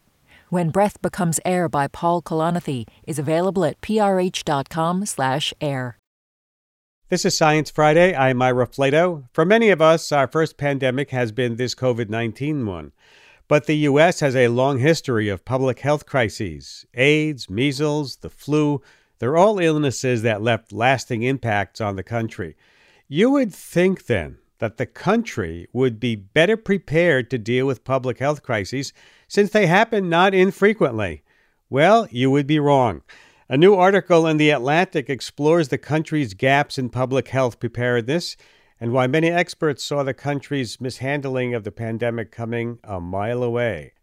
When 0.50 0.72
Breath 0.72 1.00
Becomes 1.04 1.39
Air 1.46 1.70
by 1.70 1.88
Paul 1.88 2.24
Kalanithi 2.24 2.88
is 3.06 3.20
available 3.20 3.63
at 3.63 3.80
prh.com/air. 3.80 5.98
This 7.10 7.26
is 7.26 7.38
Science 7.38 7.70
Friday. 7.70 8.15
I'm 8.15 8.41
Ira 8.41 8.65
Flatow. 8.65 9.26
For 9.34 9.46
many 9.46 9.70
of 9.70 9.84
us, 9.84 10.12
our 10.12 10.28
first 10.28 10.58
pandemic 10.58 11.12
has 11.12 11.32
been 11.32 11.58
this 11.58 11.76
COVID-19 11.76 12.65
one. 12.65 12.91
But 13.48 13.66
the 13.66 13.78
U.S. 13.78 14.20
has 14.20 14.36
a 14.36 14.50
long 14.50 14.80
history 14.80 15.30
of 15.30 15.46
public 15.46 15.80
health 15.80 16.06
crises 16.06 16.86
AIDS, 16.94 17.50
measles, 17.50 18.18
the 18.18 18.30
flu. 18.30 18.82
They're 19.20 19.38
all 19.38 19.60
illnesses 19.60 20.22
that 20.24 20.42
left 20.42 20.74
lasting 20.74 21.24
impacts 21.24 21.80
on 21.80 21.96
the 21.96 22.04
country. 22.04 22.56
You 23.08 23.32
would 23.32 23.54
think 23.54 24.08
then 24.08 24.38
that 24.60 24.78
the 24.78 24.86
country 24.86 25.68
would 25.72 26.00
be 26.00 26.16
better 26.16 26.58
prepared 26.58 27.30
to 27.30 27.38
deal 27.38 27.65
with 27.65 27.86
public 27.86 28.19
health 28.19 28.44
crises 28.44 28.92
since 29.28 29.52
they 29.52 29.67
happen 29.67 30.10
not 30.10 30.34
infrequently. 30.34 31.24
Well, 31.69 32.08
you 32.12 32.30
would 32.32 32.48
be 32.48 32.60
wrong. 32.60 33.02
A 33.50 33.56
new 33.56 33.76
article 33.76 34.28
in 34.28 34.36
The 34.36 34.50
Atlantic 34.50 35.10
explores 35.10 35.69
the 35.69 35.78
country's 35.78 36.34
gaps 36.34 36.78
in 36.78 36.90
public 36.90 37.30
health 37.30 37.60
preparedness 37.60 38.36
and 38.80 38.92
why 38.92 39.08
many 39.08 39.30
experts 39.30 39.84
saw 39.84 40.04
the 40.04 40.13
country's 40.13 40.80
mishandling 40.80 41.54
of 41.54 41.63
the 41.63 41.71
pandemic 41.71 42.32
coming 42.32 42.80
a 42.84 43.00
mile 43.02 43.44
away. 43.44 43.94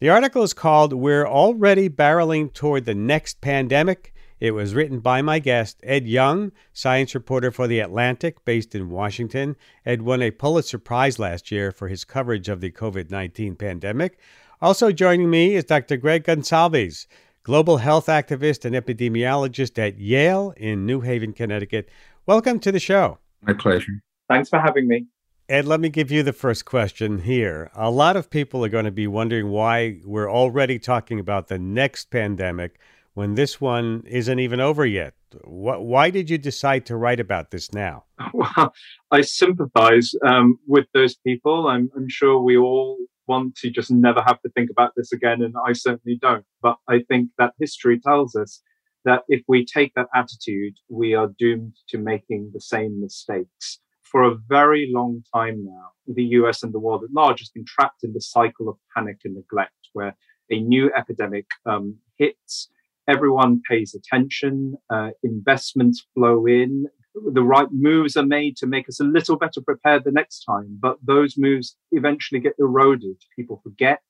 The 0.00 0.08
article 0.08 0.42
is 0.42 0.52
called 0.52 0.92
We're 0.92 1.26
Already 1.26 1.88
Barreling 1.88 2.52
Toward 2.52 2.84
the 2.84 2.94
Next 2.94 3.40
Pandemic. 3.40 4.12
It 4.40 4.50
was 4.50 4.74
written 4.74 5.00
by 5.00 5.22
my 5.22 5.38
guest, 5.38 5.80
Ed 5.82 6.06
Yong, 6.06 6.52
science 6.72 7.14
reporter 7.14 7.50
for 7.50 7.66
The 7.66 7.78
Atlantic 7.80 8.44
based 8.44 8.74
in 8.74 8.90
Washington. 8.90 9.56
Ed 9.86 10.02
won 10.02 10.20
a 10.20 10.30
Pulitzer 10.30 10.78
Prize 10.78 11.18
last 11.18 11.50
year 11.50 11.70
for 11.70 11.88
his 11.88 12.04
coverage 12.04 12.48
of 12.48 12.60
the 12.60 12.70
COVID 12.70 13.10
19 13.10 13.56
pandemic. 13.56 14.18
Also 14.60 14.92
joining 14.92 15.30
me 15.30 15.54
is 15.54 15.64
Dr. 15.64 15.96
Greg 15.96 16.24
Gonsalves, 16.24 17.06
global 17.42 17.78
health 17.78 18.06
activist 18.06 18.64
and 18.64 18.74
epidemiologist 18.74 19.78
at 19.78 19.98
Yale 19.98 20.52
in 20.56 20.84
New 20.84 21.00
Haven, 21.00 21.32
Connecticut. 21.32 21.88
Welcome 22.26 22.60
to 22.60 22.72
the 22.72 22.80
show. 22.80 23.18
My 23.42 23.52
pleasure. 23.52 24.02
Thanks 24.28 24.48
for 24.48 24.58
having 24.58 24.88
me. 24.88 25.06
Ed, 25.46 25.66
let 25.66 25.78
me 25.80 25.90
give 25.90 26.10
you 26.10 26.22
the 26.22 26.32
first 26.32 26.64
question 26.64 27.18
here. 27.18 27.70
A 27.74 27.90
lot 27.90 28.16
of 28.16 28.30
people 28.30 28.64
are 28.64 28.70
going 28.70 28.86
to 28.86 28.90
be 28.90 29.06
wondering 29.06 29.50
why 29.50 30.00
we're 30.02 30.30
already 30.30 30.78
talking 30.78 31.20
about 31.20 31.48
the 31.48 31.58
next 31.58 32.10
pandemic 32.10 32.78
when 33.12 33.34
this 33.34 33.60
one 33.60 34.04
isn't 34.06 34.38
even 34.38 34.58
over 34.58 34.86
yet. 34.86 35.12
Why 35.42 36.08
did 36.08 36.30
you 36.30 36.38
decide 36.38 36.86
to 36.86 36.96
write 36.96 37.20
about 37.20 37.50
this 37.50 37.72
now? 37.72 38.04
Well, 38.32 38.72
I 39.10 39.20
sympathize 39.20 40.12
um, 40.26 40.58
with 40.66 40.86
those 40.92 41.14
people. 41.16 41.68
I'm, 41.68 41.90
I'm 41.96 42.08
sure 42.08 42.40
we 42.40 42.56
all 42.56 42.96
want 43.26 43.56
to 43.56 43.70
just 43.70 43.90
never 43.90 44.22
have 44.22 44.40
to 44.42 44.50
think 44.50 44.70
about 44.70 44.92
this 44.96 45.12
again, 45.12 45.42
and 45.42 45.54
I 45.66 45.72
certainly 45.72 46.18
don't. 46.20 46.44
But 46.62 46.76
I 46.88 47.00
think 47.08 47.30
that 47.38 47.54
history 47.60 48.00
tells 48.00 48.34
us 48.34 48.60
that 49.04 49.22
if 49.28 49.42
we 49.46 49.64
take 49.64 49.94
that 49.94 50.08
attitude, 50.14 50.74
we 50.88 51.14
are 51.14 51.30
doomed 51.38 51.74
to 51.88 51.98
making 51.98 52.50
the 52.52 52.60
same 52.60 53.00
mistakes 53.00 53.80
for 54.14 54.22
a 54.22 54.36
very 54.48 54.88
long 54.92 55.24
time 55.34 55.64
now, 55.64 55.88
the 56.06 56.22
US 56.38 56.62
and 56.62 56.72
the 56.72 56.78
world 56.78 57.02
at 57.02 57.10
large 57.10 57.40
has 57.40 57.48
been 57.48 57.64
trapped 57.66 58.04
in 58.04 58.12
the 58.12 58.20
cycle 58.20 58.68
of 58.68 58.76
panic 58.94 59.16
and 59.24 59.34
neglect, 59.34 59.88
where 59.92 60.14
a 60.52 60.60
new 60.60 60.88
epidemic 60.96 61.46
um, 61.66 61.96
hits, 62.16 62.68
everyone 63.08 63.60
pays 63.68 63.92
attention, 63.92 64.76
uh, 64.88 65.08
investments 65.24 66.06
flow 66.14 66.46
in, 66.46 66.86
the 67.32 67.42
right 67.42 67.66
moves 67.72 68.16
are 68.16 68.24
made 68.24 68.56
to 68.58 68.68
make 68.68 68.88
us 68.88 69.00
a 69.00 69.04
little 69.04 69.36
better 69.36 69.60
prepared 69.60 70.04
the 70.04 70.12
next 70.12 70.44
time, 70.44 70.78
but 70.80 70.96
those 71.02 71.34
moves 71.36 71.76
eventually 71.90 72.40
get 72.40 72.54
eroded. 72.56 73.16
People 73.34 73.60
forget, 73.64 74.04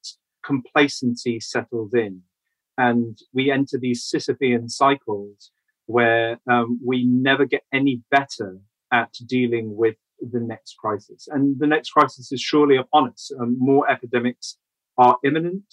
complacency 0.44 1.40
settles 1.40 1.94
in, 1.94 2.20
and 2.76 3.16
we 3.32 3.50
enter 3.50 3.78
these 3.78 4.05
Sisyphean 4.05 4.70
cycles 4.70 5.50
where 5.86 6.40
um, 6.46 6.78
we 6.84 7.07
never 7.07 7.46
get 7.46 7.62
any 7.72 8.02
better 8.11 8.61
at 8.95 9.12
dealing 9.26 9.76
with 9.76 9.97
the 10.20 10.40
next 10.40 10.76
crisis. 10.78 11.26
And 11.28 11.59
the 11.59 11.66
next 11.66 11.90
crisis 11.90 12.30
is 12.30 12.40
surely 12.40 12.76
upon 12.76 13.11
us. 13.11 13.30
Um, 13.40 13.57
more 13.59 13.90
epidemics 13.90 14.57
are 14.97 15.16
imminent, 15.24 15.64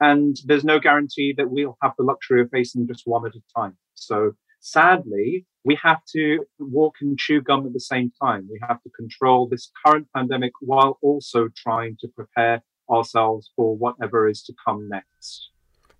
and 0.00 0.36
there's 0.46 0.64
no 0.64 0.78
guarantee 0.80 1.34
that 1.36 1.50
we'll 1.50 1.76
have 1.82 1.92
the 1.98 2.04
luxury 2.04 2.40
of 2.40 2.50
facing 2.50 2.88
just 2.88 3.02
one 3.04 3.26
at 3.26 3.34
a 3.34 3.42
time. 3.54 3.76
So 3.94 4.32
sadly, 4.60 5.46
we 5.64 5.78
have 5.82 6.00
to 6.16 6.24
walk 6.58 6.94
and 7.02 7.18
chew 7.18 7.42
gum 7.42 7.66
at 7.66 7.74
the 7.74 7.80
same 7.94 8.10
time. 8.20 8.48
We 8.50 8.60
have 8.66 8.82
to 8.82 8.90
control 8.90 9.48
this 9.48 9.70
current 9.84 10.08
pandemic 10.16 10.52
while 10.60 10.98
also 11.02 11.48
trying 11.54 11.98
to 12.00 12.08
prepare 12.08 12.62
ourselves 12.90 13.50
for 13.54 13.76
whatever 13.76 14.28
is 14.28 14.42
to 14.44 14.54
come 14.64 14.88
next. 14.88 15.50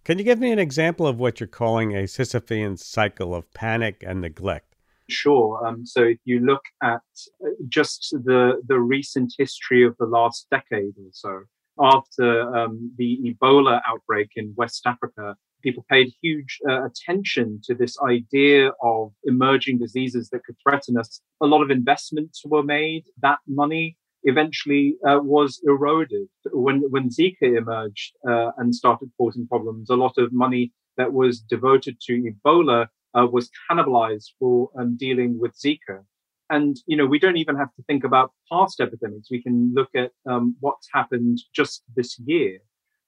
Can 0.05 0.19
you 0.19 0.25
give 0.25 0.41
me 0.41 0.51
an 0.51 0.59
example 0.59 1.07
of 1.07 1.21
what 1.21 1.39
you're 1.39 1.47
calling 1.47 1.95
a 1.95 2.05
Sisyphean 2.05 2.77
cycle 2.79 3.35
of 3.35 3.53
panic 3.55 4.03
and 4.05 4.21
neglect? 4.21 4.72
Sure. 5.09 5.67
Um, 5.67 5.85
so 5.85 6.03
if 6.03 6.19
you 6.25 6.41
look 6.41 6.63
at 6.83 7.01
uh, 7.45 7.51
just 7.69 8.11
the 8.25 8.63
the 8.67 8.79
recent 8.79 9.35
history 9.39 9.85
of 9.85 9.97
the 9.99 10.07
last 10.07 10.47
decade 10.51 10.95
or 10.99 11.11
so, 11.13 11.43
after 11.81 12.57
um, 12.57 12.93
the 12.97 13.19
Ebola 13.25 13.81
outbreak 13.87 14.31
in 14.37 14.55
West 14.57 14.87
Africa, 14.87 15.37
people 15.63 15.85
paid 15.91 16.13
huge 16.23 16.59
uh, 16.69 16.85
attention 16.85 17.61
to 17.65 17.75
this 17.75 17.97
idea 18.01 18.73
of 18.83 19.13
emerging 19.25 19.79
diseases 19.79 20.29
that 20.31 20.45
could 20.45 20.57
threaten 20.63 20.97
us. 20.97 21.21
A 21.41 21.47
lot 21.47 21.63
of 21.63 21.71
investments 21.71 22.43
were 22.45 22.63
made. 22.63 23.05
That 23.21 23.39
money 23.47 23.97
eventually 24.25 24.97
uh, 25.07 25.19
was 25.23 25.61
eroded 25.67 26.29
when 26.53 26.83
when 26.91 27.09
Zika 27.09 27.57
emerged 27.57 28.13
uh, 28.29 28.51
and 28.59 28.75
started 28.75 29.11
causing 29.19 29.47
problems. 29.49 29.91
A 29.91 29.97
lot 29.97 30.17
of 30.19 30.33
money 30.33 30.73
that 30.97 31.13
was 31.13 31.41
devoted 31.41 31.97
to 32.03 32.33
Ebola 32.33 32.89
uh, 33.15 33.27
was 33.27 33.51
cannibalized 33.71 34.31
for 34.39 34.71
um, 34.79 34.97
dealing 34.97 35.39
with 35.39 35.55
Zika. 35.59 36.05
And, 36.51 36.77
you 36.87 36.97
know, 36.97 37.07
we 37.07 37.19
don't 37.19 37.39
even 37.39 37.57
have 37.57 37.75
to 37.77 37.83
think 37.85 38.05
about 38.05 38.33
past 38.51 38.81
epidemics. 38.81 39.29
We 39.31 39.43
can 39.43 39.73
look 39.75 39.89
at 39.97 40.11
um, 40.29 40.57
what's 40.61 40.89
happened 40.93 41.39
just 41.55 41.83
this 41.97 42.19
year 42.19 42.59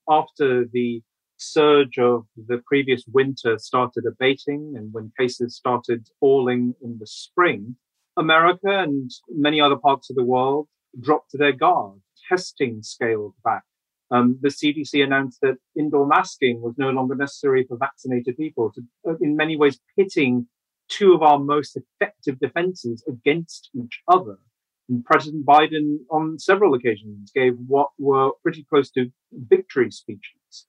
after 0.09 0.65
the 0.65 1.01
surge 1.37 1.97
of 1.97 2.25
the 2.47 2.61
previous 2.65 3.03
winter 3.11 3.57
started 3.59 4.05
abating 4.07 4.73
and 4.77 4.93
when 4.93 5.11
cases 5.19 5.55
started 5.55 6.07
falling 6.19 6.73
in 6.81 6.97
the 6.99 7.07
spring, 7.07 7.75
America 8.17 8.79
and 8.79 9.11
many 9.29 9.59
other 9.59 9.75
parts 9.75 10.09
of 10.09 10.15
the 10.15 10.23
world 10.23 10.67
dropped 11.01 11.31
their 11.33 11.51
guard. 11.51 11.99
Testing 12.29 12.81
scaled 12.81 13.35
back. 13.43 13.63
Um, 14.11 14.37
the 14.41 14.49
CDC 14.49 15.03
announced 15.03 15.39
that 15.41 15.57
indoor 15.77 16.05
masking 16.05 16.61
was 16.61 16.75
no 16.77 16.91
longer 16.91 17.15
necessary 17.15 17.65
for 17.67 17.77
vaccinated 17.77 18.37
people, 18.37 18.71
to, 18.73 18.83
uh, 19.09 19.15
in 19.21 19.35
many 19.35 19.57
ways 19.57 19.79
pitting 19.97 20.47
two 20.87 21.13
of 21.13 21.23
our 21.23 21.39
most 21.39 21.77
effective 21.77 22.39
defenses 22.39 23.03
against 23.07 23.69
each 23.73 24.01
other. 24.07 24.37
And 24.87 25.03
President 25.03 25.45
Biden, 25.45 25.97
on 26.11 26.37
several 26.37 26.75
occasions, 26.75 27.31
gave 27.33 27.55
what 27.67 27.89
were 27.97 28.31
pretty 28.43 28.63
close 28.69 28.91
to 28.91 29.11
victory 29.31 29.89
speeches. 29.89 30.67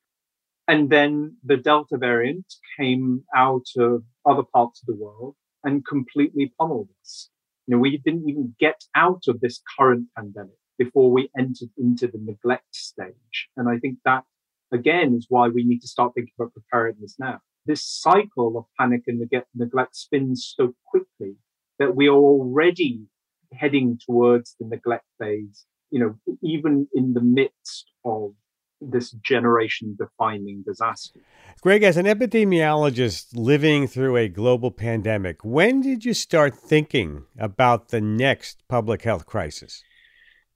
And 0.68 0.89
then 0.89 1.37
the 1.45 1.59
Delta 1.59 1.99
variant 1.99 2.55
came 2.78 3.24
out 3.37 3.66
of 3.76 4.03
other 4.24 4.43
parts 4.43 4.82
of 4.82 4.87
the 4.87 5.01
world 5.01 5.37
and 5.62 5.87
completely 5.87 6.53
pummeled 6.59 6.89
us. 7.03 7.28
You 7.66 7.76
know, 7.76 7.80
we 7.80 7.99
didn't 7.99 8.28
even 8.28 8.55
get 8.59 8.82
out 8.95 9.24
of 9.28 9.41
this 9.41 9.61
current 9.78 10.07
pandemic 10.16 10.57
before 10.78 11.10
we 11.10 11.30
entered 11.38 11.70
into 11.78 12.06
the 12.06 12.18
neglect 12.18 12.74
stage. 12.74 13.48
And 13.56 13.68
I 13.68 13.78
think 13.78 13.98
that 14.04 14.24
again 14.72 15.14
is 15.14 15.26
why 15.28 15.48
we 15.48 15.64
need 15.64 15.80
to 15.80 15.88
start 15.88 16.14
thinking 16.14 16.32
about 16.38 16.52
preparedness 16.52 17.16
now. 17.18 17.40
This 17.66 17.84
cycle 17.84 18.56
of 18.58 18.64
panic 18.78 19.02
and 19.06 19.20
neglect 19.54 19.96
spins 19.96 20.54
so 20.56 20.74
quickly 20.86 21.36
that 21.78 21.96
we 21.96 22.06
are 22.08 22.14
already 22.14 23.06
heading 23.52 23.98
towards 24.04 24.56
the 24.58 24.66
neglect 24.66 25.04
phase, 25.18 25.66
you 25.90 26.00
know, 26.00 26.36
even 26.42 26.86
in 26.94 27.14
the 27.14 27.20
midst 27.20 27.90
of 28.04 28.32
this 28.80 29.10
generation 29.10 29.96
defining 29.98 30.62
disaster. 30.66 31.20
Greg, 31.62 31.82
as 31.82 31.96
an 31.96 32.06
epidemiologist 32.06 33.28
living 33.34 33.86
through 33.86 34.16
a 34.16 34.28
global 34.28 34.70
pandemic, 34.70 35.44
when 35.44 35.80
did 35.80 36.04
you 36.04 36.12
start 36.12 36.54
thinking 36.54 37.24
about 37.38 37.88
the 37.88 38.00
next 38.00 38.62
public 38.68 39.02
health 39.02 39.26
crisis? 39.26 39.82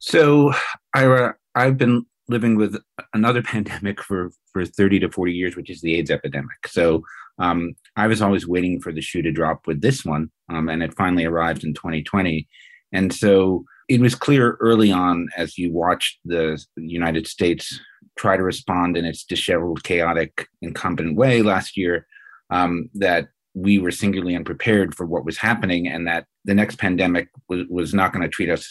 So, 0.01 0.53
Ira, 0.95 1.37
I've 1.55 1.77
been 1.77 2.07
living 2.29 2.57
with 2.57 2.77
another 3.15 3.43
pandemic 3.55 4.03
for 4.03 4.31
for 4.53 4.65
30 4.65 5.01
to 5.01 5.11
40 5.11 5.33
years, 5.33 5.55
which 5.55 5.71
is 5.71 5.81
the 5.81 5.95
AIDS 5.95 6.11
epidemic. 6.11 6.67
So 6.67 7.05
um, 7.39 7.75
I 7.95 8.09
was 8.09 8.21
always 8.21 8.49
waiting 8.49 8.81
for 8.81 8.93
the 8.93 9.01
shoe 9.01 9.23
to 9.23 9.31
drop 9.31 9.67
with 9.67 9.81
this 9.81 10.05
one, 10.05 10.31
um, 10.49 10.69
and 10.69 10.83
it 10.83 10.97
finally 10.97 11.25
arrived 11.25 11.63
in 11.63 11.73
2020. 11.73 12.49
And 12.93 13.13
so 13.13 13.65
it 13.89 14.01
was 14.01 14.17
clear 14.17 14.57
early 14.61 14.91
on 14.91 15.29
as 15.37 15.57
you 15.57 15.73
watched 15.73 16.19
the 16.25 16.61
United 16.77 17.29
States 17.29 17.79
try 18.19 18.37
to 18.37 18.43
respond 18.43 18.97
in 18.97 19.05
its 19.05 19.25
disheveled, 19.25 19.85
chaotic, 19.85 20.49
incompetent 20.63 21.17
way 21.17 21.43
last 21.43 21.77
year 21.77 22.07
um, 22.51 22.91
that 22.95 23.29
we 23.55 23.79
were 23.79 23.91
singularly 23.91 24.35
unprepared 24.35 24.95
for 24.97 25.07
what 25.07 25.25
was 25.25 25.39
happening, 25.39 25.87
and 25.87 26.07
that 26.07 26.27
the 26.45 26.55
next 26.55 26.79
pandemic 26.79 27.29
was, 27.49 27.65
was 27.69 27.95
not 27.95 28.13
going 28.13 28.23
to 28.23 28.29
treat 28.29 28.51
us 28.51 28.69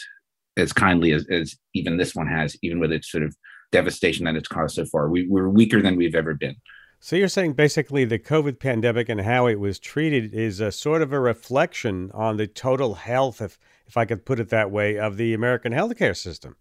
as 0.58 0.74
kindly 0.74 1.12
as, 1.12 1.26
as 1.30 1.56
even 1.74 1.98
this 1.98 2.16
one 2.16 2.28
has, 2.28 2.56
even 2.62 2.80
with 2.80 2.92
its 2.92 3.12
sort 3.12 3.24
of 3.24 3.36
devastation 3.72 4.26
that 4.26 4.36
it's 4.36 4.48
caused 4.48 4.76
so 4.76 4.86
far. 4.86 5.10
We, 5.10 5.28
we're 5.28 5.50
weaker 5.50 5.82
than 5.82 5.96
we've 5.96 6.16
ever 6.16 6.34
been. 6.34 6.56
So 7.02 7.16
you're 7.16 7.30
saying 7.30 7.54
basically 7.54 8.04
the 8.04 8.20
COVID 8.20 8.60
pandemic 8.60 9.08
and 9.08 9.22
how 9.22 9.48
it 9.48 9.60
was 9.60 9.80
treated 9.80 10.34
is 10.34 10.60
a 10.60 10.72
sort 10.72 11.02
of 11.02 11.14
a 11.14 11.20
reflection 11.20 12.12
on 12.14 12.36
the 12.36 12.48
total 12.48 12.96
health, 12.96 13.42
if 13.42 13.58
if 13.88 13.96
I 13.98 14.06
could 14.06 14.26
put 14.26 14.40
it 14.40 14.50
that 14.50 14.70
way, 14.70 15.00
of 15.00 15.18
the 15.18 15.34
American 15.34 15.72
healthcare 15.72 16.16
system. 16.16 16.58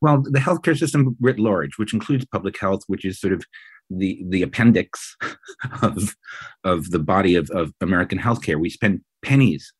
Well, 0.00 0.22
the 0.22 0.40
healthcare 0.40 0.76
system 0.76 1.16
writ 1.20 1.38
large, 1.38 1.78
which 1.78 1.94
includes 1.94 2.26
public 2.26 2.58
health, 2.58 2.82
which 2.88 3.04
is 3.04 3.20
sort 3.20 3.32
of 3.32 3.44
the 3.88 4.24
the 4.28 4.42
appendix 4.42 5.16
of 5.82 6.16
of 6.64 6.90
the 6.90 6.98
body 6.98 7.36
of, 7.36 7.48
of 7.50 7.72
American 7.80 8.18
healthcare. 8.18 8.58
We 8.58 8.70
spend 8.70 9.02
pennies, 9.22 9.72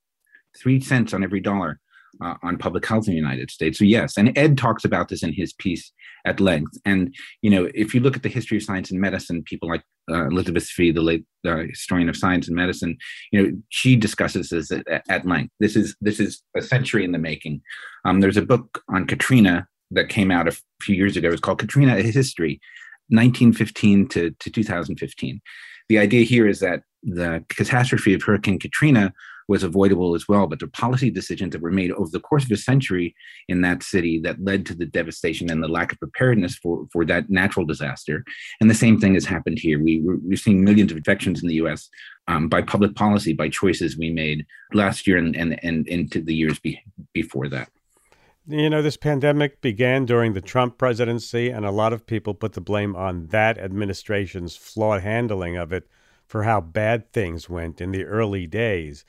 three 0.57 0.81
cents 0.81 1.15
on 1.15 1.25
every 1.25 1.41
dollar 1.41 1.81
uh, 2.23 2.35
on 2.43 2.59
public 2.59 2.87
health 2.87 3.07
in 3.07 3.13
the 3.13 3.19
United 3.19 3.51
States. 3.51 3.79
So 3.79 3.85
yes, 3.85 4.17
and 4.17 4.37
Ed 4.37 4.59
talks 4.59 4.85
about 4.85 5.09
this 5.09 5.23
in 5.23 5.33
his 5.33 5.53
piece 5.53 5.93
at 6.25 6.41
length. 6.41 6.77
And 6.85 7.15
you 7.43 7.51
know, 7.51 7.69
if 7.75 7.95
you 7.95 8.01
look 8.01 8.17
at 8.17 8.23
the 8.23 8.29
history 8.29 8.57
of 8.59 8.63
science 8.63 8.91
and 8.91 9.01
medicine, 9.01 9.43
people 9.43 9.69
like 9.69 9.83
uh, 10.11 10.27
Elizabeth 10.27 10.65
Fee, 10.65 10.93
the 10.93 11.03
late 11.03 11.25
uh, 11.47 11.65
historian 11.69 12.09
of 12.09 12.17
science 12.17 12.47
and 12.49 12.57
medicine, 12.57 12.97
you 13.33 13.43
know, 13.43 13.53
she 13.71 13.97
discusses 13.97 14.51
this 14.51 14.71
at, 14.71 15.03
at, 15.09 15.27
length. 15.27 15.53
This 15.61 15.77
is 15.77 15.97
this 16.01 16.21
is 16.21 16.43
a 16.57 16.63
century 16.63 17.05
in 17.05 17.13
the 17.13 17.19
making. 17.19 17.61
Um, 18.05 18.21
there's 18.21 18.37
a 18.37 18.43
book 18.43 18.83
on 18.89 19.07
Katrina 19.07 19.67
that 19.91 20.09
came 20.09 20.31
out 20.31 20.49
a 20.49 20.59
few 20.83 20.97
years 20.97 21.17
ago. 21.17 21.31
It's 21.31 21.41
called 21.41 21.59
Katrina: 21.59 21.97
A 21.97 22.03
History, 22.03 22.61
1915 23.09 24.09
to, 24.09 24.31
to 24.31 24.51
2015. 24.51 25.41
The 25.89 25.99
idea 25.99 26.25
here 26.25 26.49
is 26.49 26.61
that 26.61 26.83
the 27.03 27.45
catastrophe 27.49 28.15
of 28.15 28.23
Hurricane 28.23 28.59
Katrina 28.59 29.13
was 29.49 29.63
avoidable 29.63 30.15
as 30.15 30.27
well. 30.29 30.47
But 30.47 30.59
the 30.59 30.69
policy 30.69 31.11
decisions 31.11 31.53
that 31.53 31.63
were 31.63 31.71
made 31.71 31.93
over 31.93 32.11
the 32.11 32.21
course 32.21 32.45
of 32.45 32.51
a 32.51 32.57
century 32.57 33.15
in 33.49 33.61
that 33.63 33.83
city 33.83 34.19
that 34.21 34.43
led 34.43 34.67
to 34.67 34.75
the 34.75 34.87
devastation 34.87 35.51
and 35.51 35.63
the 35.63 35.69
lack 35.69 35.93
of 35.93 35.99
preparedness 35.99 36.57
for, 36.57 36.87
for 36.93 37.05
that 37.07 37.31
natural 37.31 37.65
disaster. 37.65 38.25
And 38.61 38.69
the 38.69 38.75
same 38.75 38.99
thing 38.99 39.15
has 39.15 39.25
happened 39.25 39.59
here. 39.59 39.83
We, 39.83 40.01
we're 40.03 40.37
seeing 40.37 40.65
millions 40.65 40.91
of 40.91 40.97
infections 40.97 41.43
in 41.43 41.49
the 41.49 41.55
US 41.57 41.89
um, 42.29 42.49
by 42.49 42.63
public 42.63 42.95
policy, 42.95 43.33
by 43.33 43.49
choices 43.49 43.97
we 43.97 44.11
made 44.11 44.47
last 44.73 45.07
year 45.07 45.19
and, 45.19 45.37
and, 45.37 45.59
and 45.63 45.87
into 45.89 46.21
the 46.21 46.35
years 46.35 46.59
be, 46.59 46.81
before 47.13 47.49
that. 47.49 47.71
You 48.49 48.71
know, 48.71 48.81
this 48.81 48.97
pandemic 48.97 49.61
began 49.61 50.07
during 50.07 50.35
the 50.35 50.41
Trump 50.41 50.79
presidency, 50.79 51.51
and 51.51 51.67
a 51.67 51.73
lot 51.73 51.93
of 51.93 52.07
people 52.07 52.33
put 52.33 52.53
the 52.53 52.61
blame 52.61 52.95
on 52.95 53.27
that 53.29 53.59
administration's 53.59 54.55
flawed 54.55 55.03
handling 55.03 55.57
of 55.57 55.73
it 55.73 55.89
for 56.27 56.45
how 56.45 56.61
bad 56.61 57.13
things 57.13 57.49
went 57.49 57.81
in 57.81 57.91
the 57.91 58.05
early 58.05 58.47
days. 58.47 59.05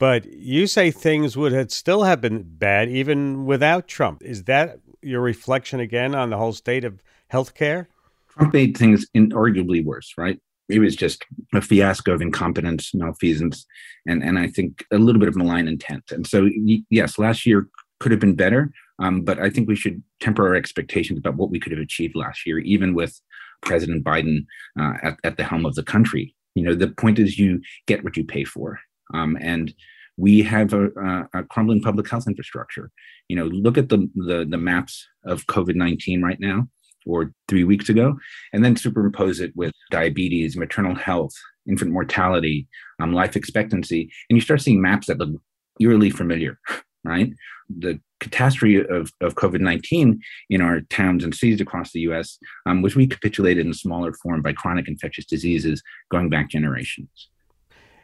But 0.00 0.32
you 0.32 0.66
say 0.66 0.90
things 0.90 1.36
would 1.36 1.52
have 1.52 1.70
still 1.70 2.04
have 2.04 2.22
been 2.22 2.42
bad 2.42 2.88
even 2.88 3.44
without 3.44 3.86
Trump. 3.86 4.22
Is 4.22 4.44
that 4.44 4.78
your 5.02 5.20
reflection 5.20 5.78
again 5.78 6.14
on 6.14 6.30
the 6.30 6.38
whole 6.38 6.54
state 6.54 6.84
of 6.84 7.02
healthcare? 7.30 7.86
Trump 8.30 8.54
made 8.54 8.78
things 8.78 9.06
inarguably 9.14 9.84
worse, 9.84 10.14
right? 10.16 10.40
It 10.70 10.78
was 10.78 10.96
just 10.96 11.26
a 11.52 11.60
fiasco 11.60 12.14
of 12.14 12.22
incompetence, 12.22 12.94
malfeasance, 12.94 13.66
and, 14.06 14.22
and 14.22 14.38
I 14.38 14.46
think 14.46 14.86
a 14.90 14.96
little 14.96 15.18
bit 15.18 15.28
of 15.28 15.36
malign 15.36 15.68
intent. 15.68 16.10
And 16.12 16.26
so, 16.26 16.48
yes, 16.88 17.18
last 17.18 17.44
year 17.44 17.68
could 17.98 18.10
have 18.10 18.20
been 18.20 18.36
better, 18.36 18.72
um, 19.00 19.20
but 19.20 19.38
I 19.38 19.50
think 19.50 19.68
we 19.68 19.76
should 19.76 20.02
temper 20.18 20.48
our 20.48 20.54
expectations 20.54 21.18
about 21.18 21.36
what 21.36 21.50
we 21.50 21.60
could 21.60 21.72
have 21.72 21.80
achieved 21.80 22.16
last 22.16 22.46
year, 22.46 22.58
even 22.60 22.94
with 22.94 23.20
President 23.60 24.02
Biden 24.02 24.46
uh, 24.80 24.94
at, 25.02 25.18
at 25.24 25.36
the 25.36 25.44
helm 25.44 25.66
of 25.66 25.74
the 25.74 25.82
country. 25.82 26.34
You 26.54 26.62
know, 26.62 26.74
the 26.74 26.88
point 26.88 27.18
is 27.18 27.38
you 27.38 27.60
get 27.86 28.02
what 28.02 28.16
you 28.16 28.24
pay 28.24 28.44
for. 28.44 28.80
Um, 29.14 29.36
and 29.40 29.72
we 30.16 30.42
have 30.42 30.72
a, 30.74 31.26
a, 31.32 31.42
crumbling 31.44 31.80
public 31.80 32.08
health 32.08 32.26
infrastructure. 32.26 32.90
You 33.28 33.36
know, 33.36 33.46
look 33.46 33.78
at 33.78 33.88
the 33.88 34.08
the, 34.14 34.46
the 34.48 34.58
maps 34.58 35.06
of 35.24 35.46
COVID 35.46 35.74
nineteen 35.74 36.22
right 36.22 36.38
now, 36.40 36.68
or 37.06 37.32
three 37.48 37.64
weeks 37.64 37.88
ago, 37.88 38.18
and 38.52 38.64
then 38.64 38.76
superimpose 38.76 39.40
it 39.40 39.52
with 39.56 39.72
diabetes, 39.90 40.56
maternal 40.56 40.94
health, 40.94 41.32
infant 41.68 41.92
mortality, 41.92 42.68
um, 43.00 43.12
life 43.12 43.36
expectancy, 43.36 44.10
and 44.28 44.36
you 44.36 44.40
start 44.40 44.60
seeing 44.60 44.82
maps 44.82 45.06
that 45.06 45.18
look 45.18 45.40
eerily 45.80 46.10
familiar. 46.10 46.58
Right, 47.02 47.32
the 47.78 47.98
catastrophe 48.20 48.76
of, 48.76 49.10
of 49.20 49.34
COVID 49.34 49.60
19 49.60 50.20
in 50.50 50.60
our 50.60 50.82
towns 50.82 51.24
and 51.24 51.34
cities 51.34 51.60
across 51.60 51.92
the 51.92 52.00
US 52.00 52.38
um, 52.66 52.82
was 52.82 52.94
recapitulated 52.94 53.66
in 53.66 53.72
smaller 53.72 54.12
form 54.12 54.42
by 54.42 54.52
chronic 54.52 54.86
infectious 54.86 55.24
diseases 55.24 55.82
going 56.10 56.28
back 56.28 56.50
generations. 56.50 57.30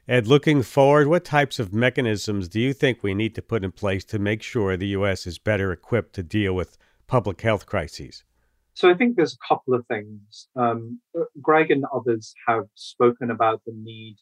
Ed, 0.09 0.29
looking 0.29 0.63
forward, 0.63 1.09
what 1.09 1.25
types 1.25 1.59
of 1.59 1.75
mechanisms 1.75 2.49
do 2.49 2.61
you 2.61 2.73
think 2.73 3.03
we 3.03 3.13
need 3.13 3.35
to 3.35 3.43
put 3.43 3.65
in 3.65 3.73
place 3.73 4.05
to 4.05 4.21
make 4.21 4.41
sure 4.41 4.77
the 4.77 4.87
U.S. 4.89 5.27
is 5.27 5.39
better 5.39 5.73
equipped 5.73 6.15
to 6.15 6.23
deal 6.23 6.55
with 6.55 6.79
public 7.09 7.41
health 7.41 7.67
crises? 7.67 8.23
So 8.75 8.89
I 8.89 8.95
think 8.95 9.17
there's 9.17 9.35
a 9.35 9.49
couple 9.49 9.75
of 9.75 9.85
things. 9.87 10.47
Um, 10.55 11.01
Greg 11.43 11.73
and 11.73 11.85
others 11.93 12.35
have 12.47 12.67
spoken 12.77 13.33
about 13.33 13.63
the 13.67 13.73
need 13.75 14.17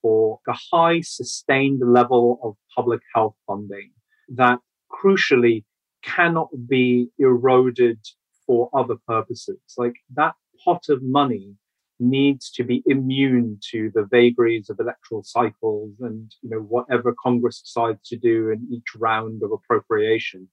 for 0.00 0.38
a 0.48 0.54
high 0.72 1.02
sustained 1.02 1.82
level 1.84 2.40
of 2.42 2.54
public 2.74 3.00
health 3.14 3.34
funding 3.46 3.90
that 4.28 4.60
crucially 4.90 5.64
cannot 6.02 6.48
be 6.66 7.08
eroded 7.18 7.98
for 8.46 8.70
other 8.72 8.94
purposes. 9.06 9.58
Like 9.76 9.96
that 10.14 10.34
pot 10.64 10.84
of 10.88 11.02
money 11.02 11.56
needs 11.98 12.50
to 12.50 12.62
be 12.62 12.82
immune 12.86 13.58
to 13.70 13.90
the 13.94 14.04
vagaries 14.04 14.68
of 14.68 14.78
electoral 14.78 15.22
cycles 15.22 15.92
and 16.00 16.34
you 16.42 16.50
know 16.50 16.60
whatever 16.60 17.14
congress 17.22 17.62
decides 17.62 18.06
to 18.06 18.16
do 18.16 18.50
in 18.50 18.66
each 18.70 18.94
round 18.98 19.42
of 19.42 19.50
appropriation 19.50 20.48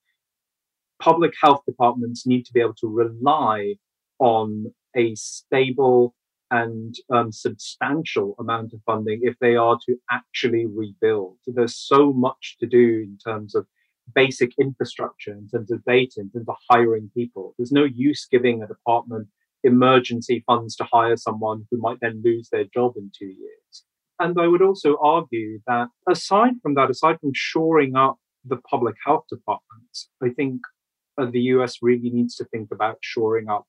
public 1.00 1.34
health 1.42 1.62
departments 1.66 2.26
need 2.26 2.46
to 2.46 2.54
be 2.54 2.62
able 2.62 2.76
to 2.76 2.88
rely 2.88 3.74
on 4.20 4.72
a 4.96 5.14
stable 5.16 6.16
and 6.50 6.96
um, 7.12 7.32
substantial 7.32 8.36
amount 8.40 8.74
of 8.74 8.80
funding 8.86 9.20
if 9.24 9.36
they 9.40 9.56
are 9.56 9.78
to 9.84 9.98
actually 10.12 10.68
rebuild. 10.68 11.38
There's 11.48 11.76
so 11.76 12.14
much 12.14 12.58
to 12.60 12.68
do 12.68 13.06
in 13.08 13.18
terms 13.18 13.56
of 13.56 13.66
basic 14.14 14.52
infrastructure, 14.60 15.32
in 15.32 15.48
terms 15.50 15.72
of 15.72 15.84
data, 15.84 16.18
in 16.18 16.30
terms 16.30 16.48
of 16.48 16.56
hiring 16.70 17.10
people. 17.16 17.56
There's 17.58 17.72
no 17.72 17.86
use 17.86 18.28
giving 18.30 18.62
a 18.62 18.68
department 18.68 19.28
emergency 19.64 20.44
funds 20.46 20.76
to 20.76 20.88
hire 20.92 21.18
someone 21.18 21.66
who 21.70 21.78
might 21.78 22.00
then 22.02 22.22
lose 22.24 22.50
their 22.52 22.66
job 22.66 22.94
in 22.98 23.12
two 23.18 23.28
years. 23.28 23.84
And 24.20 24.40
I 24.40 24.48
would 24.48 24.62
also 24.62 24.98
argue 25.02 25.60
that 25.68 25.88
aside 26.10 26.54
from 26.62 26.76
that, 26.76 26.90
aside 26.90 27.18
from 27.20 27.32
shoring 27.34 27.96
up 27.96 28.18
the 28.46 28.58
public 28.70 28.96
health 29.06 29.26
departments, 29.30 30.10
I 30.22 30.30
think 30.30 30.62
uh, 31.18 31.28
the 31.32 31.42
US 31.42 31.78
really 31.82 32.10
needs 32.10 32.36
to 32.36 32.46
think 32.46 32.70
about 32.72 32.98
shoring 33.02 33.50
up 33.50 33.66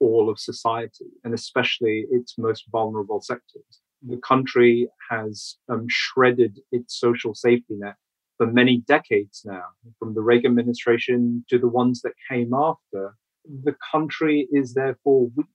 all 0.00 0.28
of 0.28 0.38
society 0.38 1.06
and 1.22 1.34
especially 1.34 2.06
its 2.10 2.36
most 2.38 2.64
vulnerable 2.70 3.20
sectors. 3.20 3.80
The 4.06 4.18
country 4.18 4.88
has 5.10 5.56
um, 5.68 5.86
shredded 5.88 6.60
its 6.72 6.98
social 6.98 7.34
safety 7.34 7.76
net 7.76 7.94
for 8.36 8.46
many 8.46 8.78
decades 8.86 9.42
now, 9.44 9.64
from 9.98 10.14
the 10.14 10.20
Reagan 10.20 10.52
administration 10.52 11.44
to 11.48 11.58
the 11.58 11.68
ones 11.68 12.02
that 12.02 12.12
came 12.28 12.52
after 12.52 13.14
the 13.44 13.76
country 13.92 14.48
is 14.52 14.74
therefore 14.74 15.30
weak. 15.36 15.46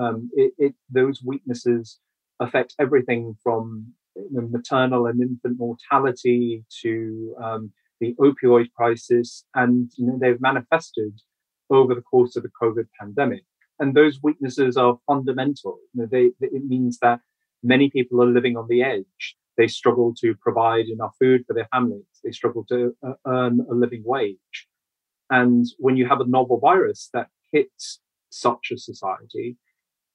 Um, 0.00 0.30
it, 0.34 0.52
it, 0.58 0.74
those 0.90 1.22
weaknesses 1.24 1.98
affect 2.40 2.74
everything 2.78 3.36
from 3.42 3.94
maternal 4.30 5.06
and 5.06 5.20
infant 5.20 5.58
mortality 5.58 6.64
to 6.82 7.34
um, 7.42 7.72
the 8.00 8.14
opioid 8.20 8.72
crisis, 8.72 9.44
and 9.54 9.90
you 9.96 10.06
know, 10.06 10.18
they've 10.20 10.40
manifested 10.40 11.20
over 11.70 11.94
the 11.94 12.02
course 12.02 12.36
of 12.36 12.42
the 12.42 12.50
COVID 12.60 12.86
pandemic. 12.98 13.44
And 13.80 13.94
those 13.94 14.20
weaknesses 14.22 14.76
are 14.76 14.98
fundamental. 15.06 15.78
You 15.92 16.02
know, 16.02 16.08
they, 16.10 16.30
it 16.40 16.64
means 16.66 16.98
that 17.02 17.20
many 17.62 17.90
people 17.90 18.22
are 18.22 18.26
living 18.26 18.56
on 18.56 18.66
the 18.68 18.82
edge. 18.82 19.36
They 19.56 19.68
struggle 19.68 20.14
to 20.20 20.34
provide 20.40 20.86
enough 20.86 21.14
food 21.18 21.44
for 21.46 21.54
their 21.54 21.68
families. 21.72 22.06
They 22.24 22.30
struggle 22.30 22.64
to 22.68 22.94
uh, 23.06 23.14
earn 23.26 23.60
a 23.70 23.74
living 23.74 24.02
wage. 24.04 24.67
And 25.30 25.66
when 25.78 25.96
you 25.96 26.06
have 26.08 26.20
a 26.20 26.26
novel 26.26 26.58
virus 26.58 27.10
that 27.12 27.28
hits 27.52 28.00
such 28.30 28.70
a 28.72 28.78
society, 28.78 29.56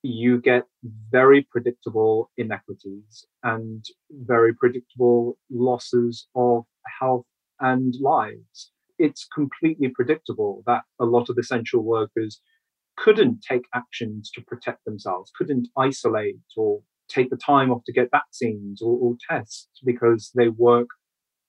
you 0.01 0.39
get 0.39 0.63
very 1.09 1.47
predictable 1.49 2.29
inequities 2.37 3.25
and 3.43 3.85
very 4.11 4.53
predictable 4.53 5.37
losses 5.49 6.27
of 6.35 6.65
health 6.99 7.25
and 7.59 7.93
lives. 8.01 8.71
It's 8.99 9.25
completely 9.33 9.87
predictable 9.89 10.63
that 10.67 10.83
a 10.99 11.05
lot 11.05 11.29
of 11.29 11.37
essential 11.37 11.83
workers 11.83 12.41
couldn't 12.97 13.41
take 13.41 13.63
actions 13.73 14.29
to 14.31 14.41
protect 14.41 14.85
themselves, 14.85 15.31
couldn't 15.35 15.69
isolate 15.77 16.37
or 16.57 16.81
take 17.09 17.29
the 17.29 17.37
time 17.37 17.71
off 17.71 17.83
to 17.85 17.93
get 17.93 18.11
vaccines 18.11 18.81
or, 18.81 18.97
or 18.99 19.15
tests 19.29 19.79
because 19.83 20.31
they 20.35 20.49
work 20.49 20.87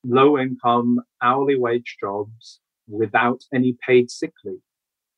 low 0.04 0.38
income, 0.38 1.00
hourly 1.22 1.58
wage 1.58 1.96
jobs 2.00 2.60
without 2.88 3.42
any 3.52 3.76
paid 3.86 4.10
sick 4.10 4.32
leave. 4.44 4.58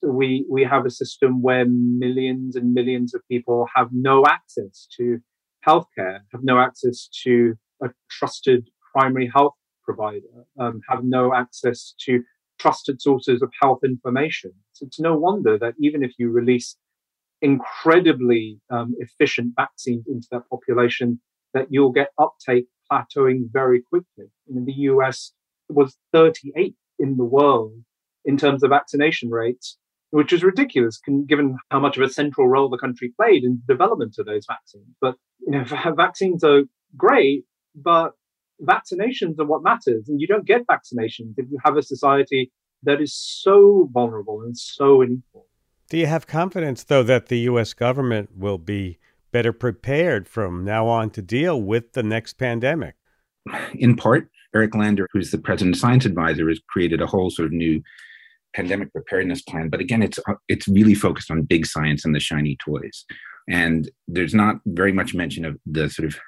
We, 0.03 0.47
we 0.49 0.63
have 0.65 0.87
a 0.87 0.91
system 0.91 1.43
where 1.43 1.65
millions 1.67 2.55
and 2.55 2.75
millions 2.75 3.15
of 3.15 3.23
people 3.29 3.67
have 3.75 3.89
no 3.93 4.25
access 4.27 4.87
to 4.99 5.19
healthcare, 5.67 6.21
have 6.33 6.43
no 6.43 6.61
access 6.61 7.09
to 7.25 7.55
a 7.83 7.89
trusted 8.11 8.69
primary 8.93 9.31
health 9.35 9.55
provider, 9.85 10.45
um, 10.61 10.81
have 10.89 11.03
no 11.03 11.35
access 11.35 11.95
to 12.07 12.23
trusted 12.59 13.01
sources 13.01 13.43
of 13.43 13.51
health 13.61 13.81
information. 13.85 14.53
So 14.73 14.87
it's 14.87 15.01
no 15.01 15.17
wonder 15.17 15.59
that 15.59 15.75
even 15.81 16.03
if 16.03 16.13
you 16.19 16.31
release 16.31 16.77
incredibly 17.43 18.61
um, 18.71 18.95
efficient 18.99 19.53
vaccines 19.57 20.07
into 20.09 20.27
that 20.31 20.49
population, 20.49 21.21
that 21.55 21.67
you'll 21.71 21.93
get 21.93 22.11
uptake 22.19 22.67
plateauing 22.91 23.51
very 23.53 23.83
quickly. 23.83 24.27
In 24.49 24.65
the 24.65 24.73
US, 24.73 25.33
it 25.69 25.75
was 25.75 25.97
38 26.13 26.75
in 26.99 27.17
the 27.17 27.25
world 27.25 27.73
in 28.25 28.37
terms 28.37 28.63
of 28.63 28.71
vaccination 28.71 29.31
rates, 29.31 29.79
which 30.11 30.33
is 30.33 30.43
ridiculous 30.43 31.01
given 31.27 31.57
how 31.71 31.79
much 31.79 31.97
of 31.97 32.03
a 32.03 32.09
central 32.09 32.49
role 32.49 32.69
the 32.69 32.79
country 32.79 33.13
played 33.17 33.45
in 33.45 33.61
the 33.67 33.75
development 33.75 34.17
of 34.19 34.27
those 34.27 34.47
vaccines. 34.47 34.95
But 35.01 35.15
you 35.41 35.53
know, 35.53 35.65
vaccines 35.97 36.43
are 36.45 36.63
great, 36.97 37.45
but 37.75 38.13
vaccinations 38.63 39.39
are 39.39 39.45
what 39.45 39.63
matters, 39.63 40.09
and 40.09 40.21
you 40.21 40.27
don't 40.27 40.47
get 40.47 40.67
vaccinations 40.67 41.35
if 41.37 41.47
you 41.51 41.59
have 41.65 41.77
a 41.77 41.83
society 41.83 42.51
that 42.83 43.01
is 43.01 43.15
so 43.15 43.89
vulnerable 43.93 44.43
and 44.43 44.57
so 44.57 45.03
unequal. 45.03 45.47
Do 45.89 45.99
you 45.99 46.07
have 46.07 46.27
confidence, 46.27 46.83
though, 46.85 47.05
that 47.05 47.27
the 47.27 47.41
U.S. 47.41 47.73
government 47.73 48.31
will 48.37 48.59
be 48.59 48.99
better 49.31 49.53
prepared 49.53 50.29
from 50.29 50.65
now 50.65 50.87
on 50.89 51.11
to 51.11 51.23
deal 51.23 51.61
with 51.61 51.93
the 51.93 52.03
next 52.03 52.35
pandemic? 52.35 52.97
In 53.75 53.97
part, 53.97 54.29
Eric 54.55 54.75
Lander, 54.75 55.09
who's 55.13 55.31
the 55.31 55.39
president 55.39 55.77
science 55.77 56.05
advisor, 56.05 56.49
has 56.49 56.61
created 56.69 57.01
a 57.01 57.07
whole 57.07 57.31
sort 57.31 57.47
of 57.47 57.53
new 57.53 57.83
pandemic 58.55 58.91
preparedness 58.93 59.43
plan. 59.43 59.69
But 59.69 59.81
again, 59.81 60.03
it's 60.03 60.19
it's 60.49 60.69
really 60.69 60.95
focused 60.95 61.31
on 61.31 61.43
big 61.43 61.67
science 61.67 62.05
and 62.05 62.15
the 62.15 62.21
shiny 62.21 62.57
toys, 62.65 63.05
and 63.49 63.91
there's 64.09 64.35
not 64.35 64.57
very 64.67 64.93
much 64.93 65.15
mention 65.15 65.45
of 65.45 65.59
the 65.67 65.89
sort 65.91 66.09
of 66.09 66.19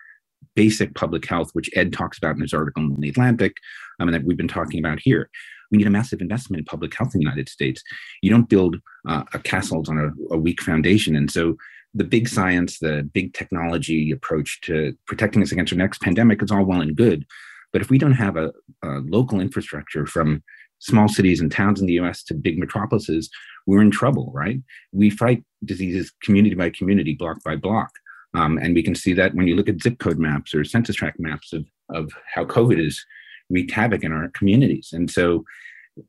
basic 0.55 0.95
public 0.95 1.25
health, 1.27 1.51
which 1.53 1.71
Ed 1.75 1.93
talks 1.93 2.19
about 2.19 2.35
in 2.37 2.43
his 2.43 2.53
article 2.53 2.83
in 2.83 3.01
the 3.01 3.09
Atlantic, 3.09 3.57
um, 3.99 4.09
and 4.09 4.15
that 4.15 4.25
we've 4.25 4.37
been 4.37 4.49
talking 4.49 4.79
about 4.79 4.99
here. 5.01 5.31
We 5.71 5.79
need 5.79 5.87
a 5.87 5.91
massive 5.91 6.21
investment 6.21 6.61
in 6.61 6.65
public 6.65 6.95
health 6.97 7.15
in 7.15 7.21
the 7.21 7.25
United 7.25 7.49
States. 7.49 7.83
You 8.23 8.31
don't 8.31 8.49
build 8.49 8.77
uh, 9.09 9.25
a 9.35 9.39
castles 9.39 9.89
on 9.89 9.99
a, 9.99 10.35
a 10.35 10.39
weak 10.39 10.61
foundation, 10.63 11.17
and 11.17 11.31
so 11.31 11.57
the 11.95 12.05
big 12.05 12.29
science, 12.29 12.79
the 12.79 13.09
big 13.13 13.35
technology 13.35 14.11
approach 14.11 14.61
to 14.63 14.95
protecting 15.07 15.43
us 15.43 15.53
against 15.53 15.73
our 15.73 15.79
next 15.79 16.01
pandemic 16.01 16.43
is 16.43 16.51
all 16.51 16.65
well 16.65 16.81
and 16.81 16.97
good. 16.97 17.27
But 17.73 17.83
if 17.83 17.91
we 17.91 17.99
don't 17.99 18.13
have 18.13 18.37
a, 18.37 18.53
a 18.83 19.01
local 19.07 19.41
infrastructure 19.41 20.07
from 20.07 20.43
small 20.79 21.09
cities 21.09 21.41
and 21.41 21.51
towns 21.51 21.81
in 21.81 21.87
the 21.87 21.95
US 21.95 22.23
to 22.25 22.35
big 22.35 22.59
metropolises, 22.59 23.31
we're 23.67 23.83
in 23.83 23.91
trouble, 23.91 24.31
right? 24.35 24.61
We 24.93 25.11
fight 25.11 25.45
diseases 25.65 26.13
community 26.23 26.55
by 26.55 26.71
community, 26.71 27.15
block 27.15 27.43
by 27.45 27.57
block. 27.57 27.91
Um, 28.35 28.59
and 28.59 28.75
we 28.75 28.83
can 28.83 28.95
see 28.95 29.13
that 29.15 29.35
when 29.35 29.47
you 29.47 29.57
look 29.57 29.69
at 29.69 29.83
zip 29.83 29.99
code 29.99 30.19
maps 30.19 30.55
or 30.55 30.65
census 30.65 30.97
tract 30.97 31.19
maps 31.19 31.53
of, 31.53 31.67
of 31.91 32.13
how 32.33 32.45
COVID 32.45 32.83
has 32.83 33.03
wreaked 33.51 33.73
havoc 33.73 34.05
in 34.05 34.13
our 34.13 34.29
communities. 34.29 34.91
And 34.93 35.11
so 35.11 35.45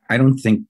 I 0.09 0.17
don't 0.17 0.37
think 0.37 0.63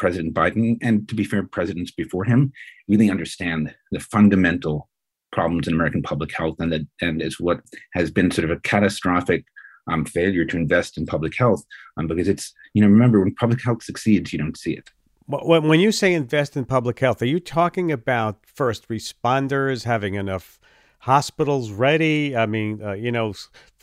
President 0.00 0.32
Biden, 0.32 0.78
and 0.80 1.06
to 1.08 1.14
be 1.14 1.24
fair, 1.24 1.42
presidents 1.42 1.90
before 1.90 2.24
him, 2.24 2.52
really 2.88 3.10
understand 3.10 3.74
the 3.92 4.00
fundamental 4.00 4.88
problems 5.30 5.68
in 5.68 5.74
American 5.74 6.02
public 6.02 6.34
health, 6.34 6.56
and 6.58 6.72
that 6.72 6.86
and 7.02 7.20
is 7.20 7.38
what 7.38 7.60
has 7.92 8.10
been 8.10 8.30
sort 8.30 8.46
of 8.46 8.56
a 8.56 8.60
catastrophic 8.60 9.44
um, 9.92 10.06
failure 10.06 10.46
to 10.46 10.56
invest 10.56 10.96
in 10.96 11.04
public 11.04 11.36
health. 11.36 11.62
Um, 11.98 12.06
because 12.06 12.28
it's 12.28 12.54
you 12.72 12.80
know 12.80 12.88
remember 12.88 13.20
when 13.20 13.34
public 13.34 13.62
health 13.62 13.82
succeeds, 13.82 14.32
you 14.32 14.38
don't 14.38 14.56
see 14.56 14.72
it. 14.72 14.90
When 15.26 15.78
you 15.78 15.92
say 15.92 16.14
invest 16.14 16.56
in 16.56 16.64
public 16.64 16.98
health, 16.98 17.20
are 17.22 17.26
you 17.26 17.38
talking 17.38 17.92
about 17.92 18.40
first 18.46 18.88
responders 18.88 19.84
having 19.84 20.14
enough 20.14 20.58
hospitals 21.00 21.70
ready? 21.70 22.34
I 22.34 22.46
mean, 22.46 22.82
uh, 22.82 22.92
you 22.92 23.12
know, 23.12 23.34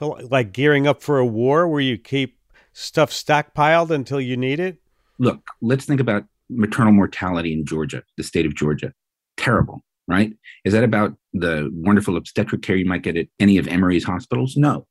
like 0.02 0.52
gearing 0.52 0.88
up 0.88 1.02
for 1.04 1.20
a 1.20 1.26
war 1.26 1.68
where 1.68 1.80
you 1.80 1.98
keep 1.98 2.40
stuff 2.74 3.12
stockpiled 3.12 3.92
until 3.92 4.20
you 4.20 4.36
need 4.36 4.60
it? 4.60 4.82
Look, 5.20 5.42
let's 5.62 5.86
think 5.86 6.00
about 6.00 6.26
maternal 6.50 6.94
mortality 6.94 7.54
in 7.54 7.66
Georgia, 7.66 8.04
the 8.18 8.24
state 8.24 8.46
of 8.46 8.56
Georgia. 8.56 8.94
Terrible, 9.36 9.84
right? 10.08 10.34
Is 10.66 10.74
that 10.74 10.84
about 10.84 11.16
the 11.34 11.70
wonderful 11.74 12.18
obstetric 12.18 12.62
care 12.62 12.76
you 12.76 12.86
might 12.86 13.04
get 13.04 13.18
at 13.18 13.28
any 13.40 13.58
of 13.58 13.68
Emory's 13.68 14.04
hospitals? 14.04 14.56
No. 14.56 14.88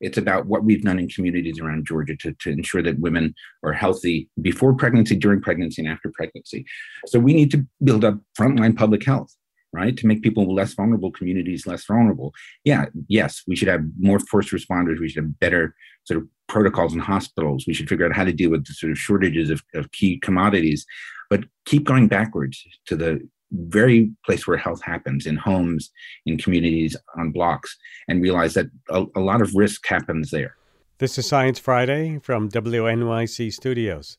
It's 0.00 0.16
about 0.16 0.46
what 0.46 0.64
we've 0.64 0.82
done 0.82 0.98
in 0.98 1.08
communities 1.08 1.60
around 1.60 1.86
Georgia 1.86 2.16
to, 2.16 2.32
to 2.32 2.50
ensure 2.50 2.82
that 2.82 2.98
women 2.98 3.34
are 3.62 3.74
healthy 3.74 4.30
before 4.40 4.74
pregnancy, 4.74 5.14
during 5.14 5.42
pregnancy, 5.42 5.82
and 5.82 5.90
after 5.90 6.10
pregnancy. 6.14 6.64
So 7.06 7.18
we 7.18 7.34
need 7.34 7.50
to 7.50 7.66
build 7.84 8.04
up 8.04 8.18
frontline 8.38 8.76
public 8.76 9.04
health 9.04 9.34
right? 9.72 9.96
To 9.96 10.06
make 10.06 10.22
people 10.22 10.52
less 10.52 10.74
vulnerable, 10.74 11.12
communities 11.12 11.66
less 11.66 11.84
vulnerable. 11.84 12.32
Yeah, 12.64 12.86
yes, 13.08 13.42
we 13.46 13.56
should 13.56 13.68
have 13.68 13.82
more 13.98 14.18
first 14.18 14.50
responders. 14.50 14.98
We 14.98 15.08
should 15.08 15.22
have 15.24 15.38
better 15.38 15.74
sort 16.10 16.22
of 16.22 16.28
protocols 16.48 16.92
in 16.92 16.98
hospitals. 16.98 17.64
We 17.66 17.74
should 17.74 17.88
figure 17.88 18.04
out 18.04 18.16
how 18.16 18.24
to 18.24 18.32
deal 18.32 18.50
with 18.50 18.66
the 18.66 18.74
sort 18.74 18.90
of 18.90 18.98
shortages 18.98 19.48
of, 19.50 19.62
of 19.74 19.92
key 19.92 20.18
commodities, 20.18 20.84
but 21.28 21.44
keep 21.64 21.84
going 21.84 22.08
backwards 22.08 22.66
to 22.86 22.96
the 22.96 23.20
very 23.52 24.10
place 24.26 24.46
where 24.46 24.56
health 24.56 24.82
happens 24.82 25.26
in 25.26 25.36
homes, 25.36 25.90
in 26.26 26.36
communities, 26.38 26.96
on 27.16 27.30
blocks, 27.30 27.76
and 28.08 28.22
realize 28.22 28.54
that 28.54 28.66
a, 28.90 29.04
a 29.14 29.20
lot 29.20 29.40
of 29.40 29.54
risk 29.54 29.86
happens 29.86 30.30
there. 30.30 30.56
This 30.98 31.16
is 31.16 31.26
Science 31.26 31.58
Friday 31.58 32.18
from 32.22 32.48
WNYC 32.48 33.52
Studios. 33.52 34.18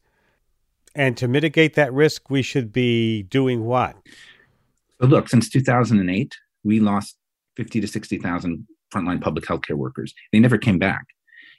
And 0.95 1.15
to 1.17 1.27
mitigate 1.27 1.75
that 1.75 1.93
risk, 1.93 2.29
we 2.29 2.41
should 2.41 2.71
be 2.71 3.23
doing 3.23 3.65
what? 3.65 3.95
So 4.99 5.07
look, 5.07 5.29
since 5.29 5.49
2008, 5.49 6.35
we 6.63 6.79
lost 6.79 7.17
50 7.57 7.81
to 7.81 7.87
60,000 7.87 8.67
frontline 8.93 9.21
public 9.21 9.45
healthcare 9.45 9.75
workers. 9.75 10.13
They 10.31 10.39
never 10.39 10.57
came 10.57 10.79
back, 10.79 11.05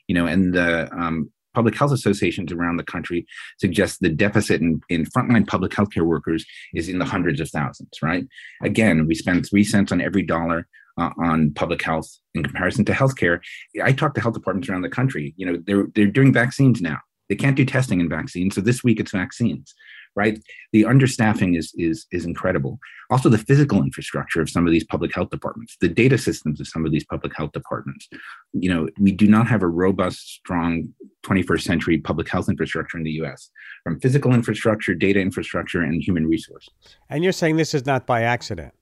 you 0.09 0.15
know, 0.15 0.27
and 0.27 0.55
the 0.55 0.93
um, 0.93 1.31
public 1.55 1.77
health 1.77 1.93
associations 1.93 2.53
around 2.53 2.77
the 2.77 2.85
country 2.85 3.27
suggest 3.59 4.01
the 4.01 4.09
deficit 4.09 4.61
in, 4.61 4.81
in 4.89 5.05
frontline 5.07 5.47
public 5.47 5.73
healthcare 5.73 6.07
workers 6.07 6.45
is 6.75 6.89
in 6.89 6.99
the 6.99 7.05
hundreds 7.05 7.41
of 7.41 7.51
thousands, 7.51 8.03
right? 8.03 8.27
Again, 8.63 9.07
we 9.07 9.15
spend 9.15 9.47
three 9.47 9.65
cents 9.65 9.93
on 9.93 10.01
every 10.01 10.23
dollar 10.23 10.67
uh, 10.99 11.11
on 11.19 11.53
public 11.55 11.83
health 11.83 12.09
in 12.35 12.43
comparison 12.43 12.85
to 12.85 12.93
healthcare. 12.93 13.41
I 13.83 13.93
talk 13.93 14.15
to 14.15 14.21
health 14.21 14.35
departments 14.35 14.69
around 14.69 14.83
the 14.83 14.89
country. 14.89 15.35
You 15.37 15.47
know, 15.47 15.63
they're 15.67 15.87
they're 15.95 16.07
doing 16.07 16.33
vaccines 16.33 16.81
now. 16.81 16.99
They 17.29 17.37
can't 17.37 17.57
do 17.57 17.65
testing 17.65 18.01
in 18.01 18.09
vaccines, 18.09 18.55
so 18.55 18.61
this 18.61 18.85
week 18.85 19.01
it's 19.01 19.13
vaccines 19.13 19.75
right? 20.15 20.39
The 20.73 20.83
understaffing 20.83 21.57
is 21.57 21.73
is 21.77 22.07
is 22.13 22.25
incredible. 22.25 22.79
Also, 23.11 23.29
the 23.29 23.39
physical 23.39 23.83
infrastructure 23.83 24.41
of 24.41 24.49
some 24.49 24.67
of 24.67 24.73
these 24.73 24.85
public 24.85 25.15
health 25.15 25.31
departments, 25.31 25.77
the 25.81 25.89
data 25.89 26.19
systems 26.19 26.61
of 26.61 26.69
some 26.69 26.87
of 26.87 26.93
these 26.93 27.05
public 27.05 27.35
health 27.37 27.53
departments. 27.53 28.09
You 28.53 28.73
know, 28.73 28.89
we 28.99 29.13
do 29.13 29.27
not 29.27 29.49
have 29.49 29.63
a 29.63 29.69
robust, 29.69 30.19
strong 30.35 30.89
21st 31.25 31.63
century 31.63 31.99
public 31.99 32.29
health 32.29 32.49
infrastructure 32.49 32.99
in 32.99 33.05
the 33.05 33.13
U.S. 33.23 33.51
From 33.85 34.01
physical 34.01 34.33
infrastructure, 34.33 34.95
data 34.95 35.21
infrastructure, 35.21 35.83
and 35.83 36.03
human 36.03 36.27
resources. 36.27 36.73
And 37.11 37.23
you're 37.23 37.33
saying 37.33 37.57
this 37.57 37.75
is 37.75 37.87
not 37.87 38.07
by 38.07 38.23
accident 38.23 38.75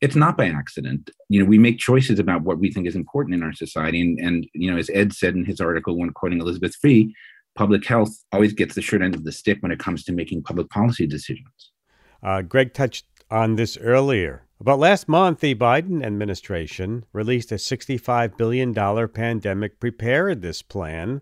it's 0.00 0.16
not 0.16 0.36
by 0.36 0.46
accident. 0.46 1.10
You 1.28 1.40
know, 1.40 1.46
we 1.46 1.58
make 1.58 1.78
choices 1.78 2.18
about 2.18 2.42
what 2.42 2.58
we 2.58 2.70
think 2.70 2.86
is 2.86 2.96
important 2.96 3.34
in 3.34 3.42
our 3.42 3.52
society. 3.52 4.00
And, 4.00 4.18
and 4.18 4.46
you 4.52 4.70
know, 4.70 4.76
as 4.76 4.90
Ed 4.92 5.12
said 5.12 5.34
in 5.34 5.44
his 5.44 5.60
article, 5.60 5.96
when 5.96 6.10
quoting 6.10 6.40
Elizabeth 6.40 6.74
Fee, 6.74 7.14
public 7.56 7.84
health 7.84 8.10
always 8.32 8.52
gets 8.52 8.74
the 8.74 8.82
short 8.82 9.02
end 9.02 9.14
of 9.14 9.24
the 9.24 9.32
stick 9.32 9.58
when 9.60 9.72
it 9.72 9.78
comes 9.78 10.04
to 10.04 10.12
making 10.12 10.42
public 10.42 10.68
policy 10.70 11.06
decisions. 11.06 11.72
Uh, 12.22 12.42
Greg 12.42 12.74
touched 12.74 13.06
on 13.30 13.56
this 13.56 13.76
earlier. 13.78 14.46
About 14.60 14.78
last 14.78 15.08
month, 15.08 15.40
the 15.40 15.54
Biden 15.54 16.04
administration 16.04 17.04
released 17.12 17.52
a 17.52 17.56
$65 17.56 18.36
billion 18.36 18.74
pandemic 19.08 19.80
preparedness 19.80 20.62
plan. 20.62 21.20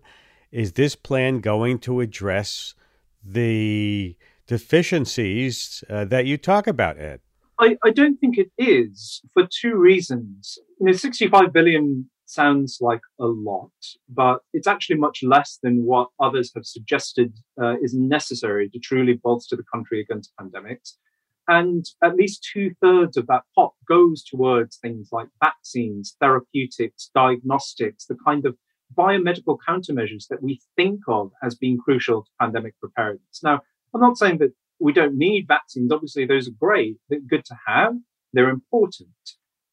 Is 0.51 0.73
this 0.73 0.95
plan 0.95 1.39
going 1.39 1.79
to 1.79 1.99
address 1.99 2.75
the 3.23 4.15
deficiencies 4.47 5.83
uh, 5.89 6.05
that 6.05 6.25
you 6.25 6.37
talk 6.37 6.67
about, 6.67 6.97
Ed? 6.97 7.19
I, 7.59 7.77
I, 7.83 7.89
don't 7.89 8.17
think 8.17 8.37
it 8.37 8.51
is 8.57 9.21
for 9.33 9.47
two 9.49 9.75
reasons. 9.75 10.57
You 10.79 10.87
know, 10.87 10.91
65 10.91 11.53
billion 11.53 12.09
sounds 12.25 12.79
like 12.81 13.01
a 13.19 13.25
lot, 13.25 13.71
but 14.09 14.39
it's 14.53 14.67
actually 14.67 14.97
much 14.97 15.23
less 15.23 15.59
than 15.61 15.85
what 15.85 16.09
others 16.19 16.51
have 16.55 16.65
suggested 16.65 17.37
uh, 17.61 17.75
is 17.81 17.93
necessary 17.93 18.69
to 18.69 18.79
truly 18.79 19.13
bolster 19.13 19.55
the 19.55 19.63
country 19.71 20.01
against 20.01 20.33
pandemics. 20.39 20.93
And 21.47 21.85
at 22.03 22.15
least 22.15 22.47
two 22.51 22.71
thirds 22.81 23.17
of 23.17 23.27
that 23.27 23.43
pot 23.55 23.73
goes 23.87 24.23
towards 24.23 24.77
things 24.77 25.09
like 25.11 25.27
vaccines, 25.43 26.15
therapeutics, 26.19 27.11
diagnostics, 27.13 28.05
the 28.05 28.17
kind 28.25 28.45
of 28.45 28.55
biomedical 28.97 29.57
countermeasures 29.67 30.27
that 30.29 30.41
we 30.41 30.59
think 30.75 31.01
of 31.07 31.31
as 31.43 31.55
being 31.55 31.77
crucial 31.77 32.23
to 32.23 32.31
pandemic 32.39 32.73
preparedness. 32.79 33.41
Now, 33.43 33.61
I'm 33.93 34.01
not 34.01 34.17
saying 34.17 34.39
that 34.39 34.53
we 34.79 34.91
don't 34.91 35.17
need 35.17 35.47
vaccines. 35.47 35.91
Obviously, 35.91 36.25
those 36.25 36.47
are 36.47 36.57
great. 36.59 36.97
They're 37.09 37.19
good 37.19 37.45
to 37.45 37.55
have. 37.67 37.93
They're 38.33 38.49
important. 38.49 39.09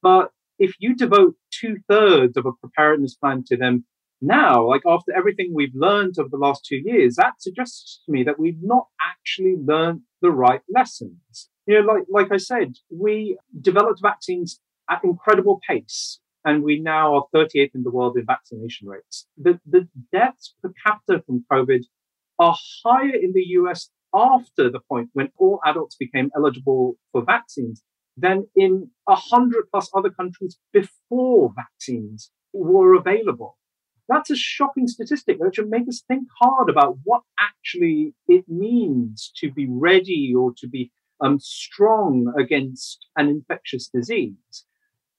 But 0.02 0.30
if 0.62 0.74
you 0.78 0.94
devote 0.94 1.34
two 1.50 1.78
thirds 1.88 2.36
of 2.36 2.46
a 2.46 2.52
preparedness 2.52 3.16
plan 3.16 3.42
to 3.48 3.56
them 3.56 3.84
now, 4.20 4.64
like 4.64 4.82
after 4.86 5.12
everything 5.12 5.50
we've 5.52 5.74
learned 5.74 6.14
over 6.18 6.28
the 6.30 6.36
last 6.36 6.64
two 6.64 6.76
years, 6.76 7.16
that 7.16 7.42
suggests 7.42 8.00
to 8.06 8.12
me 8.12 8.22
that 8.22 8.38
we've 8.38 8.62
not 8.62 8.86
actually 9.00 9.56
learned 9.58 10.02
the 10.20 10.30
right 10.30 10.60
lessons. 10.72 11.50
You 11.66 11.82
know, 11.82 11.92
like, 11.92 12.04
like 12.08 12.32
I 12.32 12.36
said, 12.36 12.76
we 12.90 13.36
developed 13.60 14.00
vaccines 14.00 14.60
at 14.88 15.02
incredible 15.02 15.60
pace 15.68 16.20
and 16.44 16.62
we 16.62 16.78
now 16.80 17.16
are 17.16 17.24
38th 17.34 17.74
in 17.74 17.82
the 17.82 17.90
world 17.90 18.16
in 18.16 18.24
vaccination 18.24 18.86
rates. 18.86 19.26
The, 19.36 19.58
the 19.66 19.88
deaths 20.12 20.54
per 20.62 20.72
capita 20.86 21.24
from 21.26 21.44
COVID 21.50 21.82
are 22.38 22.56
higher 22.84 23.16
in 23.20 23.32
the 23.32 23.46
US 23.58 23.90
after 24.14 24.70
the 24.70 24.80
point 24.88 25.10
when 25.12 25.30
all 25.38 25.58
adults 25.66 25.96
became 25.96 26.30
eligible 26.36 26.94
for 27.10 27.24
vaccines 27.24 27.82
than 28.16 28.46
in 28.54 28.90
a 29.08 29.14
hundred 29.14 29.64
plus 29.70 29.90
other 29.94 30.10
countries 30.10 30.58
before 30.72 31.52
vaccines 31.54 32.30
were 32.52 32.94
available. 32.94 33.56
That's 34.08 34.30
a 34.30 34.36
shocking 34.36 34.88
statistic 34.88 35.38
that 35.38 35.54
should 35.54 35.70
make 35.70 35.88
us 35.88 36.02
think 36.06 36.24
hard 36.40 36.68
about 36.68 36.98
what 37.04 37.22
actually 37.38 38.14
it 38.28 38.44
means 38.48 39.32
to 39.36 39.50
be 39.50 39.66
ready 39.68 40.34
or 40.36 40.52
to 40.58 40.68
be 40.68 40.90
um, 41.20 41.38
strong 41.40 42.32
against 42.38 43.06
an 43.16 43.28
infectious 43.28 43.88
disease. 43.88 44.64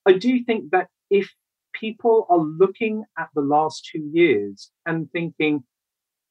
I 0.05 0.13
do 0.13 0.43
think 0.43 0.71
that 0.71 0.89
if 1.09 1.33
people 1.73 2.27
are 2.29 2.39
looking 2.39 3.03
at 3.17 3.29
the 3.33 3.41
last 3.41 3.89
two 3.91 4.09
years 4.13 4.69
and 4.85 5.09
thinking, 5.11 5.63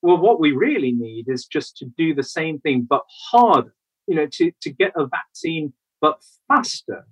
well, 0.02 0.18
what 0.18 0.38
we 0.38 0.52
really 0.52 0.92
need 0.92 1.28
is 1.28 1.46
just 1.46 1.76
to 1.78 1.86
do 1.96 2.14
the 2.14 2.22
same 2.22 2.60
thing, 2.60 2.86
but 2.88 3.02
harder 3.30 3.74
you 4.06 4.16
know, 4.16 4.26
to, 4.32 4.52
to 4.60 4.70
get 4.70 4.92
a 4.96 5.06
vaccine, 5.06 5.72
but 6.02 6.20
faster. 6.48 7.06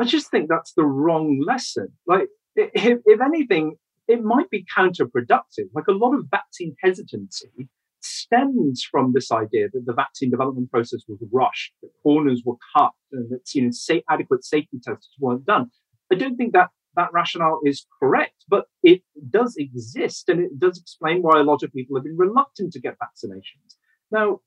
I 0.00 0.04
just 0.04 0.30
think 0.30 0.48
that's 0.48 0.72
the 0.72 0.84
wrong 0.84 1.44
lesson. 1.46 1.88
Like, 2.06 2.28
if, 2.56 2.98
if 3.04 3.20
anything, 3.20 3.76
it 4.08 4.24
might 4.24 4.50
be 4.50 4.64
counterproductive. 4.76 5.68
Like 5.74 5.86
a 5.88 5.92
lot 5.92 6.14
of 6.14 6.24
vaccine 6.30 6.74
hesitancy 6.82 7.68
stems 8.00 8.82
from 8.90 9.12
this 9.12 9.30
idea 9.30 9.68
that 9.72 9.84
the 9.84 9.92
vaccine 9.92 10.30
development 10.30 10.70
process 10.70 11.02
was 11.06 11.18
rushed, 11.30 11.72
that 11.82 11.90
corners 12.02 12.42
were 12.44 12.56
cut, 12.76 12.92
and 13.12 13.30
that 13.30 13.42
you 13.54 13.62
know, 13.62 13.70
safe, 13.70 14.02
adequate 14.08 14.44
safety 14.44 14.78
tests 14.82 15.10
weren't 15.20 15.44
done. 15.44 15.70
I 16.10 16.16
don't 16.16 16.36
think 16.36 16.54
that 16.54 16.70
that 16.96 17.12
rationale 17.12 17.60
is 17.64 17.86
correct, 18.02 18.44
but 18.48 18.64
it 18.82 19.02
does 19.28 19.54
exist, 19.58 20.28
and 20.30 20.40
it 20.40 20.58
does 20.58 20.78
explain 20.78 21.20
why 21.20 21.38
a 21.38 21.44
lot 21.44 21.62
of 21.62 21.72
people 21.72 21.96
have 21.96 22.04
been 22.04 22.16
reluctant 22.16 22.72
to 22.72 22.80
get 22.80 22.96
vaccinations. 22.98 23.76
Now, 24.10 24.40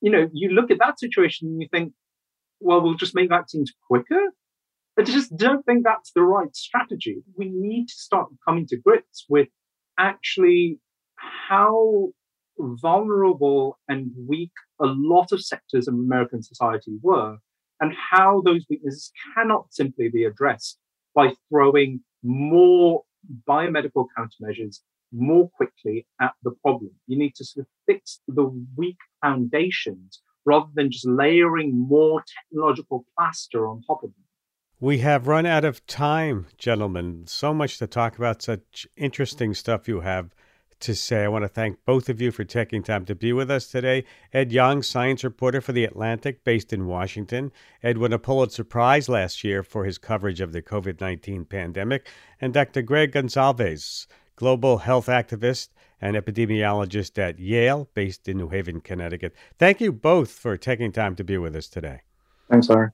you 0.00 0.10
know, 0.10 0.28
you 0.32 0.48
look 0.48 0.70
at 0.70 0.78
that 0.80 0.98
situation 0.98 1.48
and 1.48 1.60
you 1.60 1.68
think, 1.70 1.92
well, 2.64 2.80
we'll 2.80 2.94
just 2.94 3.14
make 3.14 3.28
vaccines 3.28 3.72
quicker. 3.86 4.32
I 4.98 5.02
just 5.02 5.36
don't 5.36 5.64
think 5.66 5.84
that's 5.84 6.12
the 6.12 6.22
right 6.22 6.54
strategy. 6.56 7.22
We 7.36 7.50
need 7.50 7.88
to 7.88 7.94
start 7.94 8.28
coming 8.46 8.66
to 8.68 8.76
grips 8.76 9.26
with 9.28 9.48
actually 9.98 10.78
how 11.48 12.08
vulnerable 12.58 13.78
and 13.88 14.10
weak 14.28 14.52
a 14.80 14.86
lot 14.86 15.32
of 15.32 15.44
sectors 15.44 15.88
of 15.88 15.94
American 15.94 16.42
society 16.42 16.96
were, 17.02 17.36
and 17.80 17.92
how 18.10 18.40
those 18.44 18.64
weaknesses 18.70 19.12
cannot 19.34 19.66
simply 19.70 20.08
be 20.08 20.24
addressed 20.24 20.78
by 21.14 21.32
throwing 21.48 22.00
more 22.22 23.02
biomedical 23.48 24.06
countermeasures 24.16 24.78
more 25.12 25.50
quickly 25.56 26.06
at 26.20 26.32
the 26.42 26.52
problem. 26.62 26.90
You 27.06 27.18
need 27.18 27.34
to 27.36 27.44
sort 27.44 27.66
of 27.66 27.70
fix 27.86 28.20
the 28.28 28.46
weak 28.76 28.98
foundations 29.22 30.20
rather 30.44 30.70
than 30.74 30.90
just 30.90 31.06
layering 31.06 31.72
more 31.74 32.22
technological 32.38 33.04
plaster 33.16 33.66
on 33.66 33.82
top 33.82 34.02
of 34.02 34.10
them. 34.10 34.24
We 34.80 34.98
have 34.98 35.28
run 35.28 35.46
out 35.46 35.64
of 35.64 35.86
time, 35.86 36.46
gentlemen. 36.58 37.24
So 37.26 37.54
much 37.54 37.78
to 37.78 37.86
talk 37.86 38.18
about, 38.18 38.42
such 38.42 38.86
interesting 38.96 39.54
stuff 39.54 39.88
you 39.88 40.00
have 40.00 40.34
to 40.80 40.94
say. 40.94 41.24
I 41.24 41.28
want 41.28 41.44
to 41.44 41.48
thank 41.48 41.78
both 41.86 42.08
of 42.08 42.20
you 42.20 42.30
for 42.30 42.44
taking 42.44 42.82
time 42.82 43.06
to 43.06 43.14
be 43.14 43.32
with 43.32 43.50
us 43.50 43.68
today. 43.68 44.04
Ed 44.32 44.52
Yong, 44.52 44.82
science 44.82 45.24
reporter 45.24 45.60
for 45.60 45.72
The 45.72 45.84
Atlantic, 45.84 46.44
based 46.44 46.72
in 46.72 46.86
Washington. 46.86 47.52
Ed 47.82 47.98
won 47.98 48.12
a 48.12 48.18
Pulitzer 48.18 48.64
Prize 48.64 49.08
last 49.08 49.44
year 49.44 49.62
for 49.62 49.84
his 49.84 49.96
coverage 49.96 50.40
of 50.40 50.52
the 50.52 50.60
COVID 50.60 51.00
19 51.00 51.46
pandemic. 51.46 52.06
And 52.40 52.52
Dr. 52.52 52.82
Greg 52.82 53.12
Gonsalves, 53.12 54.06
global 54.36 54.78
health 54.78 55.06
activist 55.06 55.68
and 56.00 56.16
epidemiologist 56.16 57.18
at 57.18 57.38
Yale, 57.38 57.88
based 57.94 58.28
in 58.28 58.38
New 58.38 58.48
Haven, 58.48 58.80
Connecticut. 58.80 59.34
Thank 59.58 59.80
you 59.80 59.92
both 59.92 60.30
for 60.30 60.56
taking 60.56 60.92
time 60.92 61.16
to 61.16 61.24
be 61.24 61.38
with 61.38 61.56
us 61.56 61.68
today. 61.68 62.02
Thanks, 62.50 62.68
Larry. 62.68 62.90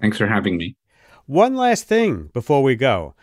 Thanks 0.00 0.18
for 0.18 0.26
having 0.26 0.56
me. 0.56 0.76
One 1.26 1.56
last 1.56 1.84
thing 1.84 2.30
before 2.32 2.62
we 2.62 2.76
go. 2.76 3.14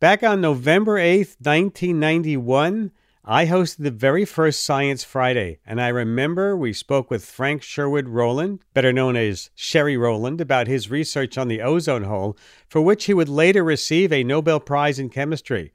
Back 0.00 0.22
on 0.22 0.40
November 0.40 0.98
8th, 0.98 1.36
1991, 1.40 2.90
I 3.24 3.46
hosted 3.46 3.84
the 3.84 3.92
very 3.92 4.24
first 4.24 4.64
Science 4.64 5.04
Friday, 5.04 5.60
and 5.64 5.80
I 5.80 5.86
remember 5.88 6.56
we 6.56 6.72
spoke 6.72 7.08
with 7.08 7.24
Frank 7.24 7.62
Sherwood 7.62 8.08
Rowland, 8.08 8.64
better 8.74 8.92
known 8.92 9.14
as 9.14 9.50
Sherry 9.54 9.96
Rowland, 9.96 10.40
about 10.40 10.66
his 10.66 10.90
research 10.90 11.38
on 11.38 11.46
the 11.46 11.62
ozone 11.62 12.02
hole, 12.02 12.36
for 12.68 12.80
which 12.80 13.04
he 13.04 13.14
would 13.14 13.28
later 13.28 13.62
receive 13.62 14.12
a 14.12 14.24
Nobel 14.24 14.58
Prize 14.58 14.98
in 14.98 15.08
Chemistry. 15.08 15.72